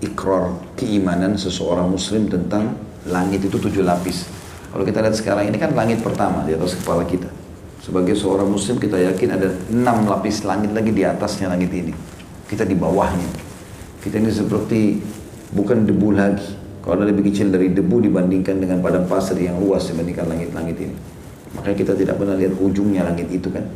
ikrar 0.00 0.56
keimanan 0.76 1.36
seseorang 1.36 1.92
muslim 1.92 2.24
tentang 2.32 2.72
langit 3.04 3.44
itu 3.44 3.60
tujuh 3.60 3.84
lapis. 3.84 4.28
Kalau 4.72 4.84
kita 4.86 5.04
lihat 5.04 5.16
sekarang 5.16 5.44
ini 5.52 5.58
kan 5.60 5.76
langit 5.76 6.00
pertama 6.00 6.46
di 6.48 6.56
atas 6.56 6.78
kepala 6.80 7.04
kita. 7.04 7.28
Sebagai 7.80 8.16
seorang 8.16 8.48
muslim 8.48 8.80
kita 8.80 8.96
yakin 8.96 9.28
ada 9.34 9.48
enam 9.72 10.08
lapis 10.08 10.44
langit 10.44 10.72
lagi 10.72 10.92
di 10.92 11.04
atasnya 11.04 11.52
langit 11.52 11.72
ini. 11.72 11.92
Kita 12.48 12.64
di 12.64 12.76
bawahnya. 12.76 13.28
Kita 14.00 14.16
ini 14.16 14.32
seperti 14.32 15.00
bukan 15.52 15.84
debu 15.84 16.08
lagi. 16.16 16.48
Kalau 16.80 17.04
lebih 17.04 17.28
kecil 17.28 17.52
dari 17.52 17.68
debu 17.76 18.00
dibandingkan 18.00 18.56
dengan 18.56 18.80
padang 18.80 19.04
pasir 19.04 19.36
yang 19.36 19.60
luas 19.60 19.84
dibandingkan 19.92 20.32
langit-langit 20.32 20.76
ini. 20.80 20.96
Makanya 21.56 21.76
kita 21.76 21.92
tidak 21.92 22.16
pernah 22.16 22.38
lihat 22.40 22.56
ujungnya 22.56 23.04
langit 23.04 23.28
itu 23.28 23.52
kan. 23.52 23.68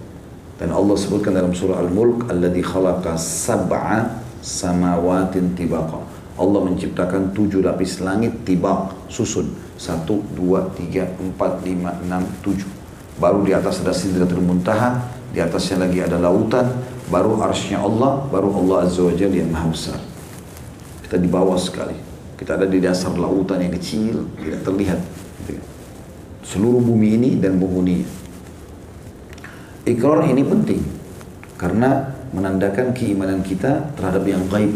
Dan 0.57 0.71
Allah 0.73 0.97
sebutkan 0.97 1.35
dalam 1.35 1.53
surah 1.53 1.83
Al-Mulk, 1.85 2.31
Alladhi 2.31 2.63
khalaqa 2.63 3.19
sab'a 3.19 4.24
samawatin 4.45 5.57
tibaqa. 5.57 6.05
Allah 6.37 6.61
menciptakan 6.69 7.33
tujuh 7.33 7.65
lapis 7.65 8.05
langit 8.05 8.45
tibak, 8.45 8.93
susun. 9.09 9.49
Satu, 9.81 10.21
dua, 10.37 10.69
tiga, 10.77 11.09
empat, 11.19 11.65
lima, 11.65 11.97
enam, 12.05 12.23
tujuh 12.45 12.85
baru 13.19 13.47
di 13.47 13.55
atas 13.55 13.83
ada 13.83 13.95
sidratul 13.95 14.43
muntaha, 14.43 14.99
di 15.31 15.39
atasnya 15.39 15.87
lagi 15.87 16.03
ada 16.03 16.19
lautan, 16.19 16.67
baru 17.11 17.39
arsnya 17.43 17.83
Allah, 17.83 18.27
baru 18.31 18.51
Allah 18.63 18.91
Azza 18.91 19.03
wa 19.07 19.15
Jalla 19.15 19.37
yang 19.39 19.51
maha 19.55 19.71
besar. 19.71 20.01
Kita 21.07 21.17
di 21.19 21.29
bawah 21.31 21.59
sekali. 21.59 21.95
Kita 22.35 22.59
ada 22.59 22.67
di 22.67 22.83
dasar 22.83 23.15
lautan 23.15 23.63
yang 23.63 23.75
kecil, 23.79 24.27
tidak 24.43 24.61
terlihat. 24.67 25.01
Seluruh 26.45 26.83
bumi 26.83 27.17
ini 27.17 27.31
dan 27.39 27.57
penghuninya. 27.57 28.05
Ikrar 29.85 30.25
ini 30.27 30.43
penting 30.43 30.81
karena 31.61 32.09
menandakan 32.35 32.91
keimanan 32.91 33.41
kita 33.47 33.95
terhadap 33.95 34.27
yang 34.27 34.43
gaib. 34.51 34.75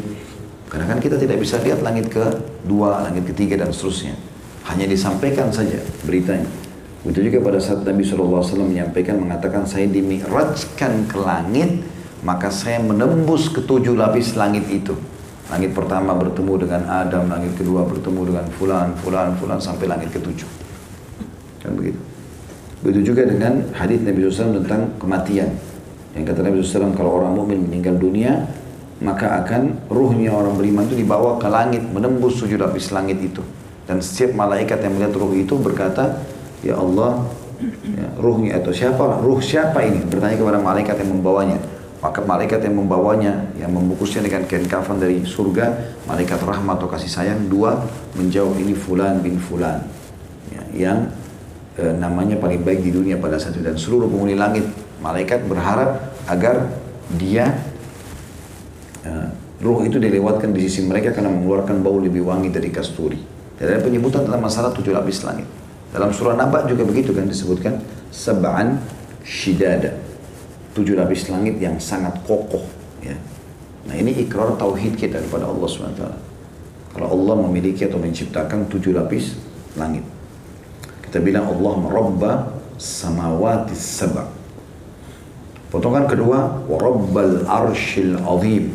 Karena 0.71 0.87
kan 0.87 1.03
kita 1.03 1.19
tidak 1.19 1.43
bisa 1.43 1.59
lihat 1.59 1.83
langit 1.83 2.07
kedua, 2.13 3.03
langit 3.03 3.27
ketiga 3.35 3.59
dan 3.59 3.75
seterusnya. 3.75 4.15
Hanya 4.71 4.87
disampaikan 4.87 5.51
saja 5.51 5.81
beritanya. 6.07 6.47
Begitu 7.03 7.33
juga 7.33 7.51
pada 7.51 7.59
saat 7.59 7.83
Nabi 7.89 8.05
SAW 8.05 8.45
menyampaikan, 8.69 9.17
mengatakan, 9.17 9.65
saya 9.65 9.89
dimi'rajkan 9.89 11.09
ke 11.09 11.17
langit, 11.17 11.81
maka 12.21 12.53
saya 12.53 12.83
menembus 12.83 13.49
ketujuh 13.49 13.97
lapis 13.97 14.37
langit 14.37 14.69
itu. 14.69 14.93
Langit 15.49 15.73
pertama 15.73 16.13
bertemu 16.13 16.69
dengan 16.69 16.83
Adam, 16.85 17.33
langit 17.33 17.57
kedua 17.57 17.89
bertemu 17.89 18.21
dengan 18.29 18.47
fulan, 18.61 18.93
fulan, 19.01 19.33
fulan, 19.41 19.57
sampai 19.57 19.89
langit 19.89 20.13
ketujuh. 20.13 20.51
Kan 21.65 21.73
begitu. 21.73 21.97
Begitu 22.85 23.15
juga 23.15 23.25
dengan 23.25 23.65
hadis 23.73 24.05
Nabi 24.05 24.29
SAW 24.29 24.61
tentang 24.63 24.93
kematian. 25.01 25.49
Yang 26.19 26.35
kata 26.35 26.41
Nabi 26.43 26.55
SAW, 26.67 26.99
kalau 26.99 27.15
orang 27.23 27.39
mukmin 27.39 27.63
meninggal 27.63 27.95
dunia, 27.95 28.51
maka 28.99 29.39
akan 29.47 29.87
ruhnya 29.87 30.35
orang 30.35 30.59
beriman 30.59 30.91
itu 30.91 30.99
dibawa 30.99 31.39
ke 31.39 31.47
langit, 31.47 31.87
menembus 31.87 32.43
tujuh 32.43 32.59
lapis 32.59 32.91
langit 32.91 33.23
itu. 33.23 33.39
Dan 33.87 34.03
setiap 34.03 34.35
malaikat 34.35 34.83
yang 34.83 34.99
melihat 34.99 35.15
ruh 35.15 35.33
itu 35.39 35.55
berkata, 35.55 36.19
Ya 36.67 36.75
Allah, 36.75 37.23
ya, 37.87 38.09
ruhnya 38.19 38.59
atau 38.59 38.75
siapa? 38.75 39.23
Ruh 39.23 39.39
siapa 39.39 39.79
ini? 39.87 40.03
Bertanya 40.03 40.35
kepada 40.35 40.59
malaikat 40.59 40.99
yang 40.99 41.15
membawanya. 41.15 41.59
Maka 41.99 42.23
malaikat 42.23 42.63
yang 42.63 42.79
membawanya, 42.79 43.55
yang 43.59 43.75
membungkusnya 43.75 44.23
dengan 44.27 44.47
kain 44.47 44.67
kafan 44.67 45.03
dari 45.03 45.23
surga, 45.23 45.99
malaikat 46.07 46.39
rahmat 46.43 46.79
atau 46.79 46.91
kasih 46.91 47.11
sayang, 47.11 47.51
dua 47.51 47.79
menjawab 48.15 48.55
ini 48.59 48.75
fulan 48.75 49.19
bin 49.19 49.39
fulan. 49.39 49.83
Ya, 50.51 50.63
yang 50.75 50.99
e, 51.75 51.91
namanya 51.99 52.39
paling 52.39 52.63
baik 52.63 52.87
di 52.87 52.95
dunia 52.95 53.19
pada 53.19 53.35
saat 53.39 53.59
itu. 53.59 53.67
Dan 53.67 53.75
seluruh 53.75 54.07
penghuni 54.07 54.39
langit, 54.39 54.67
malaikat 54.99 55.47
berharap 55.47 56.15
agar 56.27 56.69
dia 57.15 57.55
e, 59.03 59.11
ruh 59.63 59.83
itu 59.87 59.97
dilewatkan 59.99 60.53
di 60.55 60.67
sisi 60.67 60.87
mereka 60.87 61.15
karena 61.15 61.33
mengeluarkan 61.33 61.83
bau 61.83 61.99
lebih 61.99 62.27
wangi 62.27 62.51
dari 62.51 62.69
kasturi. 62.71 63.19
Dan 63.59 63.75
ada 63.75 63.81
penyebutan 63.83 64.23
dalam 64.23 64.39
masalah 64.39 64.71
tujuh 64.71 64.95
lapis 64.95 65.27
langit. 65.27 65.47
Dalam 65.91 66.15
surah 66.15 66.37
Naba 66.39 66.69
juga 66.69 66.85
begitu 66.85 67.11
kan 67.11 67.27
disebutkan 67.27 67.81
sab'an 68.13 68.79
shidada. 69.27 69.99
Tujuh 70.77 70.95
lapis 70.95 71.27
langit 71.27 71.59
yang 71.59 71.81
sangat 71.83 72.23
kokoh 72.23 72.63
ya. 73.03 73.17
Nah 73.89 73.95
ini 73.97 74.15
ikrar 74.21 74.55
tauhid 74.61 74.95
kita 74.95 75.19
kepada 75.19 75.49
Allah 75.49 75.67
SWT. 75.67 76.03
Kalau 76.95 77.09
Allah 77.09 77.35
memiliki 77.49 77.89
atau 77.89 77.99
menciptakan 77.99 78.69
tujuh 78.71 78.95
lapis 78.95 79.35
langit. 79.75 80.07
Kita 81.03 81.19
bilang 81.25 81.49
Allah 81.51 81.73
merubah 81.81 82.37
samawati 82.77 83.75
sab'a. 83.75 84.38
Potongan 85.69 86.09
kedua, 86.09 86.65
warabbal 86.65 87.45
arshil 87.45 88.17
azim 88.17 88.73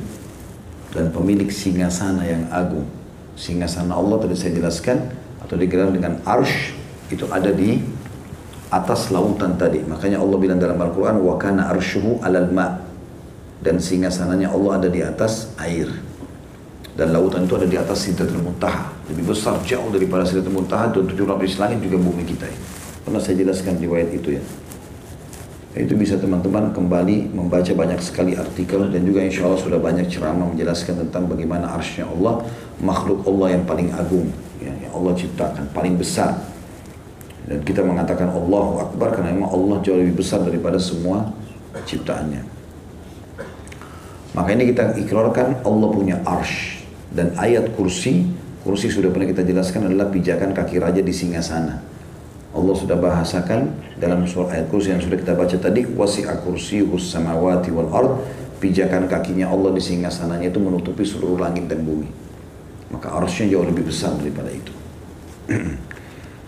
dan 0.93 1.09
pemilik 1.09 1.49
singgasana 1.49 2.21
yang 2.21 2.45
agung. 2.53 2.85
Singgasana 3.33 3.97
Allah 3.97 4.21
tadi 4.21 4.37
saya 4.37 4.53
jelaskan 4.53 5.09
atau 5.41 5.57
digelar 5.57 5.89
dengan 5.89 6.21
arsh 6.21 6.77
itu 7.09 7.25
ada 7.33 7.49
di 7.49 7.81
atas 8.69 9.09
lautan 9.09 9.57
tadi. 9.57 9.81
Makanya 9.81 10.21
Allah 10.21 10.37
bilang 10.37 10.61
dalam 10.61 10.77
Al-Quran, 10.77 11.17
wa 11.21 11.33
kana 11.41 11.73
arshuhu 11.73 12.21
alal 12.21 12.53
ma. 12.53 12.77
Dan 13.57 13.81
singgasananya 13.81 14.53
Allah 14.53 14.85
ada 14.85 14.89
di 14.89 15.01
atas 15.01 15.49
air. 15.57 15.89
Dan 16.93 17.09
lautan 17.09 17.49
itu 17.49 17.57
ada 17.57 17.65
di 17.65 17.73
atas 17.73 18.05
Sidratul 18.05 18.45
Muntaha. 18.45 18.93
Lebih 19.09 19.33
besar 19.33 19.57
jauh 19.65 19.89
daripada 19.89 20.29
Sidratul 20.29 20.61
Muntaha 20.61 20.93
dan 20.93 21.09
tujuh 21.09 21.25
lapis 21.25 21.57
langit 21.57 21.81
juga 21.81 21.97
bumi 21.97 22.21
kita 22.21 22.45
ini. 22.45 22.59
Pernah 23.01 23.17
saya 23.17 23.41
jelaskan 23.41 23.81
riwayat 23.81 24.13
itu 24.13 24.37
ya. 24.37 24.43
Itu 25.73 25.97
bisa 25.97 26.21
teman-teman 26.21 26.69
kembali 26.69 27.33
membaca 27.33 27.73
banyak 27.73 27.97
sekali 27.97 28.37
artikel 28.37 28.93
dan 28.93 29.01
juga 29.09 29.25
insya 29.25 29.49
Allah 29.49 29.57
sudah 29.57 29.81
banyak 29.81 30.05
ceramah 30.05 30.45
menjelaskan 30.53 31.01
tentang 31.09 31.25
bagaimana 31.25 31.65
arsnya 31.73 32.05
Allah, 32.05 32.45
makhluk 32.77 33.25
Allah 33.25 33.57
yang 33.57 33.65
paling 33.65 33.89
agung, 33.89 34.29
ya, 34.61 34.69
yang 34.69 34.93
Allah 34.93 35.17
ciptakan, 35.17 35.65
paling 35.73 35.97
besar. 35.97 36.37
Dan 37.49 37.65
kita 37.65 37.81
mengatakan 37.81 38.29
Allahu 38.29 38.85
Akbar 38.85 39.17
karena 39.17 39.33
memang 39.33 39.49
Allah 39.49 39.81
jauh 39.81 39.97
lebih 39.97 40.21
besar 40.21 40.45
daripada 40.45 40.77
semua 40.77 41.33
ciptaannya. 41.89 42.45
Maka 44.37 44.49
ini 44.53 44.69
kita 44.69 44.93
ikrarkan 45.01 45.65
Allah 45.65 45.89
punya 45.89 46.21
arsh 46.21 46.85
dan 47.09 47.33
ayat 47.33 47.73
kursi, 47.73 48.29
kursi 48.61 48.93
sudah 48.93 49.09
pernah 49.09 49.25
kita 49.25 49.41
jelaskan 49.41 49.89
adalah 49.89 50.09
pijakan 50.13 50.53
kaki 50.53 50.77
raja 50.77 51.01
di 51.01 51.13
singgasana. 51.13 51.92
Allah 52.53 52.75
sudah 52.77 52.97
bahasakan 53.01 53.73
dalam 53.97 54.29
surah 54.29 54.53
ayat 54.53 54.69
kursi 54.69 54.93
yang 54.93 55.01
sudah 55.01 55.17
kita 55.17 55.33
baca 55.33 55.57
tadi 55.57 55.89
wasi'a 55.89 56.37
kursiyuhus 56.45 57.09
samawati 57.09 57.73
wal 57.73 57.89
ard. 57.89 58.13
Pijakan 58.61 59.09
kakinya 59.11 59.49
Allah 59.49 59.75
di 59.75 59.81
singgasananya 59.81 60.47
itu 60.47 60.61
menutupi 60.61 61.03
seluruh 61.03 61.41
langit 61.41 61.67
dan 61.67 61.83
bumi. 61.83 62.07
Maka 62.93 63.11
arsnya 63.11 63.51
jauh 63.57 63.65
lebih 63.65 63.89
besar 63.89 64.15
daripada 64.15 64.53
itu. 64.53 64.71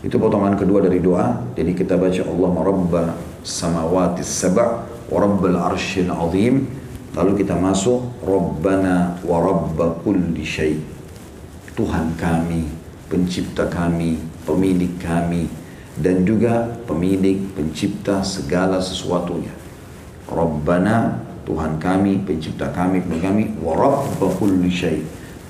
Itu 0.05 0.21
potongan 0.21 0.53
kedua 0.53 0.85
dari 0.85 1.01
doa. 1.01 1.41
Jadi 1.57 1.73
kita 1.73 1.97
baca 1.97 2.21
Allah 2.21 2.49
marabba 2.53 3.03
samawati 3.41 4.21
sab'a 4.21 4.85
wa 5.09 5.17
rabbal 5.17 5.57
arsyil 5.73 6.13
azim. 6.13 6.69
Lalu 7.17 7.41
kita 7.41 7.57
masuk 7.57 8.21
rabbana 8.21 9.17
wa 9.25 9.41
rabba 9.41 9.97
kulli 10.05 10.45
syai. 10.45 10.77
Tuhan 11.73 12.13
kami 12.15 12.69
pencipta 13.09 13.65
kami 13.67 14.21
pemilik 14.45 14.93
kami 15.01 15.64
dan 15.95 16.27
juga 16.27 16.67
pemilik 16.83 17.39
pencipta 17.55 18.19
segala 18.19 18.83
sesuatunya. 18.83 19.51
Rabbana 20.27 21.23
Tuhan 21.47 21.77
kami, 21.79 22.25
pencipta 22.25 22.73
kami, 22.73 22.99
pemilik 23.05 23.23
kami, 23.23 23.43
wa 23.61 23.77
rabba 23.77 24.27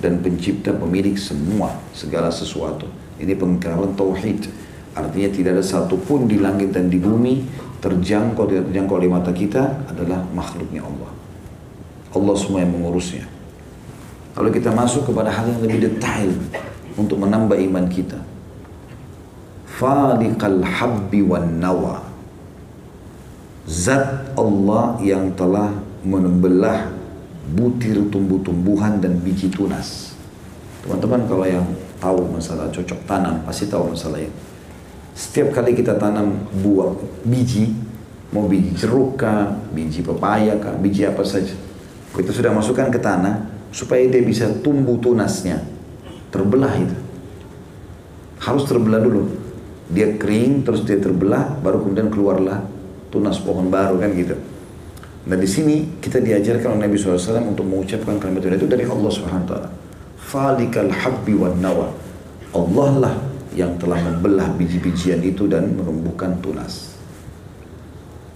dan 0.04 0.20
pencipta 0.22 0.76
pemilik 0.76 1.16
semua 1.16 1.74
segala 1.96 2.30
sesuatu. 2.30 2.86
Ini 3.18 3.34
pengingkaran 3.34 3.96
tauhid. 3.96 4.52
Artinya 4.96 5.30
tidak 5.32 5.52
ada 5.60 5.64
satupun 5.66 6.28
di 6.28 6.40
langit 6.40 6.72
dan 6.72 6.92
di 6.92 7.00
bumi 7.00 7.44
terjangkau 7.80 8.48
tidak 8.48 8.72
terjangkau 8.72 8.96
oleh 8.96 9.12
mata 9.12 9.32
kita 9.32 9.88
adalah 9.92 10.24
makhluknya 10.32 10.84
Allah. 10.84 11.12
Allah 12.16 12.36
semua 12.40 12.64
yang 12.64 12.76
mengurusnya. 12.76 13.28
Lalu 14.36 14.60
kita 14.60 14.72
masuk 14.72 15.08
kepada 15.08 15.32
hal 15.32 15.48
yang 15.48 15.64
lebih 15.64 15.92
detail 15.92 16.32
untuk 16.96 17.20
menambah 17.20 17.56
iman 17.56 17.88
kita 17.88 18.20
faliqal 19.76 20.64
habbi 20.64 21.20
wan 21.22 21.60
nawa. 21.60 22.02
Zat 23.66 24.32
Allah 24.38 24.98
yang 25.02 25.34
telah 25.34 25.74
membelah 26.06 26.94
butir 27.50 27.98
tumbuh-tumbuhan 28.14 29.02
dan 29.02 29.18
biji 29.20 29.50
tunas. 29.50 30.14
Teman-teman 30.86 31.26
kalau 31.26 31.46
yang 31.50 31.66
tahu 31.98 32.30
masalah 32.30 32.70
cocok 32.70 33.00
tanam 33.10 33.42
pasti 33.42 33.66
tahu 33.66 33.94
masalah 33.94 34.22
ini. 34.22 34.34
Setiap 35.18 35.56
kali 35.56 35.74
kita 35.74 35.98
tanam 35.98 36.46
buah 36.62 36.94
biji 37.26 37.74
mau 38.30 38.46
biji 38.46 38.76
jeruk 38.76 39.18
kah, 39.18 39.50
biji 39.74 40.06
pepaya 40.06 40.60
kah, 40.62 40.76
biji 40.78 41.08
apa 41.08 41.24
saja 41.26 41.56
kita 42.16 42.32
sudah 42.32 42.52
masukkan 42.56 42.88
ke 42.88 43.00
tanah 43.00 43.44
supaya 43.76 44.08
dia 44.08 44.24
bisa 44.24 44.48
tumbuh 44.64 44.96
tunasnya. 45.04 45.60
Terbelah 46.32 46.72
itu. 46.80 46.96
Harus 48.40 48.64
terbelah 48.68 49.04
dulu 49.04 49.28
dia 49.90 50.18
kering 50.18 50.66
terus 50.66 50.82
dia 50.82 50.98
terbelah 50.98 51.62
baru 51.62 51.86
kemudian 51.86 52.10
keluarlah 52.10 52.66
tunas 53.14 53.38
pohon 53.42 53.70
baru 53.70 54.02
kan 54.02 54.10
gitu. 54.18 54.36
Nah 55.26 55.38
di 55.38 55.50
sini 55.50 55.98
kita 56.02 56.22
diajarkan 56.22 56.78
oleh 56.78 56.86
Nabi 56.86 56.98
SAW 57.02 57.42
untuk 57.50 57.66
mengucapkan 57.66 58.22
kalimat 58.22 58.46
itu 58.54 58.70
dari 58.70 58.86
Allah 58.86 59.10
Wa 59.10 59.42
Falikal 60.26 60.90
habbi 60.90 61.38
wan 61.38 61.62
nawa. 61.62 61.94
Allah 62.54 62.92
lah 62.98 63.16
yang 63.54 63.78
telah 63.78 64.02
membelah 64.02 64.52
biji-bijian 64.58 65.22
itu 65.22 65.46
dan 65.46 65.70
menumbuhkan 65.78 66.42
tunas. 66.42 66.98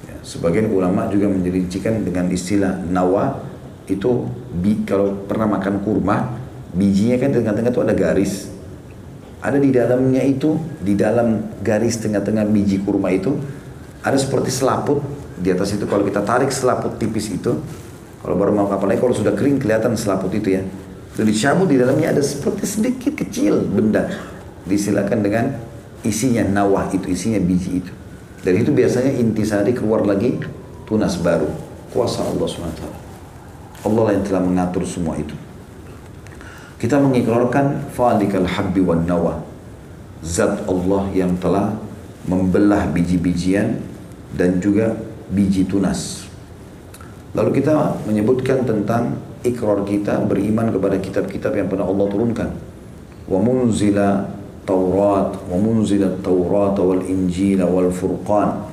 Ya, 0.05 0.15
sebagian 0.21 0.69
ulama 0.69 1.09
juga 1.09 1.27
menjadikan 1.27 2.05
dengan 2.05 2.29
istilah 2.29 2.77
nawa 2.87 3.41
itu 3.89 4.29
bi, 4.53 4.85
kalau 4.85 5.25
pernah 5.25 5.49
makan 5.49 5.81
kurma 5.81 6.37
bijinya 6.77 7.17
kan 7.17 7.33
di 7.33 7.41
tengah-tengah 7.41 7.73
itu 7.73 7.81
ada 7.81 7.95
garis 7.97 8.33
ada 9.39 9.55
di 9.55 9.71
dalamnya 9.71 10.19
itu, 10.19 10.59
di 10.83 10.99
dalam 10.99 11.55
garis 11.63 11.95
tengah-tengah 12.03 12.43
biji 12.43 12.83
kurma 12.83 13.07
itu, 13.15 13.39
ada 14.03 14.15
seperti 14.19 14.51
selaput. 14.51 14.99
Di 15.39 15.55
atas 15.55 15.71
itu 15.71 15.87
kalau 15.87 16.03
kita 16.03 16.19
tarik 16.27 16.51
selaput 16.51 16.99
tipis 16.99 17.31
itu, 17.31 17.55
kalau 18.19 18.35
baru 18.35 18.51
mau 18.51 18.67
apalagi 18.67 18.99
kalau 18.99 19.15
sudah 19.15 19.31
kering 19.31 19.63
kelihatan 19.63 19.95
selaput 19.95 20.35
itu 20.35 20.59
ya. 20.59 20.63
Itu 21.15 21.23
dicabut 21.23 21.71
di 21.71 21.79
dalamnya 21.79 22.11
ada 22.11 22.19
seperti 22.19 22.67
sedikit 22.67 23.15
kecil 23.15 23.63
benda. 23.63 24.11
Disilakan 24.67 25.19
dengan 25.23 25.45
isinya 26.03 26.43
nawah 26.43 26.91
itu, 26.91 27.07
isinya 27.07 27.39
biji 27.39 27.79
itu. 27.79 27.91
Dan 28.43 28.59
itu 28.59 28.71
biasanya 28.75 29.15
intisari 29.15 29.71
keluar 29.71 30.03
lagi 30.03 30.39
tunas 30.83 31.15
baru. 31.19 31.47
Kuasa 31.95 32.27
Allah 32.27 32.47
SWT. 32.47 32.83
Allah 33.87 34.05
yang 34.11 34.23
telah 34.27 34.43
mengatur 34.43 34.83
semua 34.83 35.15
itu. 35.15 35.33
Kita 36.79 36.95
mengikrarkan 36.95 37.91
falikal 37.91 38.47
habbi 38.47 38.79
wan 38.79 39.03
nawa. 39.03 39.43
Zat 40.23 40.63
Allah 40.63 41.11
yang 41.11 41.35
telah 41.35 41.75
membelah 42.23 42.87
biji-bijian 42.95 43.83
dan 44.31 44.63
juga 44.63 44.95
biji 45.27 45.67
tunas. 45.67 46.23
Lalu 47.35 47.59
kita 47.59 47.99
menyebutkan 48.07 48.63
tentang 48.63 49.19
ikrar 49.43 49.83
kita 49.83 50.23
beriman 50.23 50.71
kepada 50.71 50.95
kitab-kitab 51.03 51.51
yang 51.59 51.67
pernah 51.67 51.83
Allah 51.83 52.07
turunkan. 52.07 52.49
Wa 53.27 53.39
munzila 53.43 54.39
Taurat, 54.63 55.35
wa 55.51 55.57
munzila 55.59 56.15
Taurat 56.23 56.79
wal 56.79 57.03
Injil 57.03 57.59
wal 57.59 57.91
Furqan. 57.91 58.71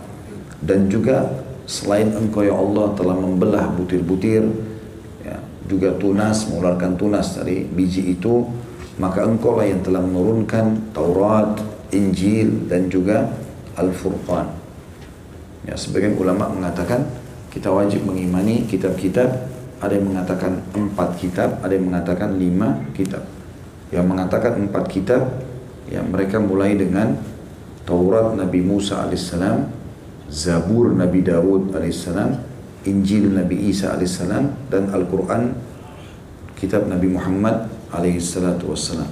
Dan 0.63 0.87
juga 0.87 1.43
selain 1.67 2.15
engkau 2.15 2.47
ya 2.47 2.55
Allah 2.55 2.95
telah 2.95 3.19
membelah 3.19 3.67
butir-butir 3.75 4.47
juga 5.67 5.95
tunas, 5.99 6.47
mengeluarkan 6.49 6.97
tunas 6.97 7.37
dari 7.37 7.67
biji 7.67 8.15
itu, 8.15 8.47
maka 8.97 9.27
engkau 9.27 9.59
lah 9.59 9.69
yang 9.69 9.85
telah 9.85 10.01
menurunkan 10.01 10.95
Taurat, 10.97 11.61
Injil, 11.93 12.71
dan 12.71 12.89
juga 12.89 13.29
Al-Furqan. 13.77 14.49
Ya, 15.67 15.75
sebagian 15.75 16.17
ulama 16.17 16.49
mengatakan 16.49 17.05
kita 17.51 17.69
wajib 17.75 18.07
mengimani 18.07 18.65
kitab-kitab, 18.65 19.29
ada 19.83 19.93
yang 19.93 20.09
mengatakan 20.09 20.63
empat 20.73 21.21
kitab, 21.21 21.61
ada 21.61 21.73
yang 21.75 21.91
mengatakan 21.91 22.41
lima 22.41 22.87
kitab. 22.97 23.27
Yang 23.93 24.07
mengatakan 24.09 24.53
empat 24.65 24.85
kitab, 24.89 25.23
ya 25.91 26.01
mereka 26.01 26.41
mulai 26.41 26.79
dengan 26.79 27.19
Taurat 27.85 28.33
Nabi 28.39 28.63
Musa 28.63 29.05
alaihissalam, 29.05 29.69
Zabur 30.27 30.91
Nabi 30.95 31.23
Dawud 31.23 31.75
alaihissalam, 31.75 32.46
Injil 32.87 33.35
Nabi 33.35 33.69
Isa 33.69 33.93
alaihissalam 33.93 34.71
dan 34.71 34.89
Al-Quran 34.95 35.53
kitab 36.57 36.87
Nabi 36.87 37.13
Muhammad 37.13 37.69
alaihissalatu 37.93 38.73
wassalam. 38.73 39.11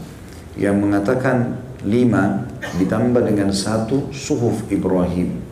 Yang 0.55 0.77
mengatakan 0.79 1.59
lima 1.83 2.47
ditambah 2.79 3.23
dengan 3.27 3.51
satu 3.51 4.09
suhuf 4.15 4.65
Ibrahim. 4.71 5.43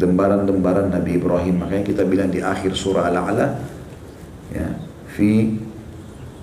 Lembaran-lembaran 0.00 0.88
Nabi 0.88 1.20
Ibrahim. 1.20 1.60
Makanya 1.62 1.84
kita 1.84 2.02
bilang 2.08 2.32
di 2.32 2.40
akhir 2.40 2.72
surah 2.72 3.12
Al-A'la 3.12 3.46
ya 4.52 4.68
fi 5.12 5.60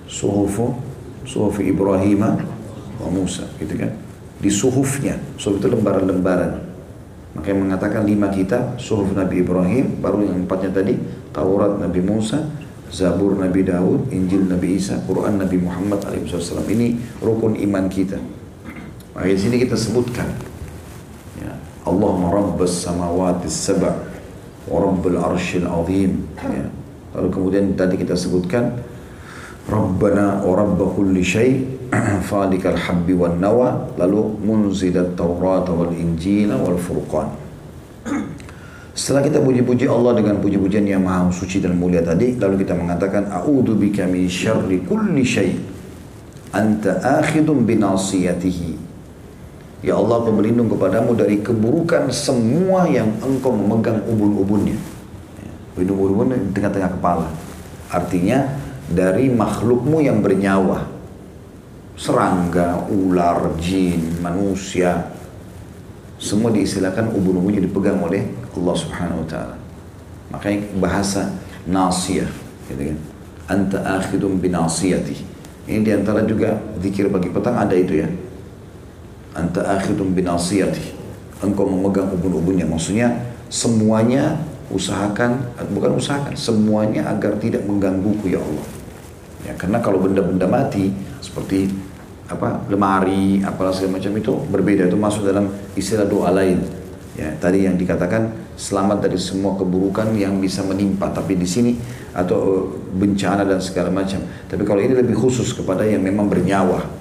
suhufu 0.05 0.77
suhuf 1.25 1.57
Ibrahim 1.57 2.21
wa 3.01 3.09
Musa 3.09 3.49
gitu 3.57 3.73
kan? 3.73 3.91
Di 4.37 4.53
suhufnya. 4.53 5.17
Suhuf 5.35 5.57
itu 5.59 5.67
lembaran-lembaran 5.67 6.68
Makanya 7.37 7.57
mengatakan 7.61 8.01
lima 8.09 8.33
kitab, 8.33 8.81
suhuf 8.81 9.13
Nabi 9.13 9.45
Ibrahim, 9.45 10.01
baru 10.01 10.25
yang 10.25 10.45
empatnya 10.45 10.81
tadi, 10.81 10.97
Taurat 11.29 11.77
Nabi 11.77 12.01
Musa, 12.01 12.41
Zabur 12.89 13.37
Nabi 13.37 13.61
Daud, 13.61 14.09
Injil 14.09 14.49
Nabi 14.49 14.81
Isa, 14.81 14.97
Quran 15.05 15.37
Nabi 15.37 15.61
Muhammad 15.61 16.01
SAW. 16.01 16.65
Ini 16.65 17.21
rukun 17.21 17.53
iman 17.69 17.85
kita. 17.85 18.17
Maka 19.13 19.29
di 19.29 19.37
sini 19.37 19.61
kita 19.61 19.77
sebutkan. 19.77 20.25
Ya, 21.37 21.53
Allah 21.85 22.11
merabbas 22.17 22.81
samawati 22.81 23.45
sab'a 23.45 23.93
wa 24.65 24.77
rabbul 24.81 25.21
arshil 25.21 25.69
azim. 25.69 26.25
Ya. 26.41 26.65
Lalu 27.13 27.27
kemudian 27.29 27.65
tadi 27.77 27.97
kita 27.97 28.17
sebutkan 28.17 28.73
Rabbana 29.69 30.41
wa 30.41 30.53
rabba 30.57 30.85
kulli 30.93 31.21
falikal 32.29 32.77
habbi 32.77 33.13
wan 33.17 33.41
nawa 33.41 33.89
lalu 33.97 34.37
munzilat 34.41 35.17
taurat 35.17 35.65
wal 35.69 35.93
injil 35.93 36.53
wal 36.57 36.77
furqan 36.77 37.29
setelah 38.93 39.23
kita 39.23 39.39
puji-puji 39.39 39.87
Allah 39.87 40.19
dengan 40.19 40.43
puji-pujian 40.43 40.83
yang 40.83 41.05
maha 41.05 41.31
suci 41.31 41.63
dan 41.63 41.77
mulia 41.79 42.03
tadi 42.03 42.35
lalu 42.35 42.61
kita 42.61 42.75
mengatakan 42.75 43.31
a'udzu 43.31 43.73
bika 43.79 44.05
min 44.05 44.27
syarri 44.27 44.83
kulli 44.83 45.23
syai 45.23 45.55
anta 46.51 46.99
akhidun 47.21 47.63
binasiyatihi 47.63 48.89
Ya 49.79 49.95
Allah 49.95 50.19
aku 50.19 50.35
berlindung 50.35 50.67
kepadamu 50.67 51.15
dari 51.15 51.39
keburukan 51.39 52.11
semua 52.11 52.83
yang 52.91 53.15
engkau 53.23 53.55
memegang 53.55 54.03
ubun-ubunnya. 54.11 54.75
Ubun-ubun 55.79 56.35
di 56.35 56.51
tengah-tengah 56.51 56.99
kepala. 56.99 57.31
Artinya 57.87 58.59
dari 58.91 59.31
makhlukmu 59.31 60.03
yang 60.03 60.19
bernyawa. 60.19 60.98
Serangga, 61.99 62.87
ular, 62.87 63.59
jin, 63.59 64.23
manusia. 64.23 65.11
Semua 66.15 66.47
diistilahkan 66.55 67.11
ubun-ubunnya 67.11 67.59
dipegang 67.59 67.99
oleh 67.99 68.23
Allah 68.55 68.75
subhanahu 68.75 69.23
wa 69.23 69.27
ta'ala. 69.27 69.55
Makanya 70.31 70.59
bahasa 70.79 71.35
nasiyah. 71.67 72.31
Gitu 72.71 72.95
kan. 72.95 72.97
Anta 73.51 73.83
akhidum 73.99 74.39
binasiyati. 74.39 75.15
Ini 75.67 75.83
di 75.83 75.91
antara 75.91 76.23
juga 76.23 76.55
zikir 76.79 77.11
bagi 77.11 77.27
petang 77.27 77.59
ada 77.59 77.75
itu 77.75 77.99
ya 77.99 78.07
anta 79.37 79.61
akhidun 79.77 80.11
binasiyati 80.17 80.97
engkau 81.45 81.69
memegang 81.69 82.11
ubun-ubunnya 82.11 82.65
maksudnya 82.65 83.13
semuanya 83.47 84.41
usahakan 84.69 85.39
bukan 85.73 85.97
usahakan 85.97 86.35
semuanya 86.35 87.07
agar 87.09 87.39
tidak 87.39 87.63
menggangguku 87.65 88.33
ya 88.33 88.41
Allah 88.41 88.67
ya 89.47 89.53
karena 89.55 89.77
kalau 89.79 90.03
benda-benda 90.03 90.45
mati 90.45 90.91
seperti 91.23 91.71
apa 92.29 92.69
lemari 92.69 93.41
apalah 93.41 93.73
segala 93.73 93.97
macam 93.97 94.13
itu 94.13 94.33
berbeda 94.53 94.85
itu 94.85 94.97
masuk 94.97 95.25
dalam 95.25 95.49
istilah 95.73 96.05
doa 96.05 96.29
lain 96.29 96.61
ya 97.17 97.33
tadi 97.41 97.65
yang 97.65 97.73
dikatakan 97.75 98.53
selamat 98.53 99.09
dari 99.09 99.17
semua 99.17 99.57
keburukan 99.57 100.13
yang 100.13 100.37
bisa 100.37 100.61
menimpa 100.61 101.09
tapi 101.09 101.33
di 101.35 101.49
sini 101.49 101.73
atau 102.13 102.37
eh, 102.39 102.61
bencana 102.95 103.43
dan 103.43 103.57
segala 103.57 103.89
macam 103.89 104.21
tapi 104.45 104.61
kalau 104.61 104.79
ini 104.79 104.93
lebih 104.93 105.17
khusus 105.17 105.57
kepada 105.57 105.81
yang 105.83 106.05
memang 106.05 106.29
bernyawa 106.29 106.99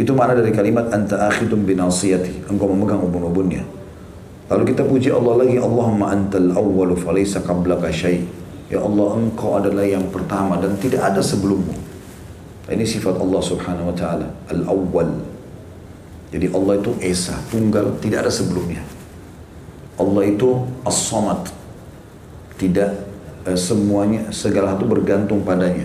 itu 0.00 0.16
makna 0.16 0.40
dari 0.40 0.56
kalimat 0.56 0.88
anta 0.88 1.28
akhidum 1.28 1.68
binasiyati. 1.68 2.48
Engkau 2.48 2.72
memegang 2.72 3.04
ubun-ubunnya. 3.04 3.60
Lalu 4.48 4.72
kita 4.72 4.88
puji 4.88 5.12
Allah 5.12 5.44
lagi, 5.44 5.60
Allahumma 5.60 6.16
antal 6.16 6.48
awwalu 6.56 6.96
falaysa 6.96 7.44
qablaka 7.44 7.92
syai. 7.92 8.24
Ya 8.72 8.80
Allah, 8.80 9.20
engkau 9.20 9.60
adalah 9.60 9.84
yang 9.84 10.08
pertama 10.08 10.56
dan 10.56 10.80
tidak 10.80 11.04
ada 11.12 11.20
sebelummu. 11.20 11.76
Ini 12.72 12.88
sifat 12.88 13.20
Allah 13.20 13.42
subhanahu 13.44 13.92
wa 13.92 13.96
ta'ala. 13.96 14.26
Al-awwal. 14.48 15.12
Jadi 16.32 16.48
Allah 16.48 16.80
itu 16.80 16.96
Esa, 17.04 17.36
tunggal, 17.52 17.92
tidak 18.00 18.24
ada 18.24 18.32
sebelumnya. 18.32 18.80
Allah 20.00 20.22
itu 20.24 20.64
as-samad. 20.88 21.52
Tidak 22.56 22.90
eh, 23.44 23.58
semuanya, 23.60 24.32
segala 24.32 24.72
satu 24.72 24.88
bergantung 24.88 25.44
padanya. 25.44 25.84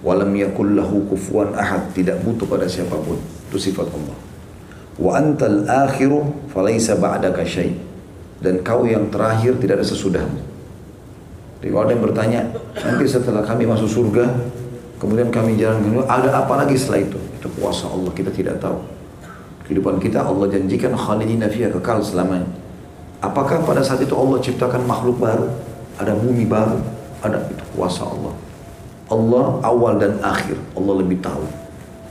Walam 0.00 0.32
yakul 0.32 0.72
lahu 0.72 1.04
kufuan 1.12 1.52
ahad. 1.52 1.92
Tidak 1.92 2.24
butuh 2.24 2.48
pada 2.48 2.64
siapa 2.64 2.96
pun. 2.96 3.20
Itu 3.52 3.60
sifat 3.60 3.92
Allah. 3.92 4.16
Wa 4.96 5.20
antal 5.20 5.68
akhiru 5.68 6.48
falaysa 6.48 6.96
ba'daka 6.96 7.44
syai. 7.44 7.76
Dan 8.40 8.64
kau 8.64 8.88
yang 8.88 9.12
terakhir 9.12 9.60
tidak 9.60 9.84
ada 9.84 9.86
sesudahmu. 9.86 10.40
Jadi 11.62 11.70
ada 11.70 11.94
yang 11.94 12.02
bertanya, 12.02 12.40
nanti 12.74 13.06
setelah 13.06 13.46
kami 13.46 13.70
masuk 13.70 13.86
surga, 13.86 14.26
kemudian 15.02 15.34
kami 15.34 15.58
jalan 15.58 15.82
ke 15.82 16.06
ada 16.06 16.30
apa 16.30 16.62
lagi 16.62 16.78
setelah 16.78 17.02
itu? 17.02 17.18
Itu 17.42 17.50
kuasa 17.58 17.90
Allah, 17.90 18.14
kita 18.14 18.30
tidak 18.30 18.62
tahu. 18.62 18.78
Kehidupan 19.66 19.98
kita 19.98 20.22
Allah 20.22 20.46
janjikan 20.46 20.94
khalidina 20.94 21.50
fiha 21.50 21.66
kekal 21.74 21.98
selamanya. 21.98 22.46
Apakah 23.18 23.66
pada 23.66 23.82
saat 23.82 23.98
itu 23.98 24.14
Allah 24.14 24.38
ciptakan 24.38 24.86
makhluk 24.86 25.18
baru? 25.18 25.50
Ada 25.98 26.14
bumi 26.14 26.46
baru? 26.46 26.78
Ada 27.18 27.42
itu 27.50 27.64
kuasa 27.74 28.06
Allah. 28.06 28.34
Allah 29.10 29.46
awal 29.66 29.98
dan 29.98 30.22
akhir, 30.22 30.54
Allah 30.78 30.94
lebih 31.02 31.18
tahu. 31.18 31.42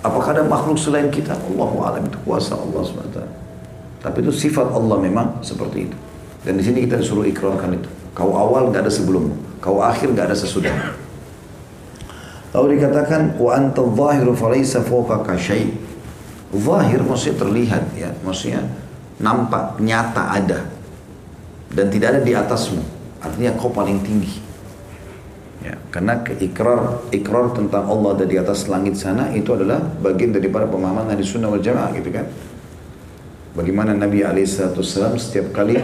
Apakah 0.01 0.35
ada 0.35 0.43
makhluk 0.43 0.75
selain 0.75 1.07
kita? 1.07 1.37
Allahu 1.37 1.85
alam 1.85 2.03
itu 2.03 2.17
kuasa 2.25 2.57
Allah 2.57 2.81
SWT. 2.83 3.19
Tapi 4.01 4.17
itu 4.25 4.33
sifat 4.33 4.73
Allah 4.73 4.97
memang 4.97 5.39
seperti 5.45 5.87
itu. 5.89 5.97
Dan 6.41 6.57
di 6.57 6.63
sini 6.65 6.89
kita 6.89 6.97
disuruh 6.97 7.25
ikrarkan 7.29 7.77
itu. 7.77 7.89
Kau 8.17 8.33
awal 8.33 8.73
nggak 8.73 8.89
ada 8.89 8.91
sebelummu, 8.91 9.61
kau 9.61 9.79
akhir 9.79 10.11
nggak 10.11 10.33
ada 10.33 10.37
sesudah. 10.37 10.73
Lalu 12.51 12.79
dikatakan 12.79 13.39
wa 13.39 13.51
anta 13.55 13.79
dhahiru 13.79 14.35
falaysa 14.35 14.83
fawqaka 14.83 15.39
syai. 15.39 15.71
Zahir 16.51 16.99
maksudnya 16.99 17.35
terlihat 17.47 17.83
ya, 17.95 18.11
maksudnya 18.27 18.67
nampak, 19.23 19.79
nyata 19.79 20.35
ada. 20.35 20.59
Dan 21.71 21.87
tidak 21.87 22.19
ada 22.19 22.21
di 22.27 22.35
atasmu. 22.35 22.83
Artinya 23.23 23.55
kau 23.55 23.71
paling 23.71 24.03
tinggi. 24.03 24.43
Ya, 25.63 25.79
karena 25.93 26.19
ikrar 26.41 27.07
ikrar 27.13 27.53
tentang 27.55 27.87
Allah 27.87 28.17
ada 28.17 28.25
di 28.27 28.35
atas 28.35 28.67
langit 28.67 28.99
sana 28.99 29.31
itu 29.31 29.53
adalah 29.53 29.79
bagian 29.79 30.35
daripada 30.35 30.67
pemahaman 30.67 31.07
Nabi 31.07 31.23
Sunnah 31.23 31.47
wal 31.47 31.63
Jamaah 31.63 31.95
gitu 31.95 32.11
kan. 32.11 32.27
Bagaimana 33.55 33.95
Nabi 33.95 34.25
Alaihissalam 34.25 35.15
setiap 35.21 35.55
kali 35.55 35.79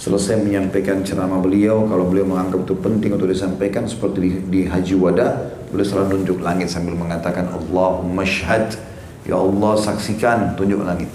selesai 0.00 0.40
menyampaikan 0.40 1.04
ceramah 1.04 1.44
beliau, 1.44 1.84
kalau 1.84 2.08
beliau 2.08 2.24
menganggap 2.24 2.64
itu 2.64 2.72
penting 2.80 3.20
untuk 3.20 3.28
disampaikan 3.28 3.84
seperti 3.84 4.18
di, 4.24 4.30
di 4.48 4.60
Haji 4.64 4.96
Wada, 4.96 5.52
beliau 5.68 5.84
selalu 5.84 6.24
tunjuk 6.24 6.40
langit 6.40 6.72
sambil 6.72 6.96
mengatakan 6.96 7.52
Allahumma 7.52 8.24
syhad, 8.24 8.80
ya 9.28 9.36
Allah 9.36 9.76
saksikan 9.76 10.56
tunjuk 10.56 10.80
langit. 10.80 11.12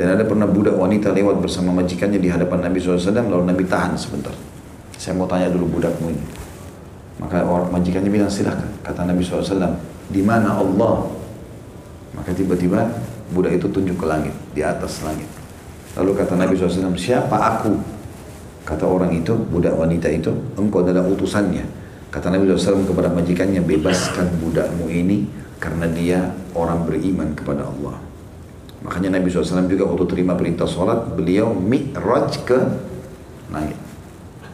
Dan 0.00 0.16
ada 0.16 0.24
pernah 0.24 0.48
budak 0.48 0.80
wanita 0.80 1.12
lewat 1.12 1.44
bersama 1.44 1.68
majikannya 1.76 2.16
di 2.16 2.32
hadapan 2.32 2.72
Nabi 2.72 2.80
SAW, 2.80 3.12
lalu 3.12 3.44
Nabi 3.44 3.68
tahan 3.68 4.00
sebentar. 4.00 4.32
Saya 4.96 5.12
mau 5.12 5.28
tanya 5.28 5.52
dulu 5.52 5.76
budakmu 5.76 6.08
ini. 6.08 6.24
Maka 7.20 7.44
orang 7.44 7.68
majikannya 7.68 8.08
bilang 8.08 8.32
silahkan. 8.32 8.70
Kata 8.80 9.04
Nabi 9.04 9.20
SAW, 9.20 9.76
di 10.08 10.22
mana 10.24 10.56
Allah? 10.56 11.04
Maka 12.16 12.32
tiba-tiba 12.32 12.88
budak 13.34 13.60
itu 13.60 13.68
tunjuk 13.68 14.00
ke 14.00 14.06
langit, 14.08 14.32
di 14.56 14.64
atas 14.64 15.04
langit. 15.04 15.37
Lalu 15.98 16.10
kata 16.14 16.38
Nabi 16.38 16.54
SAW, 16.54 16.94
siapa 16.94 17.34
aku? 17.34 17.74
Kata 18.62 18.86
orang 18.86 19.10
itu, 19.18 19.34
budak 19.34 19.74
wanita 19.74 20.06
itu, 20.08 20.30
engkau 20.54 20.86
adalah 20.86 21.02
utusannya. 21.10 21.66
Kata 22.08 22.30
Nabi 22.30 22.46
SAW 22.48 22.86
kepada 22.86 23.10
majikannya, 23.10 23.60
bebaskan 23.60 24.38
budakmu 24.38 24.86
ini 24.88 25.26
karena 25.58 25.90
dia 25.90 26.30
orang 26.54 26.86
beriman 26.86 27.34
kepada 27.34 27.66
Allah. 27.66 27.98
Makanya 28.86 29.18
Nabi 29.18 29.26
SAW 29.26 29.66
juga 29.66 29.90
waktu 29.90 30.06
terima 30.06 30.38
perintah 30.38 30.70
sholat, 30.70 31.18
beliau 31.18 31.50
mi'raj 31.50 32.46
ke 32.46 32.58
langit 33.50 33.88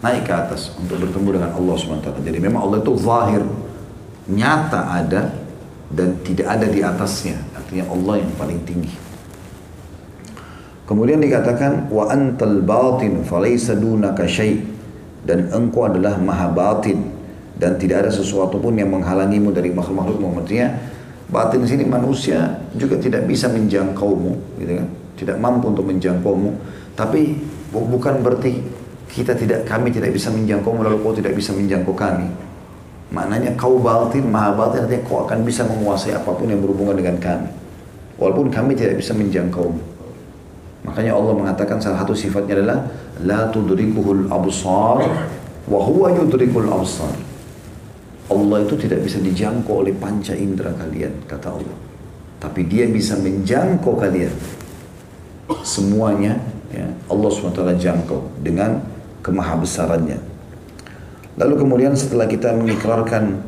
naik 0.04 0.28
ke 0.28 0.32
atas 0.36 0.76
untuk 0.76 1.00
bertemu 1.00 1.40
dengan 1.40 1.50
Allah 1.56 1.74
SWT. 1.80 2.08
Jadi 2.20 2.38
memang 2.38 2.68
Allah 2.68 2.78
itu 2.84 2.92
zahir, 3.00 3.42
nyata 4.28 4.80
ada 5.00 5.32
dan 5.88 6.20
tidak 6.20 6.44
ada 6.44 6.66
di 6.68 6.84
atasnya. 6.84 7.40
Artinya 7.56 7.88
Allah 7.88 8.20
yang 8.20 8.32
paling 8.36 8.60
tinggi. 8.68 8.92
Kemudian 10.84 11.16
dikatakan 11.16 11.88
wa 11.88 12.12
antal 12.12 12.60
batin 12.60 13.24
falaysa 13.24 13.72
dunaka 13.72 14.28
syai. 14.28 14.60
Dan 15.24 15.48
engkau 15.48 15.88
adalah 15.88 16.20
maha 16.20 16.52
batin. 16.52 17.00
Dan 17.56 17.80
tidak 17.80 18.04
ada 18.04 18.12
sesuatu 18.12 18.60
pun 18.60 18.76
yang 18.76 18.92
menghalangimu 18.92 19.48
dari 19.54 19.72
makhluk-makhluk 19.72 20.20
Maksudnya 20.20 20.76
batin 21.32 21.64
sini 21.64 21.88
manusia 21.88 22.60
juga 22.76 23.00
tidak 23.00 23.24
bisa 23.24 23.48
menjangkaumu, 23.48 24.60
gitu 24.60 24.72
kan? 24.76 24.88
Tidak 25.16 25.36
mampu 25.40 25.72
untuk 25.72 25.88
menjangkaumu. 25.88 26.52
Tapi 26.92 27.40
bukan 27.72 28.20
berarti 28.20 28.60
kita 29.08 29.32
tidak 29.32 29.64
kami 29.64 29.94
tidak 29.94 30.12
bisa 30.12 30.28
menjangkau 30.28 30.74
lalu 30.76 31.00
kau 31.00 31.14
tidak 31.16 31.32
bisa 31.32 31.56
menjangkau 31.56 31.94
kami. 31.96 32.28
Maknanya 33.14 33.56
kau 33.56 33.78
batin 33.80 34.26
maha 34.28 34.52
batin 34.52 34.84
artinya 34.84 35.02
kau 35.06 35.24
akan 35.24 35.46
bisa 35.46 35.62
menguasai 35.64 36.12
apa 36.12 36.28
pun 36.34 36.50
yang 36.50 36.60
berhubungan 36.60 36.98
dengan 36.98 37.16
kami. 37.22 37.48
Walaupun 38.18 38.50
kami 38.52 38.76
tidak 38.76 39.00
bisa 39.00 39.14
menjangkau 39.16 39.93
makanya 40.84 41.16
Allah 41.16 41.32
mengatakan 41.34 41.80
salah 41.80 42.04
satu 42.04 42.14
sifatnya 42.14 42.60
adalah 42.60 42.78
la 43.24 43.48
tudrikuhul 43.50 44.28
absar 44.30 45.00
wa 45.64 45.80
huwa 45.80 46.12
yudrikul 46.12 46.68
absar. 46.68 47.12
Allah 48.24 48.64
itu 48.64 48.74
tidak 48.80 49.04
bisa 49.04 49.20
dijangkau 49.20 49.84
oleh 49.84 49.92
panca 49.92 50.32
indera 50.32 50.72
kalian 50.72 51.24
kata 51.28 51.48
Allah. 51.52 51.76
Tapi 52.40 52.64
dia 52.64 52.88
bisa 52.88 53.16
menjangkau 53.20 53.96
kalian. 54.00 54.32
Semuanya 55.60 56.40
ya, 56.72 56.88
Allah 57.08 57.28
SWT 57.28 57.76
jangkau 57.76 58.40
dengan 58.40 58.80
kemahabesarannya. 59.20 60.16
Lalu 61.36 61.54
kemudian 61.60 61.92
setelah 61.92 62.24
kita 62.24 62.56
mengikrarkan 62.56 63.44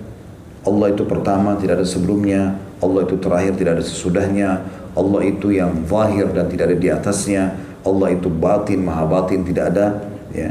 Allah 0.66 0.87
itu 0.91 1.07
pertama, 1.07 1.55
tidak 1.57 1.80
ada 1.80 1.87
sebelumnya, 1.87 2.59
Allah 2.82 3.07
itu 3.07 3.16
terakhir, 3.22 3.55
tidak 3.55 3.78
ada 3.78 3.84
sesudahnya, 3.87 4.49
Allah 4.97 5.21
itu 5.29 5.53
yang 5.53 5.85
zahir 5.85 6.33
dan 6.33 6.49
tidak 6.49 6.73
ada 6.73 6.79
di 6.81 6.89
atasnya, 6.89 7.53
Allah 7.85 8.17
itu 8.17 8.33
batin, 8.33 8.81
maha 8.81 9.05
batin, 9.05 9.45
tidak 9.45 9.77
ada 9.77 10.09
ya, 10.33 10.51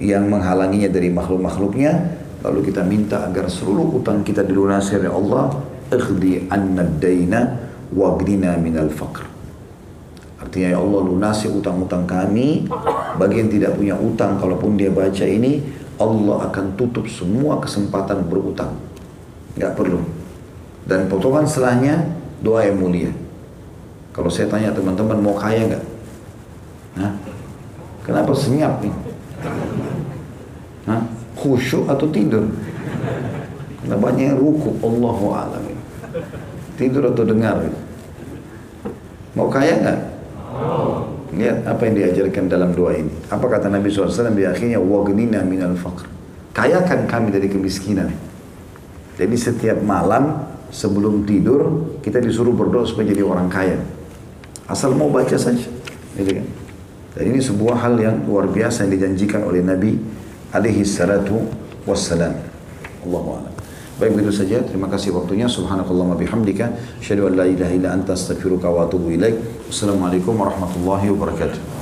yang 0.00 0.26
menghalanginya 0.32 0.88
dari 0.88 1.12
makhluk-makhluknya, 1.12 1.92
lalu 2.40 2.72
kita 2.72 2.82
minta 2.82 3.28
agar 3.28 3.52
seluruh 3.52 4.00
utang 4.00 4.24
kita 4.24 4.40
dilunasi 4.42 4.96
oleh 4.96 5.12
Allah, 5.12 5.44
ikhdi 5.92 6.48
anna 6.48 6.88
dayna 6.88 7.68
wagdina 7.92 8.56
minal 8.56 8.88
faqr. 8.88 9.28
Artinya 10.42 10.74
ya 10.74 10.78
Allah 10.82 11.00
lunasi 11.06 11.46
utang-utang 11.46 12.02
kami. 12.02 12.66
Bagi 13.14 13.36
yang 13.38 13.50
tidak 13.52 13.78
punya 13.78 13.94
utang, 13.94 14.42
kalaupun 14.42 14.74
dia 14.74 14.90
baca 14.90 15.22
ini, 15.22 15.62
Allah 16.02 16.50
akan 16.50 16.74
tutup 16.74 17.06
semua 17.06 17.62
kesempatan 17.62 18.26
berutang. 18.26 18.74
Nggak 19.54 19.72
perlu. 19.78 20.02
Dan 20.82 21.06
potongan 21.06 21.46
setelahnya, 21.46 22.10
doa 22.42 22.66
yang 22.66 22.82
mulia. 22.82 23.21
Kalau 24.12 24.28
saya 24.28 24.44
tanya 24.52 24.76
teman-teman 24.76 25.16
mau 25.24 25.32
kaya 25.32 25.72
nggak? 25.72 25.84
Nah, 27.00 27.12
kenapa 28.04 28.36
senyap 28.36 28.84
nih? 28.84 28.92
Hah? 30.84 31.00
Khusyuk 31.32 31.88
atau 31.88 32.06
tidur? 32.12 32.44
Karena 33.82 33.96
banyak 33.96 34.24
yang 34.30 34.38
ruku, 34.38 34.76
Allahu 34.84 35.32
a'lam. 35.32 35.64
Tidur 36.76 37.08
atau 37.08 37.24
dengar? 37.24 37.56
Mau 39.32 39.48
kaya 39.48 39.80
nggak? 39.80 40.00
Lihat 41.32 41.64
apa 41.64 41.82
yang 41.88 41.94
diajarkan 41.96 42.44
dalam 42.52 42.76
doa 42.76 42.92
ini. 42.92 43.08
Apa 43.32 43.48
kata 43.48 43.72
Nabi 43.72 43.88
SAW 43.88 44.36
di 44.36 44.44
akhirnya 44.44 44.76
wagnina 44.76 45.40
minal 45.40 45.72
faqr. 45.72 46.04
Kayakan 46.52 47.08
kami 47.08 47.32
dari 47.32 47.48
kemiskinan. 47.48 48.12
Jadi 49.16 49.36
setiap 49.40 49.80
malam 49.80 50.52
sebelum 50.68 51.24
tidur 51.24 51.96
kita 52.04 52.20
disuruh 52.20 52.52
berdoa 52.52 52.84
supaya 52.84 53.08
jadi 53.08 53.24
orang 53.24 53.48
kaya. 53.48 53.80
Asal 54.72 54.96
mau 54.96 55.12
baca 55.12 55.36
saja. 55.36 55.68
Gitu 56.16 56.30
kan? 56.32 56.46
Dan 57.12 57.24
ini 57.28 57.44
sebuah 57.44 57.76
hal 57.84 58.00
yang 58.00 58.24
luar 58.24 58.48
biasa 58.48 58.88
yang 58.88 58.96
dijanjikan 58.96 59.44
oleh 59.44 59.60
Nabi 59.60 60.00
alaihi 60.48 60.80
salatu 60.80 61.44
wassalam. 61.84 62.32
Allahu 63.04 63.36
a'lam. 63.36 63.52
Baik 64.00 64.16
begitu 64.16 64.32
saja. 64.32 64.64
Terima 64.64 64.88
kasih 64.88 65.12
waktunya. 65.12 65.44
Subhanakallahumma 65.44 66.16
bihamdika. 66.16 66.72
Asyhadu 67.04 67.28
an 67.28 67.36
la 67.36 67.44
ilaha 67.44 67.72
illa 67.76 67.92
anta 67.92 68.16
astaghfiruka 68.16 68.72
wa 68.72 68.88
atubu 68.88 69.12
ilaik. 69.12 69.36
Wassalamualaikum 69.68 70.32
warahmatullahi 70.40 71.12
wabarakatuh. 71.12 71.81